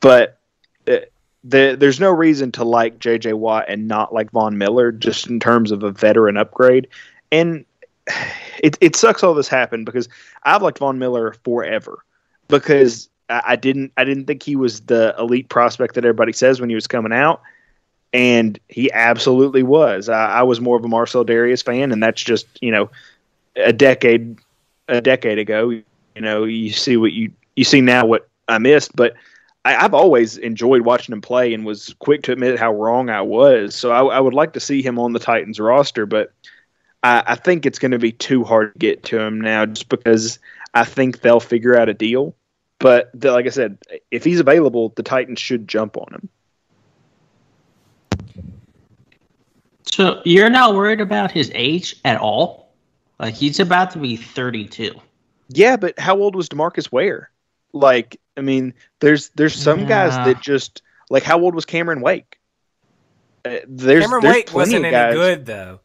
But 0.01 0.39
uh, 0.87 0.99
the, 1.45 1.77
there's 1.79 2.01
no 2.01 2.11
reason 2.11 2.53
to 2.53 2.65
like 2.65 2.99
J.J. 2.99 3.35
Watt 3.35 3.67
and 3.69 3.89
not 3.89 4.13
like 4.13 4.31
Von 4.33 4.59
Miller, 4.59 4.93
just 4.93 5.29
in 5.29 5.41
terms 5.41 5.71
of 5.71 5.83
a 5.83 5.93
veteran 5.93 6.37
upgrade. 6.37 6.89
And 7.31 7.65
it 8.63 8.77
it 8.81 8.97
sucks 8.97 9.23
all 9.23 9.35
this 9.35 9.49
happened 9.49 9.87
because 9.87 10.09
I've 10.43 10.63
liked 10.63 10.79
Von 10.79 10.99
Miller 10.99 11.35
forever 11.45 12.05
because 12.49 13.09
I, 13.29 13.57
didn't 13.57 13.93
I 13.97 14.05
didn't 14.05 14.27
think 14.27 14.43
he 14.43 14.57
was 14.57 14.83
the 14.83 15.15
elite 15.19 15.49
prospect 15.49 15.95
that 15.95 16.05
everybody 16.05 16.33
says 16.33 16.61
when 16.61 16.69
he 16.69 16.75
was 16.75 16.87
coming 16.87 17.13
out, 17.13 17.43
and 18.13 18.59
he 18.69 18.91
absolutely 18.93 19.63
was. 19.63 20.09
I, 20.09 20.39
I 20.39 20.43
was 20.43 20.61
more 20.61 20.77
of 20.77 20.85
a 20.85 20.89
Marcell 20.89 21.25
Dareus 21.25 21.65
fan, 21.65 21.93
and 21.93 22.03
that's 22.03 22.23
just 22.23 22.47
you 22.61 22.71
know 22.71 22.91
a 23.57 23.73
decade 23.73 24.39
a 24.89 25.01
decade 25.01 25.39
ago. 25.39 25.71
You 25.71 25.85
know, 26.17 26.45
you 26.45 26.71
see 26.71 26.97
what 26.97 27.13
you 27.13 27.33
you 27.57 27.65
see 27.65 27.81
now 27.81 28.07
what 28.07 28.29
I 28.49 28.59
missed, 28.59 28.95
but 28.95 29.15
I, 29.65 29.73
have 29.73 29.95
always 29.95 30.37
enjoyed 30.39 30.83
watching 30.83 31.13
him 31.13 31.21
play 31.21 31.53
and 31.53 31.67
was 31.67 31.95
quick 31.99 32.23
to 32.25 32.33
admit 32.33 32.59
how 32.59 32.73
wrong 32.73 33.11
I 33.11 33.23
was. 33.23 33.75
So 33.75 33.91
I, 33.91 34.17
I 34.17 34.21
would 34.21 34.35
like 34.35 34.53
to 34.53 34.61
see 34.61 34.81
him 34.81 34.99
on 34.99 35.13
the 35.13 35.19
Titans 35.19 35.59
roster, 35.59 36.07
but 36.07 36.33
I, 37.03 37.25
I 37.27 37.35
think 37.35 37.67
it's 37.67 37.81
going 37.81 37.91
to 37.91 37.99
be 37.99 38.13
too 38.13 38.45
hard 38.45 38.75
to 38.75 38.79
get 38.79 39.03
to 39.05 39.19
him 39.19 39.41
now, 39.41 39.67
just 39.67 39.89
because 39.89 40.39
I 40.75 40.85
think 40.85 41.21
they'll 41.21 41.41
figure 41.41 41.77
out 41.77 41.89
a 41.89 41.95
deal. 41.95 42.37
But 42.79 43.11
the, 43.15 43.33
like 43.33 43.47
I 43.47 43.51
said, 43.51 43.79
if 44.11 44.25
he's 44.25 44.41
available, 44.41 44.93
the 44.97 45.03
Titans 45.03 45.41
should 45.41 45.67
jump 45.67 45.97
on 45.97 46.13
him. 46.13 46.29
So 49.91 50.21
you're 50.25 50.51
not 50.51 50.75
worried 50.75 51.01
about 51.01 51.31
his 51.31 51.51
age 51.55 51.97
at 52.05 52.19
all? 52.19 52.75
Like 53.19 53.35
he's 53.35 53.61
about 53.61 53.93
to 53.93 53.99
be 53.99 54.17
32. 54.17 54.95
Yeah, 55.49 55.77
but 55.77 55.99
how 55.99 56.19
old 56.19 56.35
was 56.35 56.49
DeMarcus 56.49 56.93
Ware? 56.93 57.31
Like, 57.73 58.21
I 58.37 58.41
mean, 58.41 58.75
there's 59.01 59.31
there's 59.31 59.55
some 59.55 59.81
yeah. 59.81 59.89
guys 59.89 60.17
that 60.27 60.43
just 60.43 60.83
like 61.09 61.23
how 61.23 61.41
old 61.41 61.55
was 61.55 61.65
Cameron 61.65 62.01
Wake? 62.01 62.39
Uh, 63.45 63.59
there's 63.67 64.05
Cameron 64.05 64.23
there's 64.23 64.35
Wake 64.35 64.55
wasn't 64.55 64.85
any 64.85 65.15
good 65.15 65.47
though. 65.47 65.81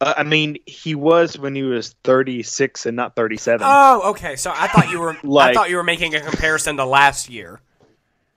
Uh, 0.00 0.14
I 0.16 0.22
mean, 0.24 0.58
he 0.66 0.94
was 0.94 1.38
when 1.38 1.54
he 1.54 1.62
was 1.62 1.94
36 2.04 2.86
and 2.86 2.96
not 2.96 3.16
37. 3.16 3.66
Oh, 3.68 4.10
okay. 4.10 4.36
So 4.36 4.52
I 4.54 4.68
thought 4.68 4.90
you 4.90 5.00
were 5.00 5.16
like, 5.22 5.50
I 5.50 5.54
thought 5.54 5.70
you 5.70 5.76
were 5.76 5.84
making 5.84 6.14
a 6.14 6.20
comparison 6.20 6.76
to 6.76 6.84
last 6.84 7.28
year. 7.30 7.60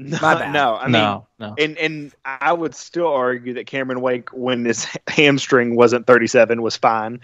No, 0.02 0.18
no. 0.50 0.76
I 0.78 0.84
mean, 0.86 0.94
no, 0.94 1.28
no. 1.40 1.56
and 1.58 1.78
and 1.78 2.16
I 2.24 2.54
would 2.54 2.74
still 2.74 3.10
argue 3.10 3.56
that 3.56 3.68
Cameron 3.68 4.00
Wake, 4.00 4.30
when 4.30 4.64
his 4.64 4.88
hamstring 5.10 5.76
wasn't 5.76 6.08
37, 6.08 6.62
was 6.62 6.78
fine. 6.78 7.20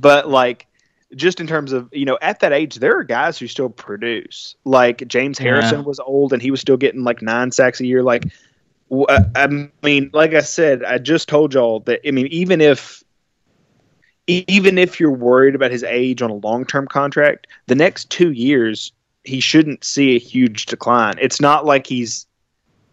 But 0.00 0.28
like, 0.28 0.66
just 1.14 1.38
in 1.38 1.46
terms 1.46 1.72
of 1.72 1.88
you 1.92 2.04
know 2.04 2.18
at 2.20 2.40
that 2.40 2.52
age 2.52 2.76
there 2.76 2.98
are 2.98 3.04
guys 3.04 3.38
who 3.38 3.46
still 3.46 3.68
produce 3.68 4.56
like 4.64 5.06
james 5.06 5.38
harrison 5.38 5.78
yeah. 5.80 5.84
was 5.84 6.00
old 6.00 6.32
and 6.32 6.42
he 6.42 6.50
was 6.50 6.60
still 6.60 6.76
getting 6.76 7.04
like 7.04 7.22
nine 7.22 7.52
sacks 7.52 7.80
a 7.80 7.86
year 7.86 8.02
like 8.02 8.24
uh, 8.90 9.22
i 9.36 9.46
mean 9.82 10.10
like 10.12 10.34
i 10.34 10.40
said 10.40 10.82
i 10.82 10.98
just 10.98 11.28
told 11.28 11.54
y'all 11.54 11.80
that 11.80 12.00
i 12.06 12.10
mean 12.10 12.26
even 12.26 12.60
if 12.60 13.04
even 14.26 14.78
if 14.78 14.98
you're 14.98 15.10
worried 15.10 15.54
about 15.54 15.70
his 15.70 15.84
age 15.84 16.22
on 16.22 16.30
a 16.30 16.34
long-term 16.34 16.86
contract 16.88 17.46
the 17.66 17.74
next 17.74 18.10
two 18.10 18.32
years 18.32 18.92
he 19.24 19.40
shouldn't 19.40 19.84
see 19.84 20.16
a 20.16 20.18
huge 20.18 20.66
decline 20.66 21.14
it's 21.20 21.40
not 21.40 21.64
like 21.64 21.86
he's 21.86 22.26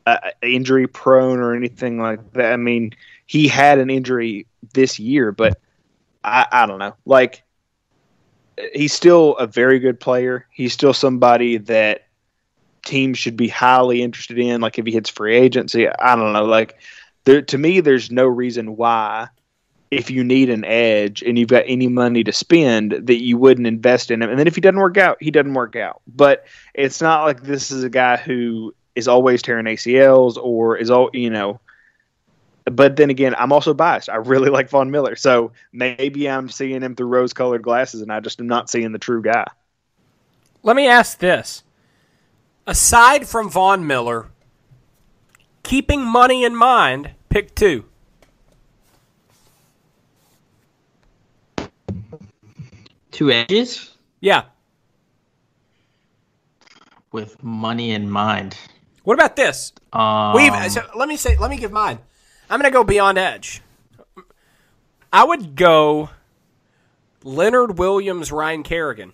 uh, 0.06 0.18
injury 0.42 0.88
prone 0.88 1.40
or 1.40 1.56
anything 1.56 2.00
like 2.00 2.34
that 2.34 2.54
i 2.54 2.58
mean 2.58 2.92
he 3.26 3.48
had 3.48 3.80
an 3.80 3.90
injury 3.90 4.46
this 4.74 5.00
year 5.00 5.32
but 5.32 5.60
I, 6.24 6.46
I 6.52 6.66
don't 6.66 6.80
know 6.80 6.94
like 7.06 7.44
he's 8.74 8.94
still 8.94 9.36
a 9.38 9.48
very 9.48 9.80
good 9.80 10.00
player. 10.00 10.48
He's 10.52 10.74
still 10.74 10.94
somebody 10.94 11.58
that 11.58 12.08
teams 12.86 13.18
should 13.18 13.38
be 13.38 13.48
highly 13.48 14.02
interested 14.02 14.38
in. 14.38 14.62
Like 14.62 14.78
if 14.78 14.86
he 14.86 14.92
hits 14.92 15.10
free 15.10 15.36
agency, 15.36 15.88
I 15.88 16.16
don't 16.16 16.34
know. 16.34 16.46
Like 16.46 16.80
there, 17.26 17.42
to 17.42 17.58
me, 17.58 17.80
there's 17.80 18.12
no 18.12 18.26
reason 18.26 18.76
why, 18.76 19.28
if 19.94 20.10
you 20.10 20.24
need 20.24 20.50
an 20.50 20.66
edge 20.66 21.22
and 21.22 21.38
you've 21.38 21.50
got 21.50 21.64
any 21.68 21.88
money 21.88 22.24
to 22.24 22.32
spend, 22.32 22.92
that 22.92 23.22
you 23.22 23.38
wouldn't 23.38 23.68
invest 23.68 24.12
in 24.12 24.22
him. 24.22 24.30
And 24.30 24.40
then 24.40 24.48
if 24.48 24.56
he 24.56 24.62
doesn't 24.62 24.80
work 24.80 24.98
out, 24.98 25.18
he 25.22 25.32
doesn't 25.32 25.54
work 25.54 25.76
out. 25.76 26.02
But 26.08 26.46
it's 26.74 27.02
not 27.02 27.24
like 27.24 27.44
this 27.44 27.72
is 27.72 27.84
a 27.84 27.90
guy 27.90 28.18
who 28.18 28.74
is 28.96 29.08
always 29.08 29.42
tearing 29.42 29.66
ACLs 29.66 30.38
or 30.38 30.78
is 30.78 30.90
all 30.90 31.10
you 31.14 31.30
know 31.30 31.60
but 32.66 32.96
then 32.96 33.10
again, 33.10 33.36
I'm 33.38 33.52
also 33.52 33.74
biased. 33.74 34.10
I 34.10 34.16
really 34.16 34.50
like 34.58 34.70
Von 34.70 34.92
Miller, 34.92 35.16
so 35.16 35.52
maybe 35.72 36.30
I'm 36.30 36.50
seeing 36.50 36.82
him 36.82 36.96
through 36.96 37.08
rose-colored 37.08 37.62
glasses, 37.62 38.02
and 38.02 38.12
I 38.12 38.20
just 38.20 38.40
am 38.40 38.48
not 38.48 38.70
seeing 38.70 38.92
the 38.92 39.00
true 39.00 39.22
guy. 39.22 39.46
Let 40.62 40.76
me 40.76 40.88
ask 40.88 41.20
this: 41.20 41.64
aside 42.66 43.28
from 43.28 43.50
Von 43.50 43.86
Miller, 43.86 44.28
keeping 45.64 46.06
money 46.06 46.44
in 46.44 46.56
mind, 46.56 47.12
pick 47.30 47.54
two. 47.56 47.86
Two 53.14 53.32
edges. 53.32 53.96
Yeah. 54.22 54.44
With 57.12 57.42
money 57.44 57.92
in 57.92 58.10
mind. 58.10 58.58
What 59.04 59.14
about 59.14 59.36
this? 59.36 59.72
Um, 59.94 60.34
We've 60.36 60.72
so 60.72 60.82
let 60.96 61.08
me 61.08 61.16
say 61.16 61.38
let 61.38 61.50
me 61.50 61.58
give 61.58 61.72
mine. 61.72 62.00
I'm 62.50 62.60
going 62.60 62.72
to 62.72 62.76
go 62.76 62.84
beyond 62.84 63.18
edge. 63.18 63.62
I 65.12 65.24
would 65.24 65.56
go 65.56 66.10
Leonard 67.24 67.78
Williams, 67.78 68.32
Ryan 68.32 68.64
Kerrigan. 68.64 69.14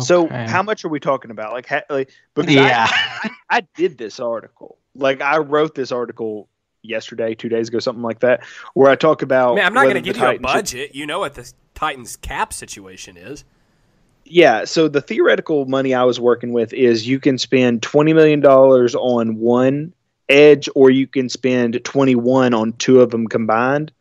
So 0.00 0.26
how 0.28 0.62
much 0.62 0.84
are 0.84 0.88
we 0.88 0.98
talking 0.98 1.30
about? 1.30 1.52
Like, 1.52 1.68
ha- 1.68 1.82
like 1.88 2.10
because 2.34 2.52
Yeah. 2.52 2.86
I, 2.88 3.30
I, 3.50 3.58
I 3.58 3.60
did 3.76 3.96
this 3.98 4.18
article. 4.18 4.78
Like 4.96 5.20
I 5.20 5.38
wrote 5.38 5.74
this 5.74 5.92
article 5.92 6.48
yesterday, 6.84 7.34
two 7.34 7.48
days 7.48 7.68
ago, 7.68 7.78
something 7.78 8.02
like 8.02 8.20
that, 8.20 8.44
where 8.74 8.90
I 8.90 8.96
talk 8.96 9.22
about. 9.22 9.56
Man, 9.56 9.64
I'm 9.64 9.74
not 9.74 9.84
going 9.84 9.94
to 9.94 10.00
give 10.00 10.16
you 10.16 10.22
a 10.22 10.26
Titans 10.26 10.50
should- 10.50 10.54
budget. 10.54 10.94
You 10.94 11.06
know 11.06 11.18
what 11.18 11.34
the 11.34 11.50
Titans 11.74 12.16
cap 12.16 12.52
situation 12.52 13.16
is. 13.16 13.44
Yeah, 14.26 14.64
so 14.64 14.88
the 14.88 15.02
theoretical 15.02 15.66
money 15.66 15.92
I 15.94 16.04
was 16.04 16.18
working 16.18 16.52
with 16.52 16.72
is 16.72 17.06
you 17.06 17.20
can 17.20 17.36
spend 17.36 17.82
twenty 17.82 18.14
million 18.14 18.40
dollars 18.40 18.94
on 18.94 19.36
one 19.36 19.92
edge, 20.30 20.68
or 20.74 20.90
you 20.90 21.06
can 21.06 21.28
spend 21.28 21.82
twenty 21.84 22.14
one 22.14 22.54
on 22.54 22.72
two 22.74 23.00
of 23.00 23.10
them 23.10 23.26
combined. 23.26 23.92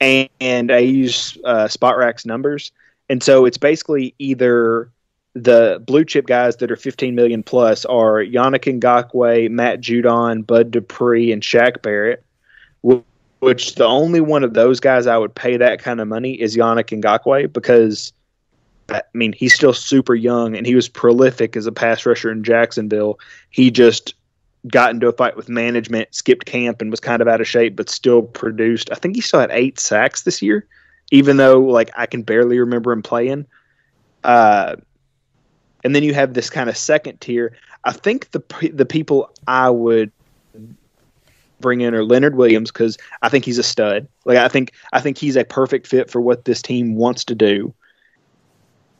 And, 0.00 0.28
and 0.38 0.70
I 0.70 0.78
use 0.78 1.38
uh, 1.44 1.66
Spotrac's 1.68 2.26
numbers, 2.26 2.72
and 3.08 3.22
so 3.22 3.46
it's 3.46 3.56
basically 3.56 4.14
either 4.18 4.90
the 5.34 5.82
blue 5.84 6.04
chip 6.04 6.26
guys 6.26 6.56
that 6.56 6.70
are 6.70 6.76
fifteen 6.76 7.14
million 7.14 7.42
plus 7.42 7.84
are 7.84 8.24
Yannick 8.24 8.80
Ngakoue, 8.80 9.50
Matt 9.50 9.80
Judon, 9.80 10.46
Bud 10.46 10.70
Dupree, 10.70 11.32
and 11.32 11.42
Shaq 11.42 11.82
Barrett. 11.82 12.24
Which 13.40 13.74
the 13.74 13.84
only 13.84 14.20
one 14.20 14.42
of 14.42 14.54
those 14.54 14.80
guys 14.80 15.06
I 15.06 15.18
would 15.18 15.34
pay 15.34 15.58
that 15.58 15.78
kind 15.78 16.00
of 16.00 16.08
money 16.08 16.40
is 16.40 16.56
Yannick 16.56 16.98
Ngakoue 16.98 17.52
because 17.52 18.12
I 18.88 19.02
mean, 19.12 19.32
he's 19.32 19.54
still 19.54 19.72
super 19.72 20.14
young 20.14 20.56
and 20.56 20.66
he 20.66 20.74
was 20.74 20.88
prolific 20.88 21.56
as 21.56 21.66
a 21.66 21.72
pass 21.72 22.04
rusher 22.04 22.30
in 22.30 22.44
Jacksonville. 22.44 23.18
He 23.50 23.70
just 23.70 24.14
got 24.68 24.90
into 24.90 25.08
a 25.08 25.12
fight 25.12 25.36
with 25.36 25.48
management, 25.48 26.14
skipped 26.14 26.46
camp, 26.46 26.80
and 26.80 26.90
was 26.90 27.00
kind 27.00 27.20
of 27.20 27.28
out 27.28 27.40
of 27.40 27.48
shape, 27.48 27.76
but 27.76 27.90
still 27.90 28.22
produced. 28.22 28.90
I 28.92 28.94
think 28.94 29.14
he 29.14 29.20
still 29.20 29.40
had 29.40 29.50
eight 29.50 29.78
sacks 29.78 30.22
this 30.22 30.42
year, 30.42 30.66
even 31.10 31.36
though 31.36 31.60
like 31.60 31.90
I 31.96 32.06
can 32.06 32.22
barely 32.22 32.58
remember 32.58 32.92
him 32.92 33.02
playing. 33.02 33.46
Uh, 34.22 34.76
and 35.84 35.94
then 35.94 36.02
you 36.02 36.14
have 36.14 36.34
this 36.34 36.50
kind 36.50 36.68
of 36.68 36.76
second 36.76 37.20
tier. 37.20 37.56
I 37.84 37.92
think 37.92 38.30
the 38.32 38.42
the 38.72 38.86
people 38.86 39.30
I 39.46 39.70
would 39.70 40.10
bring 41.60 41.80
in 41.80 41.94
are 41.94 42.04
Leonard 42.04 42.34
Williams 42.34 42.70
because 42.70 42.98
I 43.22 43.28
think 43.28 43.44
he's 43.44 43.58
a 43.58 43.62
stud. 43.62 44.08
Like 44.24 44.38
I 44.38 44.48
think 44.48 44.72
I 44.92 45.00
think 45.00 45.18
he's 45.18 45.36
a 45.36 45.44
perfect 45.44 45.86
fit 45.86 46.10
for 46.10 46.20
what 46.20 46.44
this 46.44 46.62
team 46.62 46.96
wants 46.96 47.24
to 47.26 47.34
do. 47.34 47.72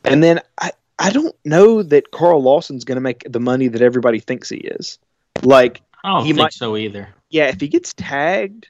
And 0.04 0.22
then 0.22 0.40
I, 0.60 0.70
I 0.98 1.10
don't 1.10 1.34
know 1.46 1.82
that 1.82 2.10
Carl 2.10 2.42
Lawson's 2.42 2.84
going 2.84 2.96
to 2.96 3.00
make 3.00 3.24
the 3.30 3.40
money 3.40 3.68
that 3.68 3.80
everybody 3.80 4.20
thinks 4.20 4.50
he 4.50 4.58
is. 4.58 4.98
Like, 5.42 5.80
I 6.04 6.10
don't 6.10 6.26
He 6.26 6.32
think 6.32 6.38
might- 6.42 6.52
so 6.52 6.76
either. 6.76 7.08
yeah, 7.30 7.46
if 7.46 7.58
he 7.58 7.68
gets 7.68 7.94
tagged, 7.94 8.68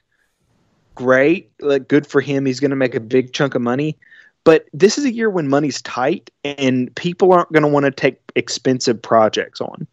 great. 0.95 1.51
Like, 1.59 1.89
good 1.89 2.07
for 2.07 2.21
him. 2.21 2.45
He's 2.45 2.61
going 2.61 2.69
to 2.71 2.77
make 2.77 2.95
a 2.95 3.01
big 3.01 3.33
chunk 3.33 3.53
of 3.53 3.61
money. 3.61 3.97
But 4.45 4.67
this 4.71 4.97
is 4.97 5.03
a 5.03 5.11
year 5.11 5.29
when 5.29 5.49
money's 5.49 5.81
tight 5.81 6.29
and 6.45 6.95
people 6.95 7.33
aren't 7.33 7.51
going 7.51 7.63
to 7.63 7.67
want 7.67 7.85
to 7.85 7.91
take 7.91 8.21
expensive 8.35 9.01
projects 9.01 9.59
on. 9.59 9.87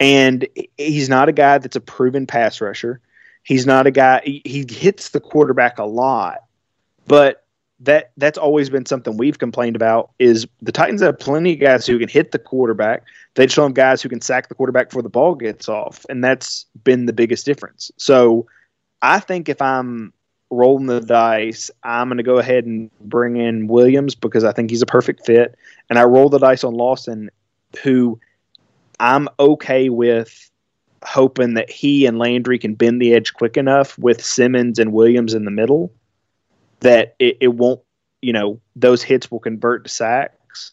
And 0.00 0.48
he's 0.76 1.08
not 1.08 1.28
a 1.28 1.32
guy 1.32 1.58
that's 1.58 1.76
a 1.76 1.80
proven 1.80 2.26
pass 2.26 2.60
rusher. 2.60 3.00
He's 3.44 3.66
not 3.66 3.86
a 3.86 3.90
guy, 3.90 4.22
he, 4.24 4.66
hits 4.68 5.10
the 5.10 5.20
quarterback 5.20 5.78
a 5.78 5.84
lot. 5.84 6.38
But 7.06 7.44
that 7.80 8.10
that's 8.16 8.38
always 8.38 8.70
been 8.70 8.86
something 8.86 9.16
we've 9.16 9.38
complained 9.38 9.76
about 9.76 10.10
is 10.18 10.46
the 10.60 10.72
Titans 10.72 11.00
have 11.00 11.18
plenty 11.18 11.52
of 11.52 11.60
guys 11.60 11.86
who 11.86 11.98
can 11.98 12.08
hit 12.08 12.32
the 12.32 12.38
quarterback. 12.38 13.04
They 13.34 13.46
just 13.46 13.56
don't 13.56 13.72
guys 13.72 14.02
who 14.02 14.08
can 14.08 14.20
sack 14.20 14.48
the 14.48 14.54
quarterback 14.54 14.88
before 14.88 15.02
the 15.02 15.08
ball 15.08 15.34
gets 15.34 15.68
off, 15.68 16.04
and 16.08 16.24
that's 16.24 16.66
been 16.82 17.06
the 17.06 17.12
biggest 17.12 17.46
difference. 17.46 17.92
So 17.96 18.48
I 19.00 19.20
think 19.20 19.48
if 19.48 19.62
I'm 19.62 20.12
rolling 20.50 20.86
the 20.86 21.00
dice, 21.00 21.70
I'm 21.82 22.08
going 22.08 22.18
to 22.18 22.22
go 22.22 22.38
ahead 22.38 22.64
and 22.64 22.90
bring 23.00 23.36
in 23.36 23.68
Williams 23.68 24.14
because 24.14 24.44
I 24.44 24.52
think 24.52 24.70
he's 24.70 24.82
a 24.82 24.86
perfect 24.86 25.26
fit, 25.26 25.56
and 25.90 25.98
I 25.98 26.04
roll 26.04 26.28
the 26.28 26.38
dice 26.38 26.64
on 26.64 26.74
Lawson, 26.74 27.30
who 27.82 28.18
I'm 29.00 29.28
okay 29.38 29.88
with 29.88 30.50
hoping 31.04 31.54
that 31.54 31.70
he 31.70 32.06
and 32.06 32.18
Landry 32.18 32.58
can 32.58 32.74
bend 32.74 33.00
the 33.00 33.14
edge 33.14 33.32
quick 33.34 33.56
enough 33.56 33.96
with 33.98 34.24
Simmons 34.24 34.78
and 34.78 34.92
Williams 34.92 35.34
in 35.34 35.44
the 35.44 35.50
middle 35.50 35.92
that 36.80 37.14
it, 37.18 37.38
it 37.40 37.48
won't, 37.48 37.80
you 38.20 38.32
know, 38.32 38.60
those 38.74 39.02
hits 39.02 39.30
will 39.30 39.38
convert 39.38 39.84
to 39.84 39.90
sacks. 39.90 40.72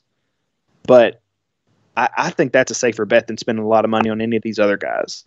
But 0.83 1.21
I, 1.95 2.09
I 2.17 2.29
think 2.31 2.53
that's 2.53 2.71
a 2.71 2.75
safer 2.75 3.05
bet 3.05 3.27
than 3.27 3.37
spending 3.37 3.63
a 3.63 3.67
lot 3.67 3.85
of 3.85 3.91
money 3.91 4.09
on 4.09 4.21
any 4.21 4.35
of 4.35 4.43
these 4.43 4.59
other 4.59 4.77
guys. 4.77 5.25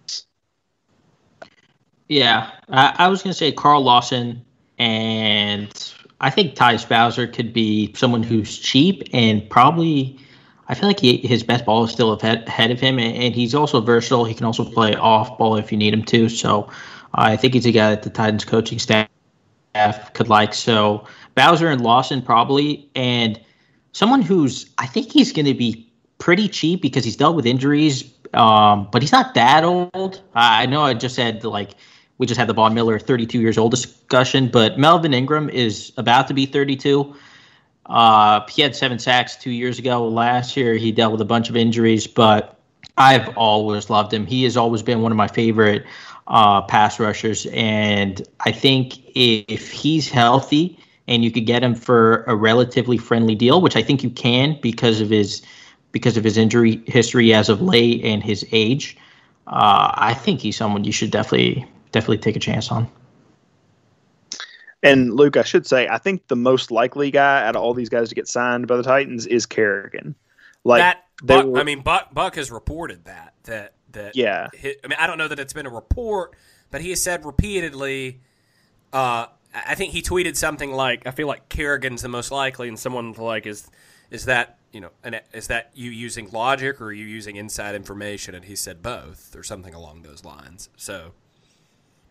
Yeah, 2.09 2.51
I, 2.71 2.95
I 2.99 3.09
was 3.09 3.23
going 3.23 3.33
to 3.33 3.39
say 3.39 3.53
Carl 3.53 3.83
Lawson, 3.83 4.45
and 4.79 5.95
I 6.21 6.31
think 6.31 6.55
Tyus 6.55 6.89
Bowser 6.89 7.27
could 7.27 7.53
be 7.53 7.93
someone 7.95 8.23
who's 8.23 8.59
cheap 8.59 9.03
and 9.13 9.49
probably. 9.49 10.19
I 10.71 10.75
feel 10.75 10.87
like 10.87 11.01
he, 11.01 11.17
his 11.19 11.43
best 11.43 11.65
ball 11.65 11.85
is 11.85 11.91
still 11.91 12.13
ahead, 12.13 12.71
of 12.71 12.79
him, 12.79 12.99
and, 12.99 13.17
and 13.17 13.35
he's 13.35 13.55
also 13.55 13.81
versatile. 13.81 14.27
He 14.27 14.35
can 14.35 14.45
also 14.45 14.65
play 14.65 14.95
off 14.97 15.39
ball 15.39 15.57
if 15.57 15.73
you 15.73 15.79
need 15.79 15.95
him 15.95 16.05
to. 16.05 16.29
So 16.29 16.71
I 17.15 17.37
think 17.37 17.55
he's 17.55 17.65
a 17.65 17.73
guy 17.73 17.91
that 17.91 18.03
the 18.03 18.11
Titans 18.11 18.45
coaching 18.45 18.79
staff 18.79 19.09
could 20.13 20.29
like. 20.29 20.53
So 20.53 21.07
Bowser 21.35 21.69
and 21.69 21.81
Lawson 21.81 22.21
probably, 22.21 22.91
and 22.95 23.41
someone 23.93 24.21
who's 24.21 24.71
I 24.77 24.87
think 24.87 25.11
he's 25.11 25.33
going 25.33 25.47
to 25.47 25.55
be 25.55 25.91
pretty 26.19 26.49
cheap 26.49 26.83
because 26.83 27.05
he's 27.05 27.17
dealt 27.17 27.35
with 27.35 27.47
injuries, 27.47 28.13
um, 28.35 28.89
but 28.93 29.01
he's 29.01 29.13
not 29.13 29.35
that 29.35 29.65
old. 29.65 30.21
I 30.35 30.67
know 30.67 30.83
I 30.83 30.93
just 30.93 31.15
said 31.15 31.45
like 31.45 31.77
we 32.19 32.27
just 32.27 32.39
had 32.39 32.49
the 32.49 32.53
Von 32.53 32.75
Miller 32.75 32.99
32 32.99 33.41
years 33.41 33.57
old 33.57 33.71
discussion, 33.71 34.49
but 34.49 34.79
Melvin 34.79 35.15
Ingram 35.15 35.49
is 35.49 35.93
about 35.97 36.29
to 36.29 36.35
be 36.35 36.47
32. 36.47 37.15
Uh, 37.87 38.47
he 38.49 38.61
had 38.61 38.77
seven 38.77 38.99
sacks 38.99 39.37
two 39.37 39.51
years 39.51 39.79
ago. 39.79 40.07
Last 40.07 40.57
year, 40.57 40.75
he 40.75 40.93
dealt 40.93 41.13
with 41.13 41.21
a 41.21 41.25
bunch 41.25 41.49
of 41.49 41.57
injuries, 41.57 42.07
but 42.07 42.59
I've 42.99 43.37
always 43.37 43.89
loved 43.89 44.13
him. 44.13 44.27
He 44.27 44.45
has 44.45 44.57
always 44.57 44.83
been 44.83 45.01
one 45.01 45.13
of 45.13 45.17
my 45.17 45.29
favorite 45.29 45.87
uh, 46.27 46.63
pass 46.63 47.01
rushers, 47.01 47.47
and 47.53 48.21
I 48.41 48.53
think 48.53 48.99
if 49.17 49.71
he's 49.71 50.11
healthy 50.11 50.79
and 51.07 51.25
you 51.25 51.31
could 51.31 51.47
get 51.47 51.63
him 51.63 51.75
for 51.75 52.25
a 52.25 52.37
relatively 52.37 52.99
friendly 52.99 53.35
deal, 53.35 53.63
which 53.63 53.77
I 53.77 53.83
think 53.83 54.03
you 54.03 54.11
can 54.11 54.59
because 54.61 55.01
of 55.01 55.09
his 55.09 55.41
because 55.91 56.19
of 56.19 56.25
his 56.25 56.37
injury 56.37 56.83
history 56.87 57.33
as 57.33 57.49
of 57.49 57.63
late 57.63 58.05
and 58.05 58.23
his 58.23 58.45
age, 58.53 58.99
uh, 59.47 59.91
I 59.95 60.13
think 60.13 60.41
he's 60.41 60.55
someone 60.55 60.85
you 60.85 60.93
should 60.93 61.11
definitely 61.11 61.67
definitely 61.93 62.19
take 62.19 62.37
a 62.37 62.41
chance 62.41 62.71
on. 62.71 62.91
And 64.83 65.13
Luke, 65.15 65.37
I 65.37 65.43
should 65.43 65.67
say, 65.67 65.89
I 65.89 65.99
think 65.99 66.29
the 66.29 66.37
most 66.37 66.71
likely 66.71 67.11
guy 67.11 67.45
out 67.45 67.57
of 67.57 67.63
all 67.63 67.75
these 67.75 67.89
guys 67.89 68.09
to 68.11 68.15
get 68.15 68.29
signed 68.29 68.67
by 68.69 68.77
the 68.77 68.83
Titans 68.83 69.27
is 69.27 69.45
Kerrigan. 69.45 70.15
Like 70.65 70.79
that 70.81 71.05
Buck, 71.23 71.47
were- 71.47 71.59
I 71.59 71.65
mean, 71.65 71.81
Buck 71.81 72.15
Buck 72.15 72.37
has 72.37 72.51
reported 72.51 73.05
that 73.07 73.35
that 73.45 73.75
that 73.93 74.15
Yeah. 74.15 74.49
hi- 74.61 74.77
I 74.85 74.87
mean, 74.87 74.97
I 75.01 75.07
don't 75.07 75.19
know 75.19 75.29
that 75.29 75.39
it's 75.41 75.53
been 75.53 75.67
a 75.67 75.71
report, 75.71 76.37
but 76.71 76.81
he 76.81 76.91
has 76.91 77.03
said 77.03 77.25
repeatedly. 77.25 78.21
Uh, 78.93 79.27
I 79.55 79.63
I 79.69 79.75
think 79.75 79.93
he 79.93 80.03
tweeted 80.03 80.37
something 80.37 80.71
like, 80.73 81.07
"I 81.07 81.11
feel 81.11 81.27
like 81.27 81.49
Kerrigan's 81.49 82.03
the 82.03 82.09
most 82.09 82.31
likely," 82.31 82.69
and 82.69 82.79
someone 82.79 83.13
like, 83.15 83.47
"Is 83.47 83.69
is 84.11 84.27
that 84.27 84.59
you 84.73 84.81
know, 84.81 84.91
and 85.03 85.21
is 85.33 85.47
that 85.49 85.71
you 85.75 85.91
using 85.91 86.31
logic 86.31 86.81
or 86.81 86.87
are 86.87 86.93
you 86.93 87.07
using 87.07 87.37
inside 87.37 87.75
information?" 87.75 88.35
And 88.35 88.45
he 88.45 88.55
said 88.55 88.83
both, 88.83 89.35
or 89.35 89.43
something 89.43 89.75
along 89.75 90.03
those 90.03 90.23
lines. 90.25 90.69
So 90.77 91.15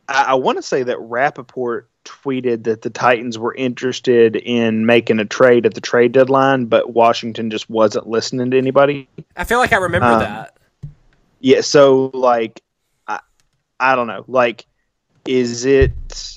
I, 0.07 0.23
I 0.29 0.33
want 0.35 0.57
to 0.57 0.61
say 0.61 0.83
that 0.83 0.97
Rappaport 0.97 1.83
tweeted 2.05 2.63
that 2.63 2.81
the 2.83 2.89
Titans 2.89 3.37
were 3.37 3.53
interested 3.55 4.35
in 4.37 4.85
making 4.85 5.19
a 5.19 5.25
trade 5.25 5.65
at 5.65 5.73
the 5.73 5.81
trade 5.81 6.13
deadline, 6.13 6.65
but 6.65 6.93
Washington 6.93 7.49
just 7.49 7.69
wasn't 7.69 8.07
listening 8.07 8.51
to 8.51 8.57
anybody. 8.57 9.09
I 9.35 9.43
feel 9.43 9.59
like 9.59 9.73
I 9.73 9.77
remember 9.77 10.07
Um, 10.07 10.19
that. 10.19 10.57
Yeah, 11.39 11.61
so 11.61 12.09
like 12.13 12.61
I 13.07 13.19
I 13.79 13.95
don't 13.95 14.07
know. 14.07 14.23
Like 14.27 14.65
is 15.27 15.65
it 15.65 16.31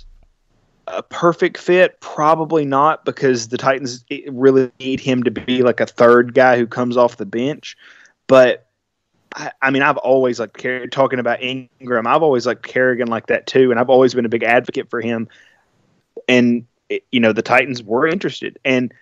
a 0.88 1.02
perfect 1.02 1.56
fit? 1.56 2.00
Probably 2.00 2.64
not 2.64 3.04
because 3.04 3.48
the 3.48 3.56
Titans 3.56 4.04
really 4.28 4.72
need 4.80 4.98
him 4.98 5.22
to 5.22 5.30
be 5.30 5.62
like 5.62 5.78
a 5.78 5.86
third 5.86 6.34
guy 6.34 6.58
who 6.58 6.66
comes 6.66 6.96
off 6.96 7.16
the 7.16 7.26
bench. 7.26 7.76
But 8.26 8.66
I, 9.36 9.70
mean, 9.70 9.82
I've 9.82 9.96
always 9.98 10.40
like 10.40 10.64
talking 10.90 11.18
about 11.18 11.40
Ingram. 11.40 12.06
I've 12.06 12.22
always 12.22 12.46
liked 12.46 12.66
Kerrigan 12.66 13.08
like 13.08 13.26
that 13.26 13.46
too, 13.46 13.70
and 13.70 13.78
I've 13.78 13.90
always 13.90 14.12
been 14.12 14.24
a 14.24 14.30
big 14.30 14.42
advocate 14.42 14.90
for 14.90 15.00
him. 15.00 15.28
And 16.28 16.66
you 17.12 17.20
know, 17.20 17.32
the 17.32 17.42
Titans 17.42 17.82
were 17.82 18.06
interested, 18.06 18.58
and 18.64 18.92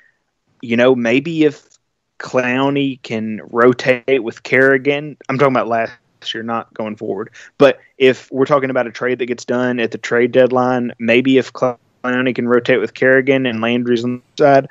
you 0.60 0.76
know, 0.76 0.94
maybe 0.94 1.44
if 1.44 1.78
Clowney 2.18 3.00
can 3.02 3.40
rotate 3.50 4.22
with 4.22 4.42
Kerrigan. 4.42 5.16
I'm 5.28 5.38
talking 5.38 5.54
about 5.54 5.68
last 5.68 5.92
year, 6.34 6.42
not 6.42 6.72
going 6.74 6.96
forward. 6.96 7.30
But 7.58 7.80
if 7.96 8.30
we're 8.32 8.44
talking 8.44 8.70
about 8.70 8.86
a 8.86 8.90
trade 8.92 9.18
that 9.20 9.26
gets 9.26 9.44
done 9.44 9.78
at 9.80 9.92
the 9.92 9.98
trade 9.98 10.32
deadline, 10.32 10.92
maybe 10.98 11.38
if 11.38 11.52
Clowney 11.52 12.34
can 12.34 12.48
rotate 12.48 12.80
with 12.80 12.94
Kerrigan 12.94 13.46
and 13.46 13.60
Landry's 13.60 14.04
on 14.04 14.22
the 14.36 14.44
side, 14.44 14.68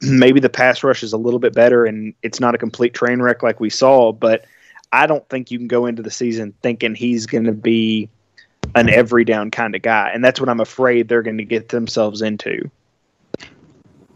maybe 0.00 0.40
the 0.40 0.48
pass 0.48 0.82
rush 0.82 1.02
is 1.02 1.12
a 1.12 1.18
little 1.18 1.40
bit 1.40 1.52
better 1.52 1.84
and 1.84 2.14
it's 2.22 2.40
not 2.40 2.54
a 2.54 2.58
complete 2.58 2.94
train 2.94 3.20
wreck 3.20 3.42
like 3.42 3.60
we 3.60 3.70
saw. 3.70 4.12
But 4.12 4.46
I 4.96 5.06
don't 5.06 5.28
think 5.28 5.50
you 5.50 5.58
can 5.58 5.68
go 5.68 5.84
into 5.86 6.02
the 6.02 6.10
season 6.10 6.54
thinking 6.62 6.94
he's 6.94 7.26
going 7.26 7.44
to 7.44 7.52
be 7.52 8.08
an 8.74 8.88
every 8.88 9.24
down 9.24 9.50
kind 9.50 9.74
of 9.74 9.82
guy. 9.82 10.10
And 10.12 10.24
that's 10.24 10.40
what 10.40 10.48
I'm 10.48 10.60
afraid 10.60 11.08
they're 11.08 11.22
going 11.22 11.38
to 11.38 11.44
get 11.44 11.68
themselves 11.68 12.22
into. 12.22 12.70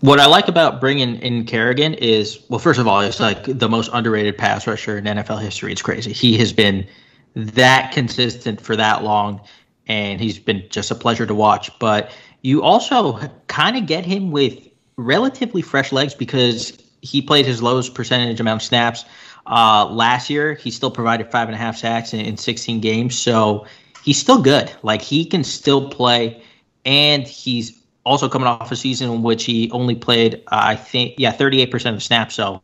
What 0.01 0.18
I 0.18 0.26
like 0.26 0.49
about 0.49 0.81
bringing 0.81 1.16
in 1.16 1.45
Kerrigan 1.45 1.93
is, 1.95 2.43
well, 2.49 2.59
first 2.59 2.81
of 2.81 2.89
all, 2.89 3.01
it's 3.01 3.20
like 3.20 3.45
the 3.45 3.68
most 3.68 3.91
underrated 3.93 4.39
pass 4.39 4.66
rusher 4.66 4.97
in 4.97 5.05
NFL 5.05 5.43
history. 5.43 5.70
It's 5.70 5.83
crazy. 5.83 6.14
He 6.14 6.39
has 6.39 6.53
been 6.55 6.87
that 7.35 7.93
consistent 7.93 8.62
for 8.62 8.74
that 8.76 9.05
long, 9.05 9.43
and 9.87 10.18
he's 10.18 10.39
been 10.39 10.64
just 10.70 10.91
a 10.91 10.95
pleasure 10.95 11.26
to 11.26 11.35
watch. 11.35 11.70
But 11.78 12.11
you 12.41 12.62
also 12.62 13.18
kind 13.49 13.76
of 13.76 13.87
get 13.87 14.07
him 14.07 14.31
with 14.31 14.66
relatively 14.97 15.61
fresh 15.61 15.93
legs 15.93 16.14
because 16.14 16.78
he 17.03 17.20
played 17.20 17.45
his 17.45 17.62
lowest 17.62 17.95
percentage 17.95 18.41
amount 18.41 18.62
of 18.62 18.66
snaps 18.66 19.05
uh, 19.51 19.86
last 19.86 20.30
year. 20.30 20.55
He 20.55 20.70
still 20.70 20.90
provided 20.90 21.30
five 21.30 21.48
and 21.48 21.55
a 21.55 21.59
half 21.59 21.76
sacks 21.76 22.14
in, 22.14 22.20
in 22.20 22.36
16 22.36 22.80
games, 22.80 23.18
so 23.18 23.66
he's 24.03 24.18
still 24.18 24.40
good. 24.40 24.72
Like 24.82 25.03
he 25.03 25.26
can 25.26 25.44
still 25.44 25.90
play, 25.90 26.42
and 26.86 27.26
he's 27.26 27.78
also 28.07 28.28
coming 28.28 28.46
off 28.46 28.72
a 28.72 28.76
season 28.76 29.11
in 29.11 29.22
which 29.22 29.44
he 29.44 29.70
only 29.72 29.94
played, 29.94 30.36
uh, 30.46 30.61
I 30.62 30.76
think, 30.76 31.14
yeah, 31.18 31.32
38% 31.32 31.94
of 31.94 32.03
snaps. 32.03 32.34
So 32.34 32.62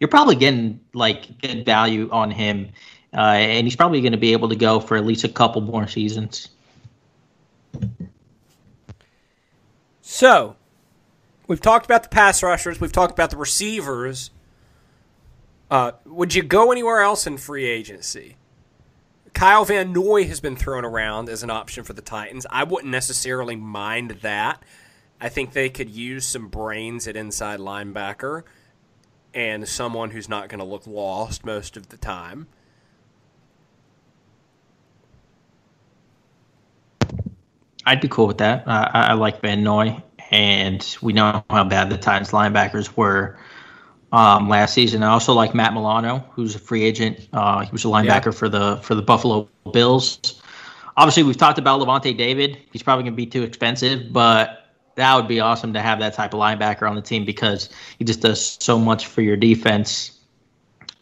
you're 0.00 0.08
probably 0.08 0.36
getting 0.36 0.80
like 0.92 1.40
good 1.40 1.64
value 1.64 2.10
on 2.10 2.30
him, 2.30 2.68
uh, 3.14 3.20
and 3.20 3.66
he's 3.66 3.76
probably 3.76 4.00
going 4.00 4.12
to 4.12 4.18
be 4.18 4.32
able 4.32 4.48
to 4.48 4.56
go 4.56 4.80
for 4.80 4.96
at 4.96 5.06
least 5.06 5.24
a 5.24 5.28
couple 5.28 5.62
more 5.62 5.86
seasons. 5.86 6.48
So, 10.02 10.56
we've 11.46 11.60
talked 11.60 11.84
about 11.84 12.02
the 12.02 12.08
pass 12.08 12.42
rushers, 12.42 12.80
we've 12.80 12.92
talked 12.92 13.12
about 13.12 13.30
the 13.30 13.36
receivers. 13.36 14.30
Uh, 15.70 15.92
would 16.04 16.34
you 16.34 16.42
go 16.42 16.72
anywhere 16.72 17.00
else 17.00 17.26
in 17.26 17.36
free 17.36 17.66
agency? 17.66 18.36
Kyle 19.34 19.64
Van 19.64 19.92
Noy 19.92 20.26
has 20.26 20.40
been 20.40 20.56
thrown 20.56 20.84
around 20.84 21.28
as 21.28 21.42
an 21.42 21.50
option 21.50 21.84
for 21.84 21.92
the 21.92 22.02
Titans. 22.02 22.46
I 22.50 22.64
wouldn't 22.64 22.90
necessarily 22.90 23.54
mind 23.54 24.10
that. 24.22 24.62
I 25.20 25.28
think 25.28 25.52
they 25.52 25.68
could 25.68 25.90
use 25.90 26.26
some 26.26 26.48
brains 26.48 27.06
at 27.06 27.16
inside 27.16 27.60
linebacker 27.60 28.44
and 29.34 29.68
someone 29.68 30.10
who's 30.10 30.28
not 30.28 30.48
going 30.48 30.58
to 30.60 30.64
look 30.64 30.86
lost 30.86 31.44
most 31.44 31.76
of 31.76 31.88
the 31.88 31.96
time. 31.96 32.46
I'd 37.84 38.00
be 38.00 38.08
cool 38.08 38.26
with 38.26 38.38
that. 38.38 38.66
Uh, 38.66 38.90
I, 38.92 39.00
I, 39.08 39.12
like 39.14 39.40
Van 39.40 39.62
Noy, 39.62 40.02
and 40.30 40.96
we 41.00 41.12
know 41.12 41.44
how 41.48 41.64
bad 41.64 41.90
the 41.90 41.96
Titans 41.96 42.32
linebackers 42.32 42.96
were 42.96 43.38
um, 44.12 44.48
last 44.48 44.74
season. 44.74 45.02
I 45.02 45.08
also 45.08 45.32
like 45.34 45.54
Matt 45.54 45.74
Milano, 45.74 46.18
who's 46.32 46.54
a 46.54 46.58
free 46.58 46.84
agent. 46.84 47.28
Uh, 47.32 47.60
he 47.60 47.70
was 47.70 47.84
a 47.84 47.88
linebacker 47.88 48.26
yeah. 48.26 48.30
for 48.32 48.48
the 48.48 48.76
for 48.82 48.94
the 48.94 49.02
Buffalo 49.02 49.48
Bills. 49.72 50.40
Obviously, 50.96 51.22
we've 51.22 51.36
talked 51.36 51.58
about 51.58 51.80
Lavonte 51.80 52.16
David. 52.16 52.58
He's 52.72 52.82
probably 52.82 53.04
going 53.04 53.12
to 53.12 53.16
be 53.16 53.26
too 53.26 53.42
expensive, 53.42 54.12
but 54.12 54.74
that 54.96 55.14
would 55.14 55.28
be 55.28 55.38
awesome 55.38 55.72
to 55.72 55.80
have 55.80 56.00
that 56.00 56.14
type 56.14 56.34
of 56.34 56.40
linebacker 56.40 56.88
on 56.88 56.96
the 56.96 57.02
team 57.02 57.24
because 57.24 57.70
he 57.98 58.04
just 58.04 58.20
does 58.20 58.58
so 58.60 58.78
much 58.78 59.06
for 59.06 59.22
your 59.22 59.36
defense. 59.36 60.18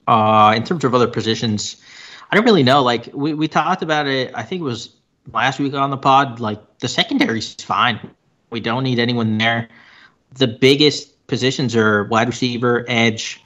Uh, 0.06 0.52
in 0.54 0.62
terms 0.62 0.84
of 0.84 0.94
other 0.94 1.08
positions, 1.08 1.82
I 2.30 2.36
don't 2.36 2.44
really 2.44 2.62
know. 2.62 2.82
Like 2.82 3.08
we, 3.14 3.34
we 3.34 3.48
talked 3.48 3.82
about 3.82 4.06
it, 4.06 4.30
I 4.34 4.42
think 4.42 4.60
it 4.60 4.64
was 4.64 4.94
last 5.32 5.58
week 5.58 5.74
on 5.74 5.90
the 5.90 5.96
pod. 5.96 6.40
Like 6.40 6.78
the 6.78 6.88
secondary's 6.88 7.54
fine. 7.54 7.98
We 8.50 8.60
don't 8.60 8.84
need 8.84 8.98
anyone 8.98 9.38
there. 9.38 9.68
The 10.34 10.46
biggest 10.46 11.15
positions 11.26 11.74
are 11.76 12.04
wide 12.04 12.28
receiver, 12.28 12.84
edge, 12.88 13.42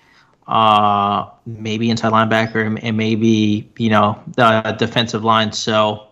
uh, 0.47 1.28
maybe 1.47 1.91
inside 1.91 2.12
linebacker, 2.12 2.78
and 2.83 2.97
maybe 2.97 3.70
you 3.78 3.91
know 3.91 4.22
the 4.37 4.74
defensive 4.78 5.24
line. 5.24 5.53
So 5.53 6.09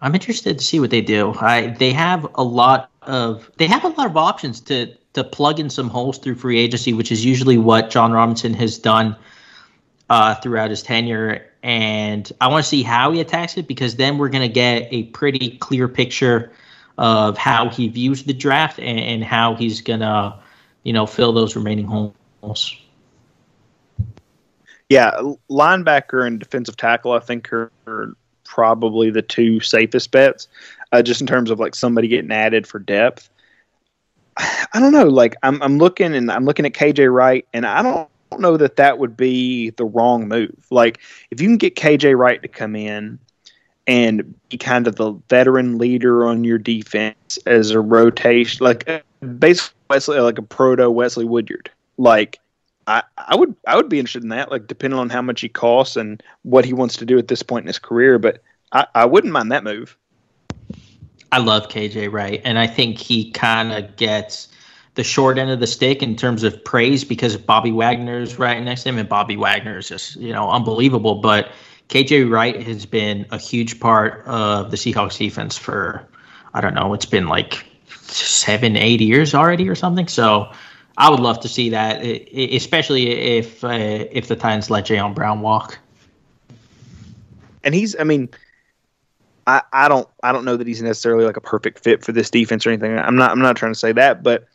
I'm 0.00 0.14
interested 0.14 0.58
to 0.58 0.64
see 0.64 0.80
what 0.80 0.90
they 0.90 1.00
do. 1.00 1.34
I 1.40 1.68
they 1.68 1.92
have 1.92 2.26
a 2.34 2.44
lot 2.44 2.90
of 3.02 3.50
they 3.56 3.66
have 3.66 3.84
a 3.84 3.88
lot 3.88 4.06
of 4.06 4.16
options 4.16 4.60
to 4.62 4.94
to 5.14 5.24
plug 5.24 5.58
in 5.58 5.70
some 5.70 5.88
holes 5.88 6.18
through 6.18 6.36
free 6.36 6.58
agency, 6.58 6.92
which 6.92 7.10
is 7.10 7.24
usually 7.24 7.58
what 7.58 7.90
Jon 7.90 8.12
Robinson 8.12 8.54
has 8.54 8.78
done 8.78 9.16
uh, 10.10 10.34
throughout 10.36 10.70
his 10.70 10.82
tenure. 10.82 11.46
And 11.62 12.30
I 12.40 12.48
want 12.48 12.64
to 12.64 12.68
see 12.68 12.82
how 12.82 13.10
he 13.12 13.20
attacks 13.20 13.56
it 13.56 13.66
because 13.66 13.96
then 13.96 14.18
we're 14.18 14.28
going 14.28 14.46
to 14.46 14.52
get 14.52 14.88
a 14.92 15.04
pretty 15.04 15.56
clear 15.58 15.88
picture 15.88 16.52
of 16.98 17.36
how 17.36 17.68
he 17.70 17.88
views 17.88 18.24
the 18.24 18.32
draft 18.32 18.78
and, 18.78 19.00
and 19.00 19.24
how 19.24 19.54
he's 19.54 19.80
going 19.80 20.00
to 20.00 20.38
you 20.86 20.92
know, 20.92 21.04
fill 21.04 21.32
those 21.32 21.56
remaining 21.56 21.84
holes. 21.84 22.76
Yeah, 24.88 25.10
linebacker 25.50 26.24
and 26.24 26.38
defensive 26.38 26.76
tackle, 26.76 27.10
I 27.10 27.18
think, 27.18 27.52
are, 27.52 28.14
probably 28.44 29.10
the 29.10 29.22
two 29.22 29.58
safest 29.58 30.12
bets, 30.12 30.46
uh, 30.92 31.02
just 31.02 31.20
in 31.20 31.26
terms 31.26 31.50
of 31.50 31.58
like 31.58 31.74
somebody 31.74 32.06
getting 32.06 32.30
added 32.30 32.64
for 32.68 32.78
depth. 32.78 33.28
I 34.36 34.78
don't 34.78 34.92
know. 34.92 35.06
Like 35.06 35.34
I'm, 35.42 35.60
I'm 35.60 35.78
looking 35.78 36.14
and 36.14 36.30
I'm 36.30 36.44
looking 36.44 36.64
at 36.64 36.72
KJ 36.72 37.12
Wright, 37.12 37.44
and 37.52 37.66
I 37.66 37.82
don't 37.82 38.08
know 38.40 38.56
that 38.56 38.76
that 38.76 39.00
would 39.00 39.16
be 39.16 39.70
the 39.70 39.84
wrong 39.84 40.28
move. 40.28 40.54
Like 40.70 41.00
if 41.32 41.40
you 41.40 41.48
can 41.48 41.56
get 41.56 41.74
KJ 41.74 42.16
Wright 42.16 42.40
to 42.40 42.48
come 42.48 42.76
in 42.76 43.18
and 43.88 44.36
be 44.48 44.56
kind 44.56 44.86
of 44.86 44.94
the 44.94 45.14
veteran 45.28 45.78
leader 45.78 46.28
on 46.28 46.44
your 46.44 46.58
defense 46.58 47.40
as 47.44 47.72
a 47.72 47.80
rotation, 47.80 48.64
like 48.64 49.04
basically 49.26 49.76
Wesley 49.90 50.20
like 50.20 50.38
a 50.38 50.42
proto 50.42 50.90
Wesley 50.90 51.24
Woodyard. 51.24 51.70
Like 51.98 52.40
I, 52.86 53.02
I 53.16 53.36
would 53.36 53.54
I 53.66 53.76
would 53.76 53.88
be 53.88 53.98
interested 53.98 54.22
in 54.22 54.30
that, 54.30 54.50
like 54.50 54.66
depending 54.66 54.98
on 54.98 55.10
how 55.10 55.22
much 55.22 55.40
he 55.40 55.48
costs 55.48 55.96
and 55.96 56.22
what 56.42 56.64
he 56.64 56.72
wants 56.72 56.96
to 56.96 57.06
do 57.06 57.18
at 57.18 57.28
this 57.28 57.42
point 57.42 57.64
in 57.64 57.68
his 57.68 57.78
career. 57.78 58.18
But 58.18 58.42
I, 58.72 58.86
I 58.94 59.04
wouldn't 59.04 59.32
mind 59.32 59.52
that 59.52 59.64
move. 59.64 59.96
I 61.32 61.38
love 61.38 61.68
KJ 61.68 62.12
Wright, 62.12 62.40
and 62.44 62.58
I 62.58 62.66
think 62.66 62.98
he 62.98 63.30
kind 63.32 63.72
of 63.72 63.96
gets 63.96 64.48
the 64.94 65.04
short 65.04 65.38
end 65.38 65.50
of 65.50 65.60
the 65.60 65.66
stick 65.66 66.02
in 66.02 66.16
terms 66.16 66.42
of 66.42 66.64
praise 66.64 67.04
because 67.04 67.36
Bobby 67.36 67.72
Wagner's 67.72 68.38
right 68.38 68.62
next 68.62 68.84
to 68.84 68.90
him, 68.90 68.98
and 68.98 69.08
Bobby 69.08 69.36
Wagner 69.36 69.78
is 69.78 69.88
just 69.88 70.16
you 70.16 70.32
know 70.32 70.50
unbelievable. 70.50 71.16
But 71.16 71.50
KJ 71.88 72.30
Wright 72.30 72.62
has 72.62 72.86
been 72.86 73.26
a 73.30 73.38
huge 73.38 73.80
part 73.80 74.24
of 74.26 74.70
the 74.70 74.76
Seahawks 74.76 75.18
defense 75.18 75.58
for 75.58 76.06
I 76.54 76.60
don't 76.60 76.74
know, 76.74 76.94
it's 76.94 77.06
been 77.06 77.26
like 77.26 77.66
seven, 78.10 78.76
eight 78.76 79.00
years 79.00 79.34
already 79.34 79.68
or 79.68 79.74
something. 79.74 80.08
So 80.08 80.52
I 80.98 81.10
would 81.10 81.20
love 81.20 81.40
to 81.40 81.48
see 81.48 81.70
that, 81.70 82.02
especially 82.02 83.10
if 83.10 83.62
uh, 83.62 83.68
if 84.10 84.28
the 84.28 84.36
Titans 84.36 84.70
let 84.70 84.86
Jayon 84.86 85.14
Brown 85.14 85.40
walk. 85.40 85.78
And 87.64 87.74
he's, 87.74 87.98
I 87.98 88.04
mean, 88.04 88.28
I, 89.46 89.62
I 89.72 89.88
don't 89.88 90.08
I 90.22 90.32
don't 90.32 90.44
know 90.44 90.56
that 90.56 90.66
he's 90.66 90.82
necessarily 90.82 91.24
like 91.24 91.36
a 91.36 91.40
perfect 91.40 91.80
fit 91.80 92.04
for 92.04 92.12
this 92.12 92.30
defense 92.30 92.66
or 92.66 92.70
anything. 92.70 92.98
I'm 92.98 93.16
not 93.16 93.30
I'm 93.30 93.40
not 93.40 93.56
trying 93.56 93.72
to 93.72 93.78
say 93.78 93.92
that, 93.92 94.22
but 94.22 94.46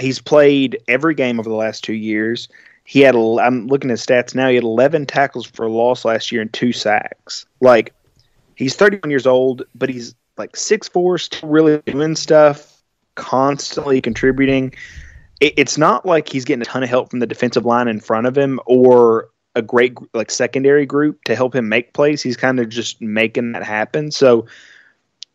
he's 0.00 0.20
played 0.20 0.78
every 0.88 1.14
game 1.14 1.38
over 1.38 1.48
the 1.48 1.54
last 1.54 1.84
two 1.84 1.94
years. 1.94 2.48
He 2.84 3.00
had 3.00 3.14
I'm 3.14 3.66
looking 3.66 3.90
at 3.90 3.98
stats 3.98 4.34
now. 4.34 4.48
He 4.48 4.56
had 4.56 4.64
11 4.64 5.06
tackles 5.06 5.46
for 5.46 5.68
loss 5.68 6.04
last 6.04 6.32
year 6.32 6.42
and 6.42 6.52
two 6.52 6.72
sacks. 6.72 7.46
Like 7.60 7.92
he's 8.56 8.74
31 8.74 9.10
years 9.10 9.26
old, 9.26 9.64
but 9.74 9.88
he's 9.88 10.14
like 10.36 10.56
six 10.56 10.88
four, 10.88 11.18
still 11.18 11.48
really 11.48 11.80
doing 11.86 12.16
stuff 12.16 12.73
constantly 13.14 14.00
contributing. 14.00 14.74
It, 15.40 15.54
it's 15.56 15.78
not 15.78 16.06
like 16.06 16.28
he's 16.28 16.44
getting 16.44 16.62
a 16.62 16.66
ton 16.66 16.82
of 16.82 16.88
help 16.88 17.10
from 17.10 17.20
the 17.20 17.26
defensive 17.26 17.64
line 17.64 17.88
in 17.88 18.00
front 18.00 18.26
of 18.26 18.36
him 18.36 18.60
or 18.66 19.28
a 19.54 19.62
great 19.62 19.96
like 20.14 20.30
secondary 20.30 20.86
group 20.86 21.22
to 21.24 21.36
help 21.36 21.54
him 21.54 21.68
make 21.68 21.92
plays. 21.92 22.22
He's 22.22 22.36
kind 22.36 22.58
of 22.58 22.68
just 22.68 23.00
making 23.00 23.52
that 23.52 23.62
happen. 23.62 24.10
So 24.10 24.46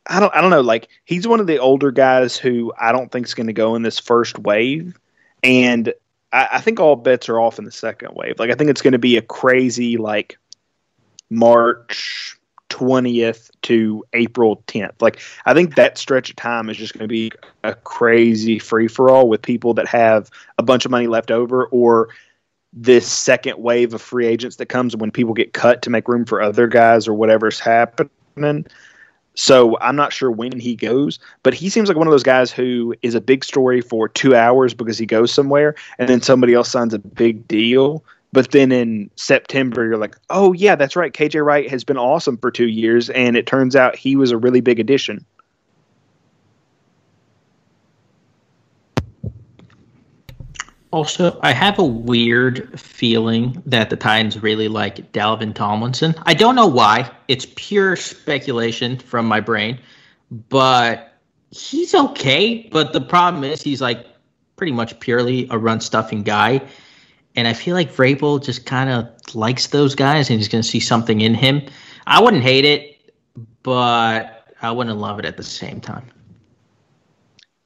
I 0.07 0.19
don't 0.19 0.33
I 0.35 0.41
don't 0.41 0.49
know. 0.49 0.61
Like 0.61 0.89
he's 1.05 1.27
one 1.27 1.39
of 1.39 1.47
the 1.47 1.59
older 1.59 1.91
guys 1.91 2.37
who 2.37 2.73
I 2.79 2.91
don't 2.91 3.11
think 3.11 3.27
is 3.27 3.33
going 3.33 3.47
to 3.47 3.53
go 3.53 3.75
in 3.75 3.83
this 3.83 3.99
first 3.99 4.39
wave, 4.39 4.97
and 5.43 5.93
I, 6.33 6.47
I 6.53 6.61
think 6.61 6.79
all 6.79 6.95
bets 6.95 7.29
are 7.29 7.39
off 7.39 7.59
in 7.59 7.65
the 7.65 7.71
second 7.71 8.15
wave. 8.15 8.39
Like 8.39 8.49
I 8.49 8.55
think 8.55 8.69
it's 8.69 8.81
going 8.81 8.93
to 8.93 8.99
be 8.99 9.17
a 9.17 9.21
crazy 9.21 9.97
like 9.97 10.37
March 11.29 12.38
20th 12.69 13.51
to 13.63 14.03
April 14.13 14.63
10th. 14.67 15.01
Like, 15.01 15.19
I 15.45 15.53
think 15.53 15.75
that 15.75 15.97
stretch 15.97 16.29
of 16.29 16.35
time 16.35 16.69
is 16.69 16.77
just 16.77 16.93
going 16.93 17.03
to 17.03 17.07
be 17.07 17.31
a 17.63 17.75
crazy 17.75 18.59
free 18.59 18.87
for 18.87 19.09
all 19.09 19.27
with 19.27 19.41
people 19.41 19.73
that 19.75 19.87
have 19.87 20.29
a 20.57 20.63
bunch 20.63 20.85
of 20.85 20.91
money 20.91 21.07
left 21.07 21.31
over 21.31 21.65
or 21.67 22.09
this 22.71 23.07
second 23.07 23.57
wave 23.57 23.93
of 23.93 24.01
free 24.01 24.27
agents 24.27 24.57
that 24.57 24.67
comes 24.67 24.95
when 24.95 25.11
people 25.11 25.33
get 25.33 25.53
cut 25.53 25.81
to 25.81 25.89
make 25.89 26.07
room 26.07 26.25
for 26.25 26.41
other 26.41 26.67
guys 26.67 27.07
or 27.07 27.13
whatever's 27.13 27.59
happening. 27.59 28.65
So 29.35 29.77
I'm 29.79 29.95
not 29.95 30.11
sure 30.11 30.29
when 30.29 30.59
he 30.59 30.75
goes, 30.75 31.17
but 31.43 31.53
he 31.53 31.69
seems 31.69 31.87
like 31.87 31.97
one 31.97 32.07
of 32.07 32.11
those 32.11 32.23
guys 32.23 32.51
who 32.51 32.93
is 33.01 33.15
a 33.15 33.21
big 33.21 33.43
story 33.43 33.81
for 33.81 34.09
two 34.09 34.35
hours 34.35 34.73
because 34.73 34.97
he 34.97 35.05
goes 35.05 35.31
somewhere 35.31 35.75
and 35.97 36.09
then 36.09 36.21
somebody 36.21 36.53
else 36.53 36.69
signs 36.69 36.93
a 36.93 36.99
big 36.99 37.47
deal 37.47 38.03
but 38.31 38.51
then 38.51 38.71
in 38.71 39.09
September, 39.15 39.85
you're 39.85 39.97
like, 39.97 40.15
oh, 40.29 40.53
yeah, 40.53 40.75
that's 40.75 40.95
right. 40.95 41.11
KJ 41.11 41.43
Wright 41.43 41.69
has 41.69 41.83
been 41.83 41.97
awesome 41.97 42.37
for 42.37 42.51
two 42.51 42.67
years, 42.67 43.09
and 43.09 43.35
it 43.35 43.47
turns 43.47 43.75
out 43.75 43.95
he 43.95 44.15
was 44.15 44.31
a 44.31 44.37
really 44.37 44.61
big 44.61 44.79
addition. 44.79 45.25
Also, 50.91 51.39
I 51.43 51.51
have 51.53 51.77
a 51.77 51.85
weird 51.85 52.79
feeling 52.79 53.61
that 53.67 53.91
the 53.91 53.95
Titans 53.95 54.41
really 54.41 54.67
like 54.67 55.11
Dalvin 55.11 55.53
Tomlinson. 55.53 56.15
I 56.23 56.33
don't 56.33 56.55
know 56.55 56.65
why. 56.65 57.11
It's 57.27 57.45
pure 57.55 57.95
speculation 57.95 58.97
from 58.97 59.27
my 59.27 59.39
brain, 59.39 59.79
but 60.31 61.13
he's 61.51 61.93
okay. 61.93 62.67
But 62.71 62.93
the 62.93 63.01
problem 63.01 63.43
is, 63.43 63.61
he's 63.61 63.81
like 63.81 64.07
pretty 64.55 64.71
much 64.71 64.99
purely 64.99 65.47
a 65.51 65.59
run 65.59 65.79
stuffing 65.79 66.23
guy. 66.23 66.61
And 67.35 67.47
I 67.47 67.53
feel 67.53 67.75
like 67.75 67.93
Vrabel 67.93 68.43
just 68.43 68.65
kind 68.65 68.89
of 68.89 69.35
likes 69.35 69.67
those 69.67 69.95
guys 69.95 70.29
and 70.29 70.39
he's 70.39 70.47
going 70.47 70.61
to 70.61 70.67
see 70.67 70.79
something 70.79 71.21
in 71.21 71.33
him. 71.33 71.61
I 72.07 72.21
wouldn't 72.21 72.43
hate 72.43 72.65
it, 72.65 73.13
but 73.63 74.53
I 74.61 74.71
wouldn't 74.71 74.97
love 74.97 75.19
it 75.19 75.25
at 75.25 75.37
the 75.37 75.43
same 75.43 75.79
time. 75.79 76.05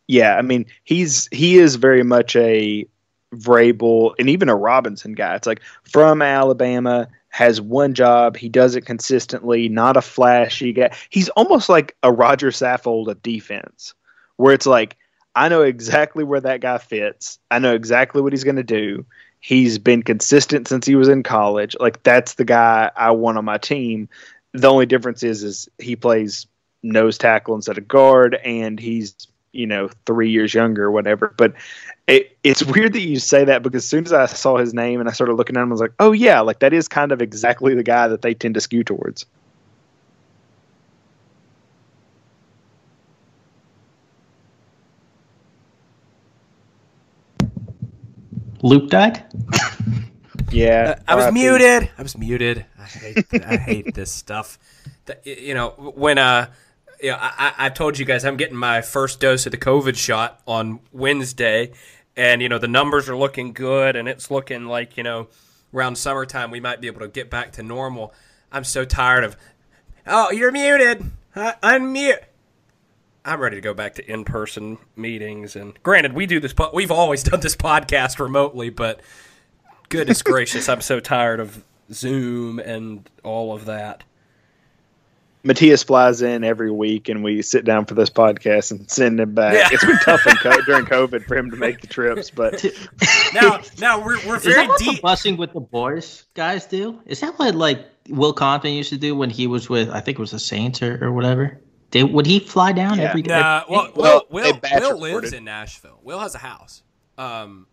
Yeah, 0.07 0.35
I 0.35 0.41
mean, 0.41 0.65
he's 0.83 1.29
he 1.31 1.57
is 1.57 1.75
very 1.75 2.03
much 2.03 2.35
a 2.35 2.85
Vrabel 3.33 4.13
and 4.19 4.29
even 4.29 4.49
a 4.49 4.55
Robinson 4.55 5.13
guy. 5.13 5.35
It's 5.35 5.47
like 5.47 5.61
from 5.83 6.21
Alabama, 6.21 7.07
has 7.29 7.59
one 7.59 7.95
job, 7.95 8.37
he 8.37 8.47
does 8.47 8.75
it 8.75 8.81
consistently, 8.81 9.67
not 9.67 9.97
a 9.97 10.01
flashy 10.01 10.71
guy. 10.71 10.95
He's 11.09 11.29
almost 11.29 11.67
like 11.67 11.95
a 12.03 12.11
Roger 12.11 12.49
Saffold 12.51 13.07
of 13.07 13.23
defense, 13.23 13.95
where 14.37 14.53
it's 14.53 14.67
like 14.67 14.97
I 15.35 15.49
know 15.49 15.63
exactly 15.63 16.23
where 16.23 16.41
that 16.41 16.61
guy 16.61 16.77
fits. 16.77 17.39
I 17.49 17.57
know 17.57 17.73
exactly 17.73 18.21
what 18.21 18.33
he's 18.33 18.43
going 18.43 18.57
to 18.57 18.63
do. 18.63 19.03
He's 19.43 19.77
been 19.77 20.03
consistent 20.03 20.69
since 20.69 20.85
he 20.85 20.95
was 20.95 21.09
in 21.09 21.21
college. 21.21 21.75
Like 21.77 22.01
that's 22.03 22.35
the 22.35 22.45
guy 22.45 22.89
I 22.95 23.11
want 23.11 23.37
on 23.37 23.43
my 23.43 23.57
team. 23.57 24.07
The 24.53 24.69
only 24.69 24.85
difference 24.85 25.21
is 25.21 25.43
is 25.43 25.67
he 25.79 25.97
plays 25.97 26.47
nose 26.81 27.17
tackle 27.17 27.53
instead 27.53 27.77
of 27.77 27.85
guard, 27.85 28.35
and 28.45 28.79
he's 28.79 29.27
you 29.51 29.67
know 29.67 29.89
three 30.05 30.31
years 30.31 30.53
younger 30.53 30.85
or 30.85 30.91
whatever. 30.91 31.33
But 31.37 31.55
it, 32.07 32.37
it's 32.45 32.63
weird 32.73 32.93
that 32.93 33.01
you 33.01 33.19
say 33.19 33.43
that 33.43 33.63
because 33.63 33.83
as 33.83 33.89
soon 33.89 34.05
as 34.05 34.13
I 34.13 34.27
saw 34.27 34.59
his 34.59 34.73
name 34.73 35.01
and 35.01 35.09
I 35.09 35.11
started 35.11 35.33
looking 35.33 35.57
at 35.57 35.63
him, 35.63 35.67
I 35.67 35.71
was 35.73 35.81
like, 35.81 35.93
oh 35.99 36.13
yeah, 36.13 36.39
like 36.39 36.59
that 36.59 36.71
is 36.71 36.87
kind 36.87 37.11
of 37.11 37.21
exactly 37.21 37.75
the 37.75 37.83
guy 37.83 38.07
that 38.07 38.21
they 38.21 38.33
tend 38.33 38.53
to 38.53 38.61
skew 38.61 38.85
towards. 38.85 39.25
Luke 48.63 48.89
died. 48.89 49.23
Yeah, 50.51 50.99
I 51.07 51.15
was 51.15 51.33
muted. 51.33 51.89
I 51.97 52.03
was 52.03 52.15
muted. 52.17 52.65
I 52.77 52.83
hate 52.83 53.25
I 53.43 53.57
hate 53.57 53.93
this 53.95 54.11
stuff. 54.11 54.59
The- 55.05 55.17
You 55.25 55.55
know 55.55 55.69
when 55.95 56.19
uh, 56.19 56.51
you 57.01 57.09
know, 57.11 57.17
I, 57.19 57.53
I 57.57 57.65
I 57.65 57.69
told 57.69 57.97
you 57.97 58.05
guys 58.05 58.23
I'm 58.23 58.37
getting 58.37 58.55
my 58.57 58.81
first 58.81 59.19
dose 59.19 59.45
of 59.47 59.51
the 59.51 59.57
COVID 59.57 59.95
shot 59.95 60.41
on 60.47 60.79
Wednesday, 60.91 61.71
and 62.15 62.39
you 62.41 62.49
know 62.49 62.59
the 62.59 62.67
numbers 62.67 63.09
are 63.09 63.15
looking 63.17 63.53
good, 63.53 63.95
and 63.95 64.07
it's 64.07 64.29
looking 64.29 64.65
like 64.65 64.95
you 64.95 65.01
know 65.03 65.27
around 65.73 65.97
summertime 65.97 66.51
we 66.51 66.59
might 66.59 66.81
be 66.81 66.87
able 66.87 66.99
to 67.01 67.07
get 67.07 67.31
back 67.31 67.51
to 67.53 67.63
normal. 67.63 68.13
I'm 68.51 68.63
so 68.63 68.85
tired 68.85 69.23
of. 69.23 69.35
Oh, 70.05 70.29
you're 70.31 70.51
muted. 70.51 71.03
Uh, 71.35 71.53
unmute. 71.63 72.19
I'm 73.25 73.39
ready 73.39 73.55
to 73.55 73.61
go 73.61 73.73
back 73.73 73.95
to 73.95 74.11
in-person 74.11 74.77
meetings. 74.95 75.55
And 75.55 75.81
granted, 75.83 76.13
we 76.13 76.25
do 76.25 76.39
this. 76.39 76.53
Po- 76.53 76.71
we've 76.73 76.91
always 76.91 77.23
done 77.23 77.39
this 77.39 77.55
podcast 77.55 78.19
remotely, 78.19 78.69
but 78.69 78.99
goodness 79.89 80.21
gracious, 80.23 80.67
I'm 80.67 80.81
so 80.81 80.99
tired 80.99 81.39
of 81.39 81.63
Zoom 81.91 82.59
and 82.59 83.09
all 83.23 83.53
of 83.53 83.65
that. 83.65 84.03
Matthias 85.45 85.83
flies 85.83 86.21
in 86.21 86.45
every 86.45 86.71
week, 86.71 87.09
and 87.09 87.21
we 87.21 87.41
sit 87.41 87.65
down 87.65 87.85
for 87.85 87.95
this 87.95 88.09
podcast 88.09 88.71
and 88.71 88.89
send 88.89 89.19
him 89.19 89.33
back. 89.33 89.53
Yeah. 89.55 89.67
It's 89.73 89.83
been 89.83 89.97
tough 89.97 90.21
co- 90.41 90.61
during 90.61 90.85
COVID 90.85 91.25
for 91.25 91.35
him 91.35 91.51
to 91.51 91.57
make 91.57 91.81
the 91.81 91.87
trips, 91.87 92.29
but 92.29 92.63
Now, 93.33 93.59
now 93.77 93.99
we're 93.99 94.25
we're 94.25 94.37
Is 94.37 94.43
very 94.45 94.67
that 94.67 94.77
deep. 94.79 95.01
busing 95.01 95.37
with 95.37 95.51
the 95.51 95.59
boys 95.59 96.23
guys 96.33 96.65
do? 96.65 96.97
Is 97.05 97.19
that 97.19 97.37
what 97.37 97.55
like 97.55 97.85
Will 98.07 98.31
Compton 98.31 98.71
used 98.71 98.89
to 98.91 98.97
do 98.97 99.15
when 99.17 99.29
he 99.29 99.45
was 99.47 99.69
with 99.69 99.89
I 99.89 99.99
think 99.99 100.17
it 100.17 100.21
was 100.21 100.31
the 100.31 100.39
Saints 100.39 100.81
or, 100.81 101.03
or 101.03 101.11
whatever? 101.11 101.59
Did, 101.93 102.11
would 102.11 102.25
he 102.25 102.39
fly 102.39 102.71
down 102.71 102.97
Yeah. 102.97 103.05
every 103.05 103.21
Nah, 103.21 103.63
well, 103.69 103.91
Well, 103.95 104.25
Will, 104.29 104.41
Will, 104.41 104.43
Will 104.43 104.59
lives 104.61 105.01
recorded. 105.01 105.33
in 105.35 105.43
Nashville. 105.43 105.99
Will 106.01 106.19
has 106.19 106.33
a 106.33 106.39
house. 106.39 106.81
Um, 107.19 107.67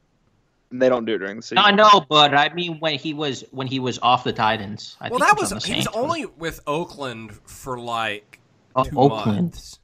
they 0.71 0.91
don't 0.91 1.07
do 1.07 1.15
it 1.15 1.19
during 1.19 1.37
the 1.37 1.43
season. 1.43 1.59
I 1.59 1.71
know, 1.71 2.05
but 2.09 2.35
I 2.35 2.53
mean 2.53 2.79
when 2.81 2.99
he 2.99 3.15
was 3.15 3.45
when 3.51 3.67
he 3.67 3.81
was 3.81 3.99
off 4.03 4.23
the 4.25 4.33
Titans. 4.35 4.97
I 5.01 5.09
well, 5.09 5.19
think 5.19 5.31
that 5.31 5.37
he 5.37 5.41
was 5.41 5.53
on 5.53 5.61
he 5.73 5.77
was 5.79 5.87
only 5.89 6.27
with 6.27 6.61
Oakland 6.67 7.33
for 7.47 7.81
like 7.81 8.39
Oh, 8.77 8.85
two 8.85 8.99
Oakland. 9.01 9.37
months. 9.43 9.79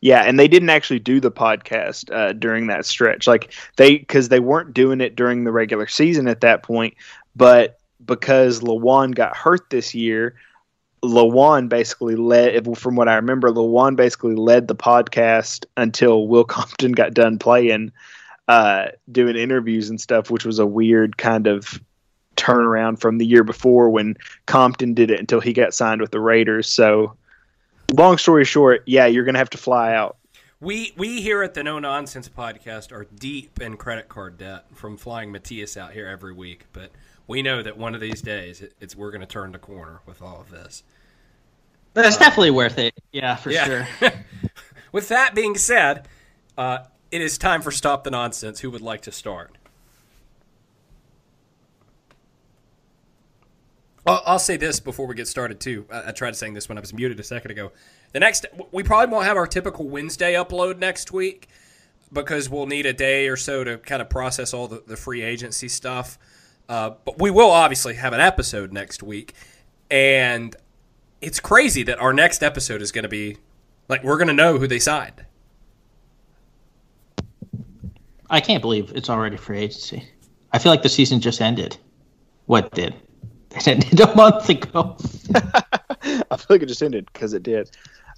Yeah, 0.00 0.22
and 0.22 0.38
they 0.40 0.48
didn't 0.48 0.70
actually 0.70 0.98
do 1.00 1.20
the 1.20 1.30
podcast 1.30 2.10
uh, 2.14 2.32
during 2.32 2.66
that 2.68 2.86
stretch, 2.86 3.26
like 3.26 3.52
they 3.76 3.98
because 3.98 4.28
they 4.30 4.40
weren't 4.40 4.72
doing 4.74 5.00
it 5.02 5.14
during 5.14 5.44
the 5.44 5.52
regular 5.52 5.86
season 5.86 6.26
at 6.26 6.40
that 6.40 6.62
point. 6.62 6.94
But 7.36 7.78
because 8.04 8.60
Lewan 8.60 9.14
got 9.14 9.36
hurt 9.36 9.68
this 9.70 9.94
year, 9.94 10.36
Lewan 11.06 11.68
basically 11.68 12.16
led. 12.16 12.76
From 12.76 12.96
what 12.96 13.08
I 13.08 13.16
remember, 13.16 13.50
Lewan 13.50 13.96
basically 13.96 14.34
led 14.34 14.68
the 14.68 14.74
podcast 14.74 15.64
until 15.76 16.28
Will 16.28 16.44
Compton 16.56 16.92
got 16.92 17.14
done 17.14 17.38
playing, 17.38 17.92
uh, 18.48 18.88
doing 19.10 19.36
interviews 19.36 19.90
and 19.90 20.00
stuff, 20.00 20.30
which 20.30 20.44
was 20.44 20.58
a 20.58 20.66
weird 20.66 21.16
kind 21.16 21.46
of 21.46 21.80
turnaround 22.36 23.00
from 23.00 23.18
the 23.18 23.26
year 23.26 23.44
before 23.44 23.90
when 23.90 24.16
Compton 24.46 24.94
did 24.94 25.10
it 25.10 25.18
until 25.18 25.40
he 25.40 25.52
got 25.52 25.74
signed 25.74 26.00
with 26.00 26.10
the 26.10 26.20
Raiders. 26.20 26.68
So 26.68 27.16
long 27.92 28.18
story 28.18 28.44
short, 28.44 28.82
yeah, 28.86 29.06
you're 29.06 29.24
gonna 29.24 29.38
have 29.38 29.50
to 29.50 29.58
fly 29.58 29.94
out. 29.94 30.16
We 30.60 30.92
we 30.96 31.20
here 31.20 31.42
at 31.42 31.54
the 31.54 31.62
No 31.62 31.78
Nonsense 31.78 32.28
podcast 32.28 32.92
are 32.92 33.04
deep 33.04 33.60
in 33.60 33.76
credit 33.76 34.08
card 34.08 34.38
debt 34.38 34.66
from 34.72 34.96
flying 34.96 35.30
Matthias 35.30 35.76
out 35.76 35.92
here 35.92 36.06
every 36.06 36.32
week, 36.32 36.66
but 36.72 36.92
we 37.26 37.42
know 37.42 37.62
that 37.62 37.76
one 37.76 37.94
of 37.94 38.00
these 38.00 38.22
days 38.22 38.62
it, 38.62 38.74
it's 38.80 38.96
we're 38.96 39.10
going 39.10 39.20
to 39.20 39.26
turn 39.26 39.52
the 39.52 39.58
corner 39.58 40.00
with 40.06 40.22
all 40.22 40.40
of 40.40 40.50
this. 40.50 40.82
That's 42.02 42.18
definitely 42.18 42.50
worth 42.50 42.78
it. 42.78 42.94
Yeah, 43.10 43.36
for 43.36 43.50
sure. 43.50 43.88
with 44.92 45.08
that 45.08 45.34
being 45.34 45.56
said, 45.56 46.06
uh, 46.58 46.80
it 47.10 47.22
is 47.22 47.38
time 47.38 47.62
for 47.62 47.70
stop 47.70 48.04
the 48.04 48.10
nonsense. 48.10 48.60
Who 48.60 48.70
would 48.70 48.82
like 48.82 49.00
to 49.02 49.12
start? 49.12 49.56
I'll, 54.06 54.22
I'll 54.26 54.38
say 54.38 54.58
this 54.58 54.78
before 54.78 55.06
we 55.06 55.14
get 55.14 55.26
started 55.26 55.58
too. 55.58 55.86
I, 55.90 56.08
I 56.08 56.12
tried 56.12 56.36
saying 56.36 56.52
this 56.52 56.68
when 56.68 56.76
I 56.76 56.82
was 56.82 56.92
muted 56.92 57.18
a 57.18 57.24
second 57.24 57.50
ago. 57.50 57.72
The 58.12 58.20
next, 58.20 58.44
we 58.72 58.82
probably 58.82 59.10
won't 59.10 59.24
have 59.24 59.38
our 59.38 59.46
typical 59.46 59.88
Wednesday 59.88 60.34
upload 60.34 60.78
next 60.78 61.12
week 61.12 61.48
because 62.12 62.50
we'll 62.50 62.66
need 62.66 62.84
a 62.84 62.92
day 62.92 63.28
or 63.28 63.36
so 63.36 63.64
to 63.64 63.78
kind 63.78 64.02
of 64.02 64.10
process 64.10 64.52
all 64.52 64.68
the, 64.68 64.82
the 64.86 64.96
free 64.98 65.22
agency 65.22 65.68
stuff. 65.68 66.18
Uh, 66.68 66.90
but 67.06 67.18
we 67.18 67.30
will 67.30 67.50
obviously 67.50 67.94
have 67.94 68.12
an 68.12 68.20
episode 68.20 68.72
next 68.72 69.02
week, 69.02 69.34
and 69.90 70.56
it's 71.20 71.40
crazy 71.40 71.82
that 71.84 71.98
our 71.98 72.12
next 72.12 72.42
episode 72.42 72.82
is 72.82 72.92
going 72.92 73.04
to 73.04 73.08
be 73.08 73.38
like 73.88 74.02
we're 74.02 74.16
going 74.16 74.28
to 74.28 74.34
know 74.34 74.58
who 74.58 74.66
they 74.66 74.78
signed. 74.78 75.24
I 78.28 78.40
can't 78.40 78.60
believe 78.60 78.92
it's 78.94 79.08
already 79.08 79.36
free 79.36 79.60
agency. 79.60 80.08
I 80.52 80.58
feel 80.58 80.72
like 80.72 80.82
the 80.82 80.88
season 80.88 81.20
just 81.20 81.40
ended. 81.40 81.76
What 82.46 82.72
did? 82.72 82.94
It 83.52 83.68
ended 83.68 84.00
a 84.00 84.14
month 84.14 84.48
ago. 84.48 84.96
I 86.30 86.36
feel 86.36 86.46
like 86.50 86.62
it 86.62 86.66
just 86.66 86.82
ended 86.82 87.08
because 87.12 87.32
it 87.32 87.42
did. 87.42 87.70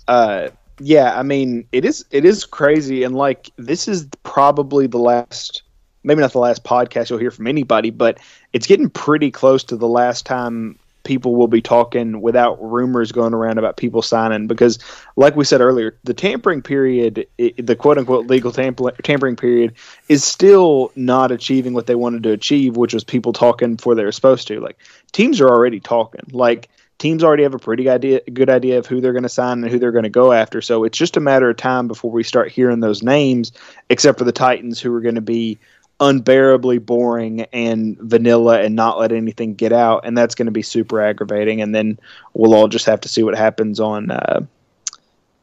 Uh, 0.07 0.49
yeah, 0.81 1.19
I 1.19 1.23
mean, 1.23 1.67
it 1.73 1.85
is 1.85 2.05
it 2.11 2.25
is 2.25 2.45
crazy, 2.45 3.03
and 3.03 3.15
like 3.15 3.51
this 3.57 3.89
is 3.89 4.09
probably 4.23 4.87
the 4.87 4.99
last, 4.99 5.63
maybe 6.03 6.21
not 6.21 6.33
the 6.33 6.39
last 6.39 6.65
podcast 6.65 7.11
you'll 7.11 7.19
hear 7.19 7.31
from 7.31 7.47
anybody, 7.47 7.91
but 7.91 8.19
it's 8.53 8.67
getting 8.67 8.89
pretty 8.89 9.31
close 9.31 9.65
to 9.65 9.77
the 9.77 9.89
last 9.89 10.25
time 10.25 10.79
people 11.05 11.37
will 11.37 11.49
be 11.49 11.63
talking 11.63 12.21
without 12.21 12.63
rumors 12.63 13.13
going 13.13 13.35
around 13.35 13.59
about 13.59 13.77
people 13.77 14.03
signing 14.03 14.47
because 14.47 14.79
like 15.17 15.37
we 15.37 15.45
said 15.45 15.61
earlier 15.61 15.97
the 16.05 16.15
tampering 16.15 16.61
period 16.61 17.27
the 17.39 17.77
quote 17.77 17.99
unquote 17.99 18.27
legal 18.27 18.53
tamper- 18.53 18.91
tampering 19.03 19.37
period 19.37 19.75
is 20.09 20.25
still 20.25 20.93
not 20.97 21.31
achieving 21.31 21.73
what 21.73 21.87
they 21.87 21.95
wanted 21.95 22.23
to 22.23 22.33
achieve 22.33 22.77
which 22.77 22.95
was 22.95 23.05
people 23.05 23.33
talking 23.33 23.75
before 23.77 23.95
they 23.95 24.05
were 24.05 24.13
supposed 24.13 24.49
to. 24.49 24.61
Like 24.61 24.79
teams 25.13 25.41
are 25.41 25.49
already 25.49 25.81
talking. 25.81 26.23
Like 26.31 26.69
teams 26.99 27.23
already 27.23 27.43
have 27.43 27.55
a 27.55 27.59
pretty 27.59 27.89
idea 27.89 28.21
good 28.33 28.51
idea 28.51 28.79
of 28.79 28.87
who 28.87 29.01
they're 29.01 29.13
going 29.13 29.23
to 29.23 29.29
sign 29.29 29.63
and 29.63 29.71
who 29.71 29.79
they're 29.79 29.93
going 29.93 30.05
to 30.05 30.11
go 30.11 30.33
after. 30.33 30.61
So 30.61 30.85
it's 30.85 30.99
just 30.99 31.17
a 31.17 31.21
matter 31.21 31.51
of 31.51 31.57
time 31.57 31.89
before 31.89 32.11
we 32.11 32.23
start 32.23 32.51
hearing 32.51 32.81
those 32.81 33.03
names 33.03 33.53
except 33.91 34.19
for 34.19 34.25
the 34.25 34.33
titans 34.33 34.81
who 34.81 34.95
are 34.95 35.01
going 35.01 35.15
to 35.17 35.21
be 35.21 35.59
unbearably 36.01 36.79
boring 36.79 37.43
and 37.53 37.99
vanilla 37.99 38.61
and 38.61 38.77
not 38.77 38.99
let 38.99 39.11
anything 39.11 39.55
get 39.55 39.73
out 39.73 40.05
and 40.05 40.17
that's 40.17 40.35
going 40.35 40.47
to 40.47 40.53
be 40.53 40.63
super 40.63 41.01
aggravating 41.01 41.61
and 41.61 41.75
then 41.75 41.99
we'll 42.35 42.55
all 42.55 42.69
just 42.69 42.87
have 42.87 43.01
to 43.01 43.09
see 43.09 43.23
what 43.23 43.37
happens 43.37 43.81
on 43.81 44.11
uh, 44.11 44.41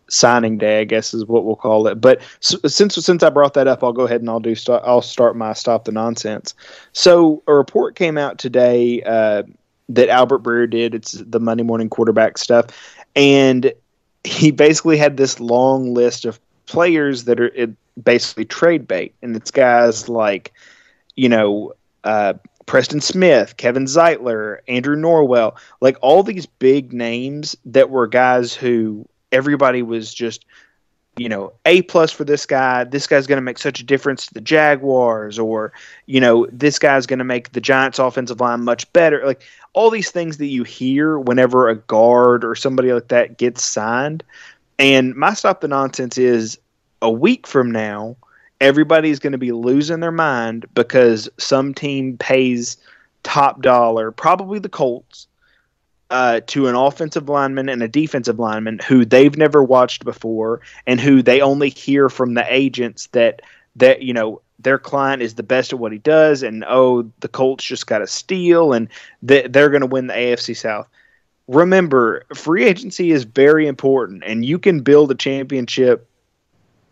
signing 0.07 0.57
day 0.57 0.79
i 0.79 0.83
guess 0.85 1.13
is 1.13 1.25
what 1.25 1.45
we'll 1.45 1.55
call 1.55 1.87
it. 1.87 1.99
But 1.99 2.21
s 2.41 2.55
since 2.67 2.95
since 2.95 3.23
i 3.23 3.29
brought 3.29 3.53
that 3.55 3.67
up 3.67 3.83
i'll 3.83 3.91
go 3.91 4.03
ahead 4.03 4.21
and 4.21 4.29
i'll 4.29 4.39
do 4.39 4.55
st- 4.55 4.83
i'll 4.85 5.01
start 5.01 5.35
my 5.35 5.53
stop 5.53 5.85
the 5.85 5.91
nonsense. 5.91 6.53
So 6.93 7.43
a 7.47 7.53
report 7.53 7.95
came 7.95 8.17
out 8.17 8.37
today 8.37 9.01
uh, 9.01 9.43
that 9.89 10.09
albert 10.09 10.43
breer 10.43 10.69
did. 10.69 10.95
It's 10.95 11.11
the 11.13 11.39
monday 11.39 11.63
morning 11.63 11.89
quarterback 11.89 12.37
stuff. 12.37 12.67
And 13.15 13.73
he 14.23 14.51
basically 14.51 14.97
had 14.97 15.17
this 15.17 15.39
long 15.39 15.93
list 15.93 16.25
of 16.25 16.39
players 16.65 17.25
that 17.25 17.39
are 17.39 17.51
basically 18.01 18.45
trade 18.45 18.87
bait, 18.87 19.13
and 19.21 19.35
it's 19.35 19.51
guys 19.51 20.09
like, 20.09 20.53
you 21.15 21.29
know, 21.29 21.73
uh, 22.03 22.33
Preston 22.65 23.01
Smith, 23.01 23.57
Kevin 23.57 23.85
Zeitler, 23.85 24.59
Andrew 24.67 24.95
Norwell, 24.95 25.55
like 25.81 25.97
all 26.01 26.23
these 26.23 26.45
big 26.45 26.93
names 26.93 27.55
that 27.65 27.89
were 27.89 28.07
guys 28.07 28.53
who 28.53 29.07
everybody 29.31 29.81
was 29.81 30.13
just 30.13 30.45
you 31.17 31.29
know, 31.29 31.53
A 31.65 31.81
plus 31.83 32.11
for 32.11 32.25
this 32.25 32.45
guy. 32.45 32.83
This 32.83 33.07
guy's 33.07 33.27
going 33.27 33.37
to 33.37 33.41
make 33.41 33.57
such 33.57 33.79
a 33.79 33.83
difference 33.85 34.25
to 34.27 34.33
the 34.33 34.41
Jaguars, 34.41 35.39
or 35.39 35.71
you 36.05 36.19
know, 36.19 36.47
this 36.51 36.77
guy's 36.77 37.05
going 37.05 37.19
to 37.19 37.25
make 37.25 37.53
the 37.53 37.61
Giants' 37.61 37.99
offensive 37.99 38.41
line 38.41 38.63
much 38.63 38.91
better. 38.91 39.25
Like 39.25 39.43
all 39.73 39.89
these 39.89 40.11
things 40.11 40.37
that 40.37 40.47
you 40.47 40.63
hear 40.63 41.17
whenever 41.17 41.69
a 41.69 41.75
guard 41.75 42.43
or 42.43 42.55
somebody 42.55 42.91
like 42.91 43.07
that 43.09 43.37
gets 43.37 43.63
signed. 43.63 44.23
And 44.77 45.15
my 45.15 45.33
stop 45.33 45.61
the 45.61 45.69
nonsense 45.69 46.17
is 46.17 46.59
a 47.05 47.11
week 47.11 47.45
from 47.45 47.69
now, 47.69 48.17
everybody's 48.59 49.19
going 49.19 49.31
to 49.31 49.37
be 49.37 49.51
losing 49.51 49.99
their 49.99 50.11
mind 50.11 50.65
because 50.73 51.29
some 51.37 51.71
team 51.71 52.17
pays 52.17 52.77
top 53.21 53.61
dollar, 53.61 54.11
probably 54.11 54.57
the 54.57 54.69
Colts, 54.69 55.27
uh, 56.09 56.41
to 56.47 56.67
an 56.67 56.73
offensive 56.73 57.29
lineman 57.29 57.69
and 57.69 57.83
a 57.83 57.87
defensive 57.87 58.39
lineman 58.39 58.79
who 58.87 59.05
they've 59.05 59.37
never 59.37 59.63
watched 59.63 60.03
before 60.03 60.61
and 60.87 60.99
who 60.99 61.21
they 61.21 61.41
only 61.41 61.69
hear 61.69 62.09
from 62.09 62.33
the 62.33 62.45
agents 62.51 63.07
that 63.07 63.43
that 63.75 64.01
you 64.01 64.13
know 64.13 64.41
their 64.59 64.79
client 64.79 65.21
is 65.21 65.35
the 65.35 65.43
best 65.43 65.73
at 65.73 65.79
what 65.79 65.91
he 65.91 65.97
does 65.99 66.41
and 66.41 66.63
oh 66.67 67.09
the 67.19 67.27
Colts 67.27 67.63
just 67.63 67.85
got 67.85 68.01
a 68.01 68.07
steal 68.07 68.73
and 68.73 68.87
they, 69.21 69.47
they're 69.47 69.69
going 69.69 69.81
to 69.81 69.87
win 69.87 70.07
the 70.07 70.13
AFC 70.13 70.57
South. 70.57 70.87
Remember, 71.47 72.23
free 72.33 72.63
agency 72.63 73.11
is 73.11 73.25
very 73.25 73.67
important 73.67 74.23
and 74.25 74.43
you 74.43 74.57
can 74.57 74.81
build 74.81 75.11
a 75.11 75.15
championship 75.15 76.07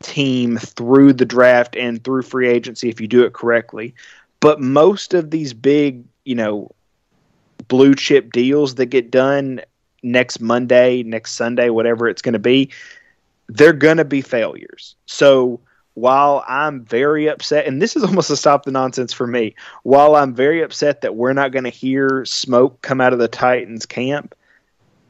team 0.04 0.58
through 0.58 1.14
the 1.14 1.26
draft 1.26 1.76
and 1.76 2.04
through 2.04 2.22
free 2.22 2.48
agency 2.48 2.90
if 2.90 3.02
you 3.02 3.08
do 3.08 3.24
it 3.24 3.34
correctly. 3.34 3.96
But 4.40 4.60
most 4.60 5.14
of 5.14 5.32
these 5.32 5.54
big, 5.54 6.04
you 6.26 6.36
know, 6.36 6.72
blue 7.68 7.96
chip 7.96 8.32
deals 8.32 8.76
that 8.76 8.88
get 8.88 9.10
done 9.10 9.62
next 10.04 10.40
Monday, 10.42 11.04
next 11.04 11.34
Sunday, 11.34 11.70
whatever 11.70 12.08
it's 12.08 12.22
going 12.22 12.34
to 12.34 12.40
be, 12.40 12.70
they're 13.48 13.74
going 13.74 13.98
to 13.98 14.06
be 14.06 14.22
failures. 14.22 14.96
So 15.06 15.60
while 15.94 16.44
I'm 16.48 16.84
very 16.84 17.28
upset, 17.28 17.66
and 17.66 17.82
this 17.82 17.96
is 17.96 18.04
almost 18.04 18.30
a 18.30 18.36
stop 18.36 18.66
the 18.66 18.72
nonsense 18.72 19.14
for 19.14 19.28
me, 19.28 19.56
while 19.84 20.16
I'm 20.16 20.34
very 20.34 20.62
upset 20.62 21.02
that 21.02 21.16
we're 21.16 21.34
not 21.34 21.52
going 21.52 21.64
to 21.64 21.70
hear 21.70 22.26
smoke 22.26 22.82
come 22.82 23.02
out 23.02 23.14
of 23.14 23.20
the 23.20 23.28
Titans 23.28 23.86
camp, 23.86 24.36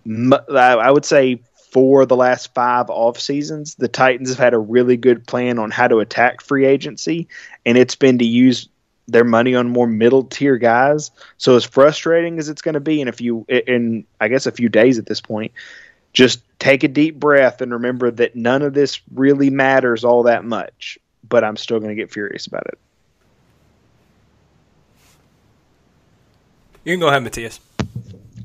I 0.06 0.92
would 0.92 1.06
say 1.06 1.42
for 1.74 2.06
the 2.06 2.16
last 2.16 2.54
five 2.54 2.90
off 2.90 3.20
seasons, 3.20 3.76
the 3.76 3.88
Titans 3.88 4.30
have 4.30 4.38
had 4.38 4.54
a 4.54 4.60
really 4.60 4.96
good 4.96 5.26
plan 5.26 5.58
on 5.58 5.72
how 5.72 5.88
to 5.88 6.00
attack 6.00 6.42
free 6.42 6.66
agency, 6.66 7.28
and 7.66 7.78
it's 7.78 7.96
been 7.96 8.20
to 8.20 8.26
use 8.26 8.70
their 9.08 9.24
money 9.24 9.56
on 9.56 9.68
more 9.68 9.88
middle 9.88 10.24
tier 10.24 10.58
guys. 10.58 11.12
So 11.38 11.56
as 11.56 11.66
frustrating 11.66 12.38
as 12.38 12.48
it's 12.48 12.62
going 12.62 12.76
to 12.76 12.80
be 12.80 13.02
in 13.02 13.08
a 13.08 13.12
few, 13.12 13.46
in 13.50 14.06
I 14.22 14.28
guess 14.28 14.46
a 14.46 14.52
few 14.52 14.70
days 14.70 15.00
at 15.00 15.08
this 15.08 15.20
point, 15.20 15.52
just 16.14 16.42
take 16.60 16.84
a 16.84 16.88
deep 16.88 17.20
breath 17.20 17.60
and 17.60 17.74
remember 17.74 18.12
that 18.12 18.36
none 18.36 18.62
of 18.62 18.74
this 18.74 19.02
really 19.14 19.50
matters 19.50 20.04
all 20.04 20.24
that 20.24 20.46
much. 20.46 21.00
But 21.28 21.44
I'm 21.44 21.58
still 21.58 21.80
going 21.80 21.90
to 21.90 21.96
get 21.96 22.12
furious 22.12 22.46
about 22.46 22.68
it. 22.68 22.78
You 26.86 26.94
can 26.94 27.00
go 27.00 27.08
ahead, 27.08 27.24
Matthias. 27.24 27.60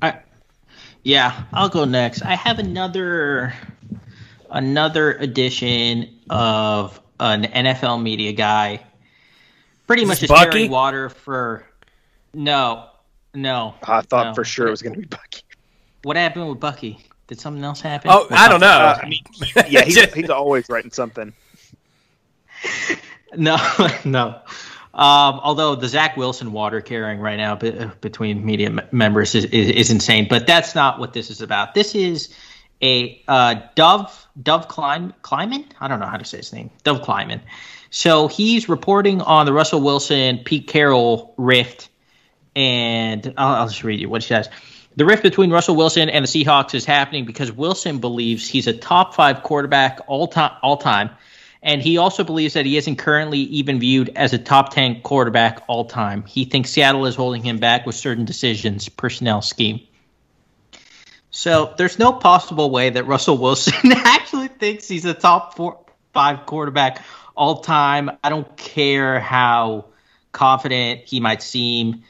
I, 0.00 0.20
yeah, 1.08 1.44
I'll 1.54 1.70
go 1.70 1.86
next. 1.86 2.20
I 2.20 2.34
have 2.34 2.58
another 2.58 3.54
another 4.50 5.14
edition 5.14 6.18
of 6.28 7.00
an 7.18 7.44
NFL 7.44 8.02
media 8.02 8.34
guy 8.34 8.82
pretty 9.86 10.04
much 10.04 10.20
just 10.20 10.28
Bucky? 10.28 10.50
carrying 10.50 10.70
water 10.70 11.08
for. 11.08 11.64
No, 12.34 12.90
no. 13.32 13.74
I 13.82 14.02
thought 14.02 14.26
no. 14.26 14.34
for 14.34 14.44
sure 14.44 14.68
it 14.68 14.70
was 14.70 14.82
going 14.82 14.96
to 14.96 15.00
be 15.00 15.06
Bucky. 15.06 15.40
What 16.02 16.18
happened 16.18 16.50
with 16.50 16.60
Bucky? 16.60 16.98
Did 17.26 17.40
something 17.40 17.64
else 17.64 17.80
happen? 17.80 18.10
Oh, 18.12 18.26
I 18.30 18.46
don't 18.46 18.60
know. 18.60 18.66
Uh, 18.66 18.98
I 19.02 19.08
mean, 19.08 19.22
yeah, 19.70 19.84
he's, 19.84 19.96
he's 20.14 20.28
always 20.28 20.68
writing 20.68 20.92
something. 20.92 21.32
No, 23.36 23.58
no. 24.06 24.40
Um, 24.98 25.40
although 25.42 25.76
the 25.76 25.88
Zach 25.88 26.16
Wilson 26.16 26.52
water 26.52 26.80
carrying 26.80 27.20
right 27.20 27.36
now 27.36 27.54
be, 27.54 27.70
between 28.00 28.44
media 28.44 28.66
m- 28.66 28.80
members 28.90 29.34
is, 29.36 29.44
is, 29.44 29.70
is, 29.70 29.90
insane, 29.92 30.26
but 30.28 30.44
that's 30.44 30.74
not 30.74 30.98
what 30.98 31.12
this 31.12 31.30
is 31.30 31.40
about. 31.40 31.72
This 31.72 31.94
is 31.94 32.34
a 32.82 33.22
uh, 33.28 33.60
Dov 33.76 34.26
Dov 34.42 34.66
Klein. 34.66 35.14
I 35.30 35.88
don't 35.88 36.00
know 36.00 36.06
how 36.06 36.16
to 36.16 36.24
say 36.24 36.38
his 36.38 36.52
name. 36.52 36.70
Dov 36.82 37.02
Kleiman 37.02 37.40
so 37.90 38.28
he's 38.28 38.68
reporting 38.68 39.20
on 39.22 39.46
the 39.46 39.52
Russell 39.52 39.80
Wilson 39.80 40.38
Pete 40.44 40.66
Carroll 40.66 41.34
rift, 41.36 41.88
and 42.54 43.34
I'll, 43.36 43.62
I'll 43.62 43.68
just 43.68 43.84
read 43.84 44.00
you 44.00 44.08
what 44.08 44.22
he 44.22 44.28
says. 44.28 44.48
The 44.96 45.04
rift 45.04 45.22
between 45.22 45.50
Russell 45.50 45.76
Wilson 45.76 46.08
and 46.08 46.24
the 46.24 46.28
Seahawks 46.28 46.74
is 46.74 46.84
happening 46.84 47.24
because 47.24 47.52
Wilson 47.52 47.98
believes 47.98 48.48
he's 48.48 48.66
a 48.66 48.72
top 48.72 49.14
five 49.14 49.42
quarterback 49.42 50.00
all 50.06 50.26
time, 50.26 50.52
all 50.62 50.76
time, 50.76 51.10
and 51.62 51.82
he 51.82 51.98
also 51.98 52.24
believes 52.24 52.54
that 52.54 52.66
he 52.66 52.76
isn't 52.76 52.96
currently 52.96 53.40
even 53.40 53.80
viewed 53.80 54.10
as 54.16 54.32
a 54.32 54.38
top 54.38 54.72
ten 54.72 55.00
quarterback 55.02 55.62
all 55.66 55.84
time. 55.84 56.24
He 56.24 56.44
thinks 56.44 56.70
Seattle 56.70 57.06
is 57.06 57.14
holding 57.14 57.42
him 57.42 57.58
back 57.58 57.86
with 57.86 57.94
certain 57.96 58.24
decisions, 58.24 58.88
personnel 58.88 59.42
scheme. 59.42 59.80
So 61.30 61.74
there's 61.76 61.98
no 61.98 62.12
possible 62.12 62.70
way 62.70 62.90
that 62.90 63.06
Russell 63.06 63.38
Wilson 63.38 63.92
actually 63.92 64.48
thinks 64.48 64.88
he's 64.88 65.04
a 65.04 65.14
top 65.14 65.56
four, 65.56 65.78
five 66.12 66.46
quarterback 66.46 67.04
all 67.36 67.60
time. 67.60 68.10
I 68.24 68.28
don't 68.28 68.56
care 68.56 69.20
how 69.20 69.86
confident 70.32 71.02
he 71.06 71.20
might 71.20 71.42
seem 71.42 72.02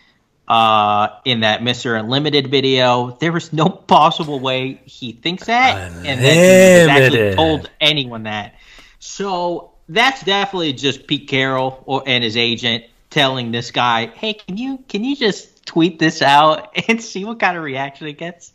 uh, 0.46 1.08
in 1.24 1.40
that 1.40 1.60
Mr. 1.60 1.98
Unlimited 1.98 2.50
video. 2.50 3.16
There 3.20 3.36
is 3.36 3.52
no 3.52 3.68
possible 3.68 4.40
way 4.40 4.80
he 4.84 5.12
thinks 5.12 5.46
that, 5.46 5.92
Unlimited. 5.92 6.06
and 6.10 6.24
that 6.24 6.34
he 6.34 7.04
actually 7.04 7.34
told 7.34 7.70
anyone 7.80 8.22
that. 8.22 8.54
So 8.98 9.72
that's 9.88 10.22
definitely 10.22 10.72
just 10.72 11.06
Pete 11.06 11.28
Carroll 11.28 11.82
or, 11.86 12.02
and 12.06 12.22
his 12.22 12.36
agent 12.36 12.84
telling 13.10 13.52
this 13.52 13.70
guy, 13.70 14.06
"Hey, 14.06 14.34
can 14.34 14.56
you 14.56 14.78
can 14.88 15.04
you 15.04 15.16
just 15.16 15.66
tweet 15.66 15.98
this 15.98 16.22
out 16.22 16.76
and 16.88 17.02
see 17.02 17.24
what 17.24 17.40
kind 17.40 17.56
of 17.56 17.62
reaction 17.62 18.06
it 18.06 18.18
gets?" 18.18 18.52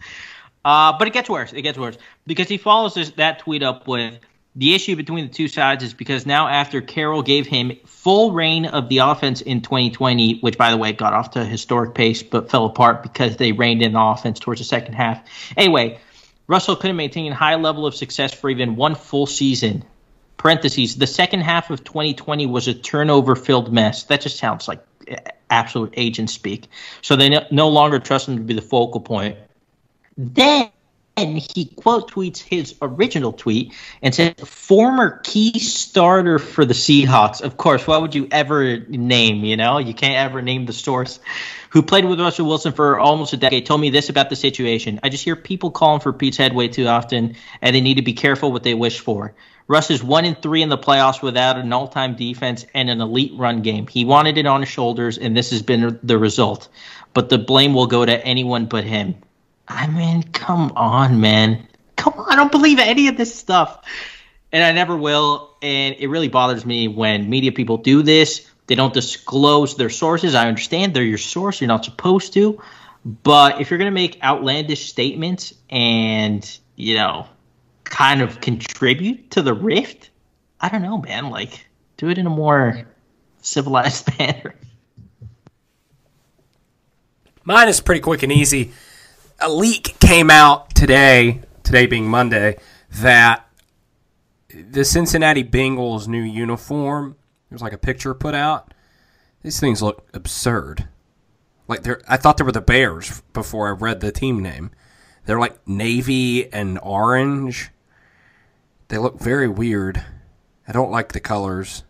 Uh, 0.65 0.97
but 0.97 1.07
it 1.07 1.13
gets 1.13 1.29
worse. 1.29 1.51
It 1.51 1.61
gets 1.61 1.77
worse 1.77 1.97
because 2.25 2.47
he 2.47 2.57
follows 2.57 2.93
this, 2.93 3.11
that 3.11 3.39
tweet 3.39 3.63
up 3.63 3.87
with 3.87 4.19
the 4.55 4.75
issue 4.75 4.95
between 4.95 5.27
the 5.27 5.33
two 5.33 5.47
sides 5.47 5.83
is 5.83 5.93
because 5.93 6.25
now 6.25 6.47
after 6.47 6.79
Carroll 6.79 7.23
gave 7.23 7.47
him 7.47 7.77
full 7.85 8.31
reign 8.31 8.65
of 8.65 8.87
the 8.87 8.99
offense 8.99 9.41
in 9.41 9.61
2020, 9.61 10.39
which 10.39 10.57
by 10.57 10.71
the 10.71 10.77
way 10.77 10.93
got 10.93 11.13
off 11.13 11.31
to 11.31 11.41
a 11.41 11.45
historic 11.45 11.95
pace 11.95 12.21
but 12.21 12.51
fell 12.51 12.65
apart 12.65 13.01
because 13.01 13.37
they 13.37 13.51
reined 13.51 13.81
in 13.81 13.93
the 13.93 13.99
offense 13.99 14.39
towards 14.39 14.61
the 14.61 14.65
second 14.65 14.93
half. 14.93 15.23
Anyway, 15.57 15.99
Russell 16.47 16.75
couldn't 16.75 16.97
maintain 16.97 17.31
a 17.31 17.35
high 17.35 17.55
level 17.55 17.85
of 17.85 17.95
success 17.95 18.33
for 18.33 18.49
even 18.49 18.75
one 18.75 18.95
full 18.95 19.25
season. 19.25 19.83
Parentheses, 20.37 20.97
the 20.97 21.07
second 21.07 21.41
half 21.41 21.69
of 21.69 21.83
2020 21.83 22.47
was 22.47 22.67
a 22.67 22.73
turnover 22.73 23.35
filled 23.35 23.71
mess. 23.71 24.03
That 24.03 24.21
just 24.21 24.37
sounds 24.37 24.67
like 24.67 24.83
eh, 25.07 25.17
absolute 25.49 25.93
agent 25.95 26.29
speak. 26.29 26.67
So 27.01 27.15
they 27.15 27.29
no, 27.51 27.69
longer 27.69 27.99
trust 27.99 28.27
him 28.27 28.37
to 28.37 28.43
be 28.43 28.53
the 28.53 28.61
focal 28.61 29.01
point. 29.01 29.37
Then 30.17 30.69
he 31.15 31.65
quote 31.65 32.11
tweets 32.11 32.39
his 32.39 32.75
original 32.81 33.31
tweet 33.31 33.73
and 34.01 34.13
says, 34.13 34.33
former 34.43 35.21
key 35.23 35.59
starter 35.59 36.39
for 36.39 36.65
the 36.65 36.73
Seahawks. 36.73 37.41
Of 37.41 37.55
course, 37.55 37.85
what 37.85 38.01
would 38.01 38.15
you 38.15 38.27
ever 38.31 38.79
name? 38.79 39.43
You 39.43 39.55
know, 39.55 39.77
you 39.77 39.93
can't 39.93 40.15
ever 40.15 40.41
name 40.41 40.65
the 40.65 40.73
source. 40.73 41.19
Who 41.69 41.81
played 41.83 42.05
with 42.05 42.19
Russell 42.19 42.47
Wilson 42.47 42.73
for 42.73 42.99
almost 42.99 43.33
a 43.33 43.37
decade, 43.37 43.65
told 43.65 43.81
me 43.81 43.89
this 43.89 44.09
about 44.09 44.29
the 44.29 44.35
situation. 44.35 44.99
I 45.01 45.09
just 45.09 45.23
hear 45.23 45.35
people 45.35 45.71
calling 45.71 46.01
for 46.01 46.13
Pete's 46.13 46.37
head 46.37 46.53
way 46.53 46.67
too 46.67 46.87
often, 46.87 47.35
and 47.61 47.75
they 47.75 47.81
need 47.81 47.95
to 47.95 48.03
be 48.03 48.13
careful 48.13 48.51
what 48.51 48.63
they 48.63 48.73
wish 48.73 48.99
for. 48.99 49.33
Russ 49.67 49.89
is 49.89 50.03
one 50.03 50.25
in 50.25 50.35
three 50.35 50.61
in 50.61 50.69
the 50.69 50.77
playoffs 50.77 51.21
without 51.21 51.57
an 51.57 51.71
all-time 51.71 52.15
defense 52.15 52.65
and 52.73 52.89
an 52.89 52.99
elite 52.99 53.33
run 53.35 53.61
game. 53.61 53.87
He 53.87 54.05
wanted 54.05 54.37
it 54.37 54.45
on 54.45 54.61
his 54.61 54.69
shoulders, 54.69 55.17
and 55.17 55.35
this 55.35 55.51
has 55.51 55.61
been 55.61 55.99
the 56.03 56.17
result. 56.17 56.67
But 57.13 57.29
the 57.29 57.37
blame 57.37 57.73
will 57.73 57.87
go 57.87 58.05
to 58.05 58.25
anyone 58.25 58.65
but 58.65 58.83
him. 58.83 59.15
I 59.67 59.87
mean, 59.87 60.23
come 60.23 60.73
on, 60.75 61.21
man. 61.21 61.67
Come 61.95 62.13
on. 62.17 62.31
I 62.31 62.35
don't 62.35 62.51
believe 62.51 62.79
any 62.79 63.07
of 63.07 63.17
this 63.17 63.33
stuff. 63.33 63.85
And 64.51 64.63
I 64.63 64.71
never 64.71 64.97
will. 64.97 65.55
And 65.61 65.95
it 65.97 66.07
really 66.07 66.27
bothers 66.27 66.65
me 66.65 66.87
when 66.87 67.29
media 67.29 67.51
people 67.51 67.77
do 67.77 68.03
this. 68.03 68.49
They 68.67 68.75
don't 68.75 68.93
disclose 68.93 69.77
their 69.77 69.89
sources. 69.89 70.35
I 70.35 70.47
understand 70.47 70.93
they're 70.93 71.03
your 71.03 71.17
source. 71.17 71.61
You're 71.61 71.69
not 71.69 71.85
supposed 71.85 72.33
to. 72.33 72.61
But 73.05 73.61
if 73.61 73.69
you're 73.69 73.77
going 73.77 73.91
to 73.91 73.95
make 73.95 74.23
outlandish 74.23 74.89
statements 74.89 75.53
and, 75.69 76.59
you 76.75 76.95
know, 76.95 77.27
kind 77.93 78.21
of 78.21 78.41
contribute 78.41 79.31
to 79.31 79.41
the 79.41 79.53
rift, 79.53 80.09
I 80.59 80.69
don't 80.69 80.81
know, 80.81 80.97
man. 80.97 81.29
Like, 81.29 81.67
do 81.97 82.09
it 82.09 82.17
in 82.17 82.25
a 82.25 82.31
more 82.31 82.87
civilized 83.41 84.09
manner. 84.19 84.55
Mine 87.43 87.67
is 87.67 87.81
pretty 87.81 88.01
quick 88.01 88.23
and 88.23 88.31
easy 88.31 88.71
a 89.43 89.51
leak 89.51 89.99
came 89.99 90.31
out 90.31 90.73
today, 90.73 91.41
today 91.63 91.85
being 91.85 92.07
Monday, 92.07 92.57
that 93.01 93.45
the 94.49 94.85
Cincinnati 94.85 95.43
Bengals 95.43 96.07
new 96.07 96.21
uniform, 96.21 97.17
there's 97.49 97.61
like 97.61 97.73
a 97.73 97.77
picture 97.77 98.13
put 98.13 98.33
out. 98.33 98.73
These 99.41 99.59
things 99.59 99.81
look 99.81 100.07
absurd. 100.13 100.87
Like 101.67 101.83
they're 101.83 102.01
I 102.07 102.17
thought 102.17 102.37
they 102.37 102.43
were 102.43 102.51
the 102.51 102.61
Bears 102.61 103.21
before 103.33 103.67
I 103.67 103.71
read 103.71 103.99
the 103.99 104.11
team 104.11 104.41
name. 104.41 104.71
They're 105.25 105.39
like 105.39 105.67
navy 105.67 106.51
and 106.53 106.79
orange. 106.81 107.69
They 108.93 108.99
look 108.99 109.19
very 109.19 109.47
weird. 109.47 110.05
I 110.67 110.71
don't 110.71 110.91
like 110.91 111.13
the 111.13 111.19
colors. 111.19 111.83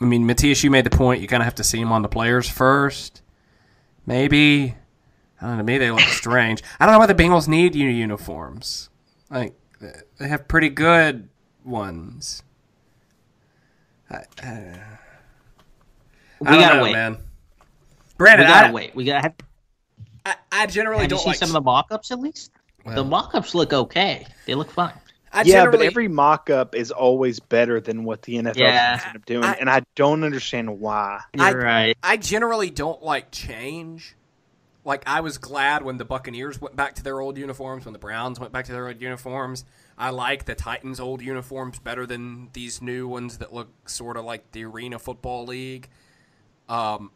I 0.00 0.04
mean, 0.04 0.24
Matthias, 0.24 0.62
you 0.62 0.70
made 0.70 0.86
the 0.86 0.96
point. 0.96 1.20
You 1.20 1.26
kind 1.26 1.42
of 1.42 1.46
have 1.46 1.56
to 1.56 1.64
see 1.64 1.80
them 1.80 1.90
on 1.90 2.02
the 2.02 2.08
players 2.08 2.48
first. 2.48 3.22
Maybe 4.06 4.76
I 5.40 5.46
don't 5.46 5.56
know. 5.56 5.58
To 5.58 5.64
me, 5.64 5.78
they 5.78 5.90
look 5.90 5.98
strange. 6.06 6.62
I 6.78 6.86
don't 6.86 6.92
know 6.92 7.00
why 7.00 7.06
the 7.06 7.14
Bengals 7.16 7.48
need 7.48 7.74
new 7.74 7.88
uniforms. 7.88 8.88
Like 9.30 9.56
they 9.80 10.28
have 10.28 10.46
pretty 10.46 10.68
good 10.68 11.28
ones. 11.64 12.44
I, 14.08 14.18
I, 14.44 14.76
We 16.38 16.46
I 16.46 16.50
don't 16.52 16.60
gotta 16.60 16.76
know, 16.76 16.82
wait. 16.84 16.92
man. 16.92 17.18
We 18.16 18.26
gotta 18.26 18.68
I, 18.68 18.70
wait. 18.70 18.94
We 18.94 19.04
gotta 19.06 19.22
have. 19.22 19.34
I, 20.24 20.36
I 20.52 20.66
generally 20.66 21.00
Have 21.00 21.10
don't 21.10 21.18
seen 21.18 21.30
like. 21.30 21.36
some 21.38 21.48
of 21.48 21.54
the 21.54 21.62
mock-ups 21.62 22.12
at 22.12 22.20
least? 22.20 22.52
the 22.84 23.02
mock-ups 23.02 23.56
look 23.56 23.72
okay. 23.72 24.24
They 24.46 24.54
look 24.54 24.70
fine. 24.70 24.92
I 25.32 25.42
yeah, 25.42 25.66
but 25.70 25.80
every 25.80 26.08
mock-up 26.08 26.74
is 26.74 26.90
always 26.90 27.40
better 27.40 27.80
than 27.80 28.04
what 28.04 28.22
the 28.22 28.36
NFL 28.36 28.56
Yeah. 28.56 29.00
ends 29.02 29.16
up 29.16 29.24
doing, 29.24 29.44
I- 29.44 29.54
and 29.54 29.70
I 29.70 29.82
don't 29.94 30.24
understand 30.24 30.78
why. 30.80 31.20
You're 31.34 31.44
I- 31.44 31.52
right. 31.52 31.98
I 32.02 32.16
generally 32.18 32.68
don't 32.70 33.02
like 33.02 33.30
change. 33.30 34.14
Like 34.84 35.04
I 35.06 35.20
was 35.20 35.38
glad 35.38 35.84
when 35.84 35.96
the 35.96 36.04
Buccaneers 36.04 36.60
went 36.60 36.74
back 36.76 36.94
to 36.96 37.02
their 37.04 37.20
old 37.20 37.38
uniforms, 37.38 37.84
when 37.86 37.92
the 37.92 37.98
Browns 37.98 38.40
went 38.40 38.52
back 38.52 38.64
to 38.66 38.72
their 38.72 38.88
old 38.88 39.00
uniforms. 39.00 39.64
I 39.96 40.10
like 40.10 40.44
the 40.46 40.54
Titans' 40.56 40.98
old 40.98 41.22
uniforms 41.22 41.78
better 41.78 42.04
than 42.04 42.48
these 42.52 42.82
new 42.82 43.06
ones 43.06 43.38
that 43.38 43.52
look 43.54 43.88
sort 43.88 44.16
of 44.16 44.24
like 44.24 44.50
the 44.52 44.64
Arena 44.64 44.98
Football 44.98 45.46
League. 45.46 45.88
Um, 46.68 47.10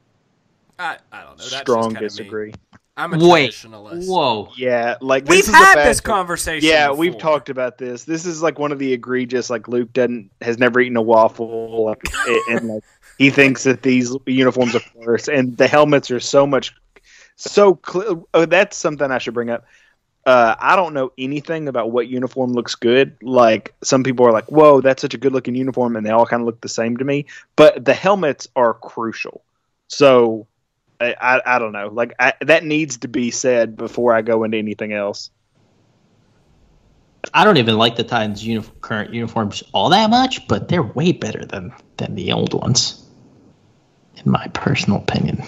I 0.78 0.98
I 1.10 1.22
don't 1.22 1.38
know. 1.38 1.44
That's 1.44 1.56
Strong 1.56 1.90
just 1.94 2.00
me. 2.00 2.06
disagree. 2.08 2.54
I'm 2.98 3.12
a 3.12 3.18
Wait. 3.28 3.50
traditionalist. 3.50 4.08
Whoa. 4.08 4.48
Yeah, 4.56 4.96
like 5.00 5.26
this 5.26 5.30
We've 5.30 5.40
is 5.40 5.46
the 5.46 5.56
had 5.56 5.74
fact 5.74 5.86
this 5.86 5.98
that- 5.98 6.04
conversation. 6.04 6.68
Yeah, 6.68 6.92
we've 6.92 7.18
talked 7.18 7.50
about 7.50 7.76
this. 7.78 8.04
This 8.04 8.24
is 8.24 8.42
like 8.42 8.58
one 8.58 8.72
of 8.72 8.78
the 8.78 8.92
egregious. 8.92 9.50
Like 9.50 9.68
Luke 9.68 9.92
doesn't 9.92 10.30
has 10.40 10.58
never 10.58 10.80
eaten 10.80 10.96
a 10.96 11.02
waffle, 11.02 11.84
like, 11.84 12.02
and 12.48 12.68
like 12.68 12.84
he 13.18 13.30
thinks 13.30 13.64
that 13.64 13.82
these 13.82 14.16
uniforms 14.26 14.74
are 14.74 14.80
worse, 14.94 15.28
and 15.28 15.56
the 15.56 15.66
helmets 15.68 16.10
are 16.10 16.20
so 16.20 16.46
much 16.46 16.74
so 17.36 17.74
clear. 17.74 18.14
Oh, 18.32 18.46
that's 18.46 18.76
something 18.76 19.10
I 19.10 19.18
should 19.18 19.34
bring 19.34 19.50
up. 19.50 19.66
Uh, 20.24 20.56
I 20.58 20.74
don't 20.74 20.92
know 20.94 21.12
anything 21.18 21.68
about 21.68 21.92
what 21.92 22.08
uniform 22.08 22.52
looks 22.52 22.74
good. 22.74 23.14
Like 23.22 23.74
some 23.84 24.02
people 24.04 24.26
are 24.26 24.32
like, 24.32 24.50
"Whoa, 24.50 24.80
that's 24.80 25.02
such 25.02 25.14
a 25.14 25.18
good 25.18 25.32
looking 25.32 25.54
uniform," 25.54 25.96
and 25.96 26.04
they 26.06 26.10
all 26.10 26.26
kind 26.26 26.40
of 26.40 26.46
look 26.46 26.62
the 26.62 26.68
same 26.68 26.96
to 26.96 27.04
me. 27.04 27.26
But 27.56 27.84
the 27.84 27.94
helmets 27.94 28.48
are 28.56 28.74
crucial. 28.74 29.42
So 29.88 30.46
I, 31.00 31.14
I, 31.20 31.56
I 31.56 31.58
don't 31.58 31.72
know. 31.72 31.88
Like 31.88 32.14
I, 32.18 32.34
that 32.40 32.64
needs 32.64 32.98
to 32.98 33.08
be 33.08 33.30
said 33.30 33.76
before 33.76 34.14
I 34.14 34.22
go 34.22 34.44
into 34.44 34.56
anything 34.58 34.92
else. 34.92 35.30
I 37.34 37.44
don't 37.44 37.56
even 37.56 37.76
like 37.76 37.96
the 37.96 38.04
Titans' 38.04 38.46
uni- 38.46 38.64
current 38.80 39.12
uniforms 39.12 39.62
all 39.72 39.90
that 39.90 40.10
much, 40.10 40.46
but 40.48 40.68
they're 40.68 40.82
way 40.82 41.12
better 41.12 41.44
than 41.44 41.72
than 41.96 42.14
the 42.14 42.32
old 42.32 42.54
ones, 42.54 43.04
in 44.24 44.30
my 44.30 44.46
personal 44.48 45.00
opinion. 45.00 45.42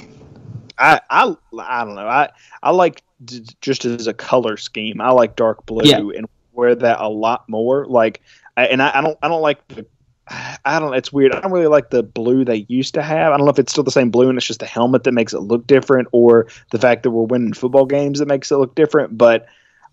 I, 0.77 1.01
I 1.09 1.35
I 1.59 1.85
don't 1.85 1.95
know. 1.95 2.09
I 2.09 2.31
I 2.63 2.71
like 2.73 3.03
d- 3.25 3.45
just 3.61 3.85
as 3.85 4.07
a 4.07 4.15
color 4.15 4.57
scheme. 4.57 5.01
I 5.01 5.11
like 5.11 5.37
dark 5.37 5.67
blue 5.67 5.83
Yeah. 5.85 5.99
and 5.99 6.27
wear 6.53 6.75
that 6.75 7.01
a 7.01 7.09
lot 7.09 7.49
more. 7.49 7.87
Like, 7.87 8.23
I, 8.57 8.67
and 8.67 8.83
I, 8.83 8.99
I 8.99 9.01
don't 9.01 9.19
I 9.23 9.29
don't 9.29 9.43
like 9.43 9.67
the. 9.69 9.87
I 10.31 10.79
don't. 10.79 10.95
It's 10.95 11.13
weird. 11.13 11.33
I 11.33 11.41
don't 11.41 11.53
really 11.53 11.67
like 11.67 11.91
the 11.91 12.03
blue 12.03 12.45
they 12.45 12.67
used 12.69 12.95
to 12.95 13.03
have. 13.03 13.33
I 13.33 13.37
don't 13.37 13.47
know 13.47 13.53
if 13.53 13.59
it's 13.59 13.73
still 13.73 13.85
the 13.85 13.91
same 13.91 14.11
blue 14.11 14.29
and 14.29 14.37
it's 14.37 14.47
just 14.47 14.61
the 14.61 14.67
helmet 14.67 15.05
that 15.05 15.13
makes 15.13 15.33
it 15.33 15.41
look 15.41 15.67
different, 15.67 16.09
or 16.13 16.49
the 16.71 16.79
fact 16.79 17.03
that 17.05 17.11
we're 17.11 17.25
winning 17.25 17.53
football 17.53 17.87
games 17.87 18.19
that 18.19 18.27
makes 18.27 18.51
it 18.51 18.57
look 18.57 18.75
different. 18.75 19.17
But 19.17 19.47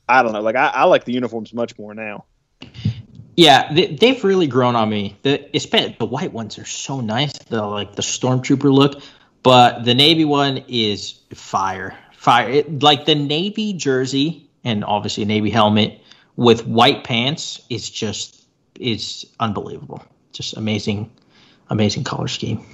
I 0.09 0.23
don't 0.23 0.33
know. 0.33 0.41
Like 0.41 0.55
I, 0.55 0.67
I 0.67 0.83
like 0.85 1.05
the 1.05 1.13
uniforms 1.13 1.53
much 1.53 1.77
more 1.77 1.93
now. 1.93 2.25
Yeah, 3.37 3.73
they, 3.73 3.87
they've 3.87 4.23
really 4.23 4.47
grown 4.47 4.75
on 4.75 4.89
me. 4.89 5.17
The 5.23 5.49
the 5.99 6.05
white 6.05 6.33
ones 6.33 6.57
are 6.57 6.65
so 6.65 7.01
nice. 7.01 7.33
The 7.33 7.61
like 7.61 7.95
the 7.95 8.01
stormtrooper 8.01 8.71
look, 8.71 9.01
but 9.43 9.83
the 9.83 9.93
navy 9.93 10.25
one 10.25 10.63
is 10.67 11.19
fire, 11.33 11.97
fire. 12.13 12.49
It, 12.49 12.81
like 12.81 13.05
the 13.05 13.15
navy 13.15 13.73
jersey 13.73 14.49
and 14.63 14.83
obviously 14.83 15.23
a 15.23 15.25
navy 15.27 15.49
helmet 15.49 16.01
with 16.35 16.65
white 16.65 17.03
pants 17.03 17.61
is 17.69 17.89
just 17.89 18.45
is 18.79 19.25
unbelievable. 19.39 20.03
Just 20.35 20.57
amazing, 20.57 21.09
amazing 21.69 22.03
color 22.03 22.27
scheme. 22.27 22.65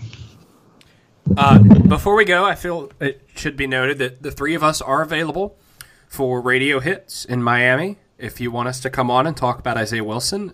Uh, 1.37 1.59
before 1.59 2.15
we 2.15 2.25
go, 2.25 2.43
I 2.43 2.55
feel 2.55 2.91
it 2.99 3.21
should 3.35 3.55
be 3.55 3.67
noted 3.67 3.99
that 3.99 4.23
the 4.23 4.31
three 4.31 4.55
of 4.55 4.63
us 4.63 4.81
are 4.81 5.03
available 5.03 5.57
for 6.07 6.41
radio 6.41 6.79
hits 6.79 7.23
in 7.23 7.43
Miami. 7.43 7.97
If 8.17 8.41
you 8.41 8.49
want 8.49 8.67
us 8.67 8.79
to 8.81 8.89
come 8.89 9.11
on 9.11 9.27
and 9.27 9.37
talk 9.37 9.59
about 9.59 9.77
Isaiah 9.77 10.03
Wilson 10.03 10.53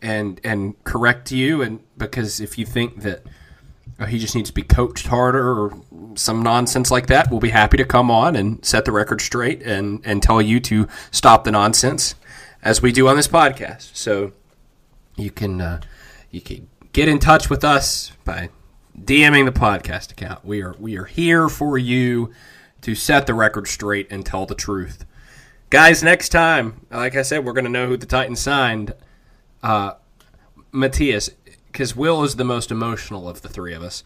and 0.00 0.40
and 0.42 0.82
correct 0.84 1.30
you, 1.30 1.60
and 1.60 1.80
because 1.98 2.40
if 2.40 2.56
you 2.56 2.64
think 2.64 3.02
that 3.02 3.22
uh, 3.98 4.06
he 4.06 4.18
just 4.18 4.34
needs 4.34 4.48
to 4.48 4.54
be 4.54 4.62
coached 4.62 5.08
harder 5.08 5.60
or 5.60 5.78
some 6.14 6.42
nonsense 6.42 6.90
like 6.90 7.06
that, 7.08 7.30
we'll 7.30 7.40
be 7.40 7.50
happy 7.50 7.76
to 7.76 7.84
come 7.84 8.10
on 8.10 8.34
and 8.34 8.64
set 8.64 8.86
the 8.86 8.92
record 8.92 9.20
straight 9.20 9.62
and 9.62 10.00
and 10.06 10.22
tell 10.22 10.40
you 10.40 10.58
to 10.60 10.88
stop 11.10 11.44
the 11.44 11.52
nonsense 11.52 12.14
as 12.62 12.80
we 12.80 12.92
do 12.92 13.08
on 13.08 13.16
this 13.16 13.28
podcast. 13.28 13.94
So 13.94 14.32
you 15.16 15.30
can 15.30 15.60
uh, 15.60 15.80
you 16.36 16.42
can 16.42 16.68
get 16.92 17.08
in 17.08 17.18
touch 17.18 17.48
with 17.48 17.64
us 17.64 18.12
by 18.24 18.50
DMing 18.96 19.46
the 19.46 19.58
podcast 19.58 20.12
account. 20.12 20.44
We 20.44 20.62
are 20.62 20.76
we 20.78 20.98
are 20.98 21.06
here 21.06 21.48
for 21.48 21.78
you 21.78 22.30
to 22.82 22.94
set 22.94 23.26
the 23.26 23.32
record 23.32 23.66
straight 23.66 24.06
and 24.12 24.24
tell 24.24 24.44
the 24.44 24.54
truth. 24.54 25.06
Guys, 25.70 26.02
next 26.02 26.28
time, 26.28 26.86
like 26.90 27.16
I 27.16 27.22
said, 27.22 27.44
we're 27.44 27.54
going 27.54 27.64
to 27.64 27.70
know 27.70 27.88
who 27.88 27.96
the 27.96 28.06
Titans 28.06 28.40
signed. 28.40 28.94
Uh, 29.62 29.94
Matthias, 30.72 31.30
because 31.72 31.96
Will 31.96 32.22
is 32.22 32.36
the 32.36 32.44
most 32.44 32.70
emotional 32.70 33.28
of 33.28 33.40
the 33.40 33.48
three 33.48 33.72
of 33.72 33.82
us. 33.82 34.04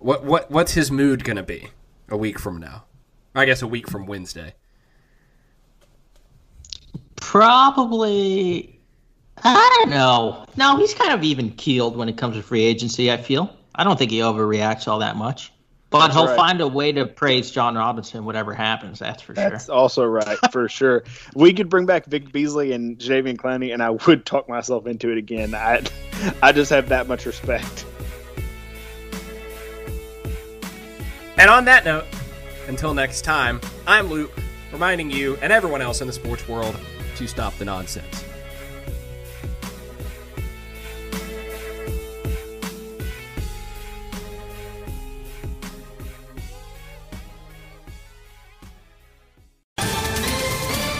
What 0.00 0.24
what 0.24 0.50
what's 0.50 0.72
his 0.72 0.90
mood 0.90 1.22
going 1.22 1.36
to 1.36 1.44
be 1.44 1.68
a 2.08 2.16
week 2.16 2.40
from 2.40 2.58
now? 2.58 2.84
I 3.36 3.44
guess 3.44 3.62
a 3.62 3.68
week 3.68 3.88
from 3.88 4.06
Wednesday. 4.06 4.54
Probably, 7.14 8.81
I 9.44 9.76
don't 9.80 9.90
know. 9.90 10.46
No, 10.56 10.76
he's 10.76 10.94
kind 10.94 11.12
of 11.12 11.22
even 11.24 11.50
keeled 11.50 11.96
when 11.96 12.08
it 12.08 12.16
comes 12.16 12.36
to 12.36 12.42
free 12.42 12.62
agency. 12.62 13.10
I 13.10 13.16
feel. 13.16 13.54
I 13.74 13.84
don't 13.84 13.98
think 13.98 14.10
he 14.10 14.18
overreacts 14.18 14.86
all 14.86 14.98
that 15.00 15.16
much. 15.16 15.52
But 15.90 16.06
That's 16.06 16.14
he'll 16.14 16.26
right. 16.26 16.36
find 16.36 16.60
a 16.62 16.66
way 16.66 16.90
to 16.92 17.04
praise 17.04 17.50
Jon 17.50 17.74
Robinson, 17.74 18.24
whatever 18.24 18.54
happens. 18.54 18.98
That's 18.98 19.20
for 19.20 19.34
That's 19.34 19.44
sure. 19.44 19.50
That's 19.50 19.68
also 19.68 20.04
right 20.06 20.38
for 20.52 20.66
sure. 20.66 21.04
We 21.34 21.52
could 21.52 21.68
bring 21.68 21.84
back 21.84 22.06
Vic 22.06 22.32
Beasley 22.32 22.72
and 22.72 22.98
Jadeveon 22.98 23.36
Clowney, 23.36 23.74
and 23.74 23.82
I 23.82 23.90
would 23.90 24.24
talk 24.24 24.48
myself 24.48 24.86
into 24.86 25.10
it 25.10 25.18
again. 25.18 25.54
I 25.54 25.82
I 26.42 26.52
just 26.52 26.70
have 26.70 26.88
that 26.88 27.08
much 27.08 27.26
respect. 27.26 27.84
And 31.36 31.50
on 31.50 31.66
that 31.66 31.84
note, 31.84 32.06
until 32.68 32.94
next 32.94 33.22
time, 33.22 33.60
I'm 33.86 34.08
Luke, 34.08 34.32
reminding 34.72 35.10
you 35.10 35.36
and 35.42 35.52
everyone 35.52 35.82
else 35.82 36.00
in 36.00 36.06
the 36.06 36.12
sports 36.12 36.48
world 36.48 36.74
to 37.16 37.26
stop 37.26 37.54
the 37.58 37.66
nonsense. 37.66 38.24